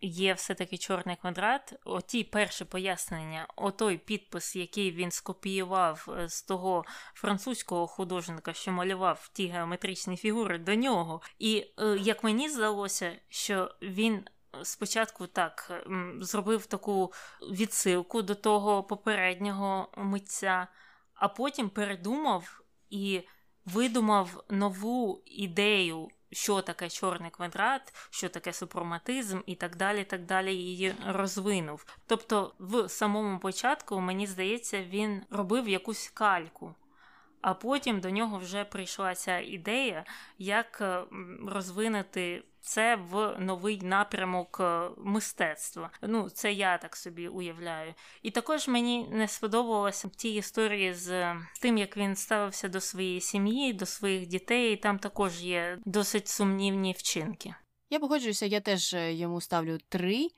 [0.00, 1.74] є все-таки чорний квадрат.
[1.84, 9.30] Оті перші пояснення, отой підпис, який він скопіював е, з того французького художника, що малював
[9.32, 11.20] ті геометричні фігури до нього.
[11.38, 14.24] І е, як мені здалося, що він
[14.62, 15.84] спочатку так
[16.20, 17.12] зробив таку
[17.42, 20.68] відсилку до того попереднього митця,
[21.14, 23.22] а потім передумав і
[23.64, 26.08] видумав нову ідею.
[26.32, 31.86] Що таке чорний квадрат, що таке супроматизм і так далі, так далі її розвинув.
[32.06, 36.74] Тобто, в самому початку, мені здається, він робив якусь кальку,
[37.40, 40.04] а потім до нього вже прийшла ця ідея,
[40.38, 40.82] як
[41.46, 45.90] розвинути це в новий напрямок е, мистецтва.
[46.02, 47.94] Ну, це я так собі уявляю.
[48.22, 53.72] І також мені не сподобалося ті історії з тим, як він ставився до своєї сім'ї,
[53.72, 54.76] до своїх дітей.
[54.76, 57.54] Там також є досить сумнівні вчинки.
[57.90, 60.28] Я погоджуюся, я теж е, йому ставлю три,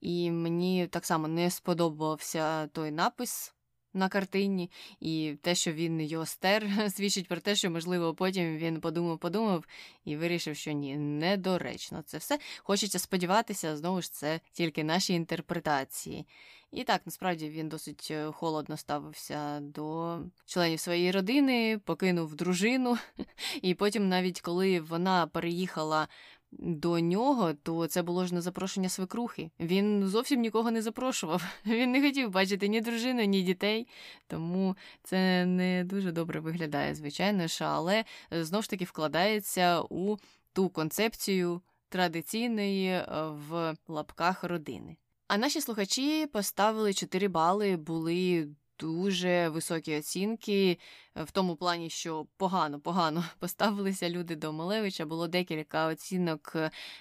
[0.00, 3.54] і мені так само не сподобався той напис
[3.94, 4.70] на картині,
[5.00, 9.64] і те, що він його стер, свідчить про те, що, можливо, потім він подумав, подумав
[10.04, 12.38] і вирішив, що ні, недоречно це все.
[12.58, 16.26] Хочеться сподіватися, знову ж це тільки наші інтерпретації.
[16.72, 22.98] І так, насправді він досить е, холодно ставився до членів своєї родини, покинув дружину,
[23.62, 26.08] і потім, навіть коли вона переїхала
[26.52, 29.50] до нього, то це було ж на запрошення свекрухи.
[29.60, 31.42] Він зовсім нікого не запрошував.
[31.66, 33.88] Він не хотів бачити ні дружину, ні дітей,
[34.26, 40.16] тому це не дуже добре виглядає, звичайно ж, але знов ж таки вкладається у
[40.52, 43.04] ту концепцію традиційної е,
[43.48, 44.96] в лапках родини.
[45.28, 50.78] А наші слухачі поставили 4 бали, були дуже високі оцінки
[51.16, 55.06] в тому плані, що погано, погано поставилися люди до Малевича.
[55.06, 56.56] Було декілька оцінок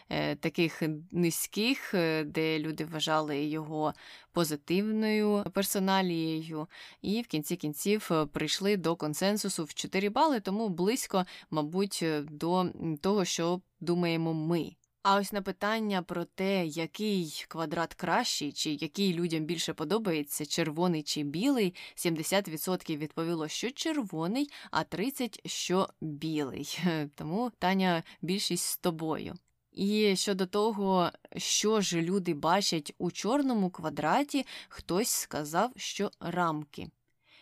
[0.10, 3.93] е, таких низьких, е, де люди вважали його
[4.31, 6.68] позитивною персоналією,
[7.02, 12.65] і в кінці кінців е, прийшли до консенсусу в 4 бали, тому близько, мабуть, до
[13.02, 14.72] того, що думаємо ми.
[15.03, 21.03] А ось на питання про те, який квадрат кращий, чи який людям більше подобається, червоний
[21.03, 26.80] чи білий, 70% відповіло, що червоний, а 30% що білий.
[27.15, 29.36] Тому Таня більшість з тобою.
[29.72, 36.88] І щодо того, що ж люди бачать у чорному квадраті, хтось сказав, що рамки.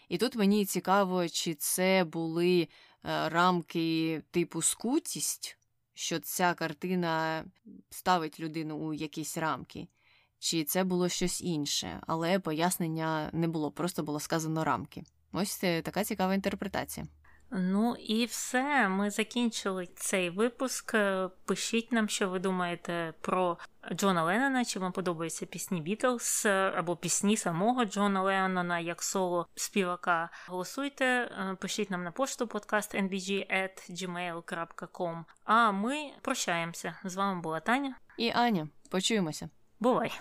[0.09, 5.58] І тут мені цікаво, чи це були е, рамки типу скутість
[5.99, 7.45] що ця картина
[7.89, 9.87] ставить людину у якісь рамки,
[10.37, 15.03] чи це було щось інше, але пояснення не було, просто було сказано рамки.
[15.31, 17.07] Ось це така цікава інтерпретація.
[17.51, 18.89] Ну і все.
[18.89, 20.95] Ми закінчили цей випуск.
[21.45, 23.57] Пишіть нам, що ви думаєте про
[23.93, 26.45] Джона Леннона, чи вам подобаються пісні Бітлз
[26.75, 30.29] або пісні самого Джона Леннона як соло співака.
[30.47, 35.23] Голосуйте, пишіть нам на пошту подкаст nbg.gmail.com.
[35.43, 36.95] А ми прощаємося.
[37.03, 38.67] З вами була Таня і Аня.
[38.89, 39.49] Почуємося.
[39.79, 40.11] Бувай!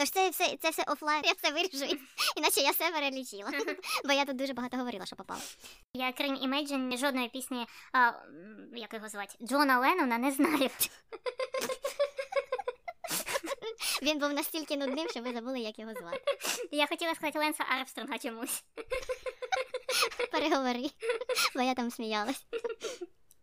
[0.00, 1.98] Тож це все це все офлайн, я все виріжу,
[2.36, 3.50] іначе я все перелічила.
[4.04, 5.40] Бо я тут дуже багато говорила, що попало.
[5.92, 8.12] Я крім Imagine жодної пісні, а,
[8.72, 10.70] як його звати, Джона Леннона не знаю.
[14.02, 16.22] Він був настільки нудним, що ви забули, як його звати.
[16.70, 18.64] Я хотіла сказати Ленса Армстронга чомусь.
[20.32, 20.90] Переговори,
[21.54, 22.46] бо я там сміялась.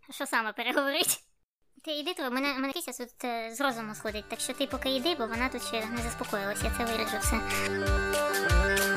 [0.09, 1.23] Що саме переговорить?
[1.87, 4.89] Ти йди, то мене мене кися тут е, з розуму сходить, так що ти поки
[4.95, 6.71] йди, бо вона тут ще не заспокоїлася.
[6.77, 8.96] це виріджу все.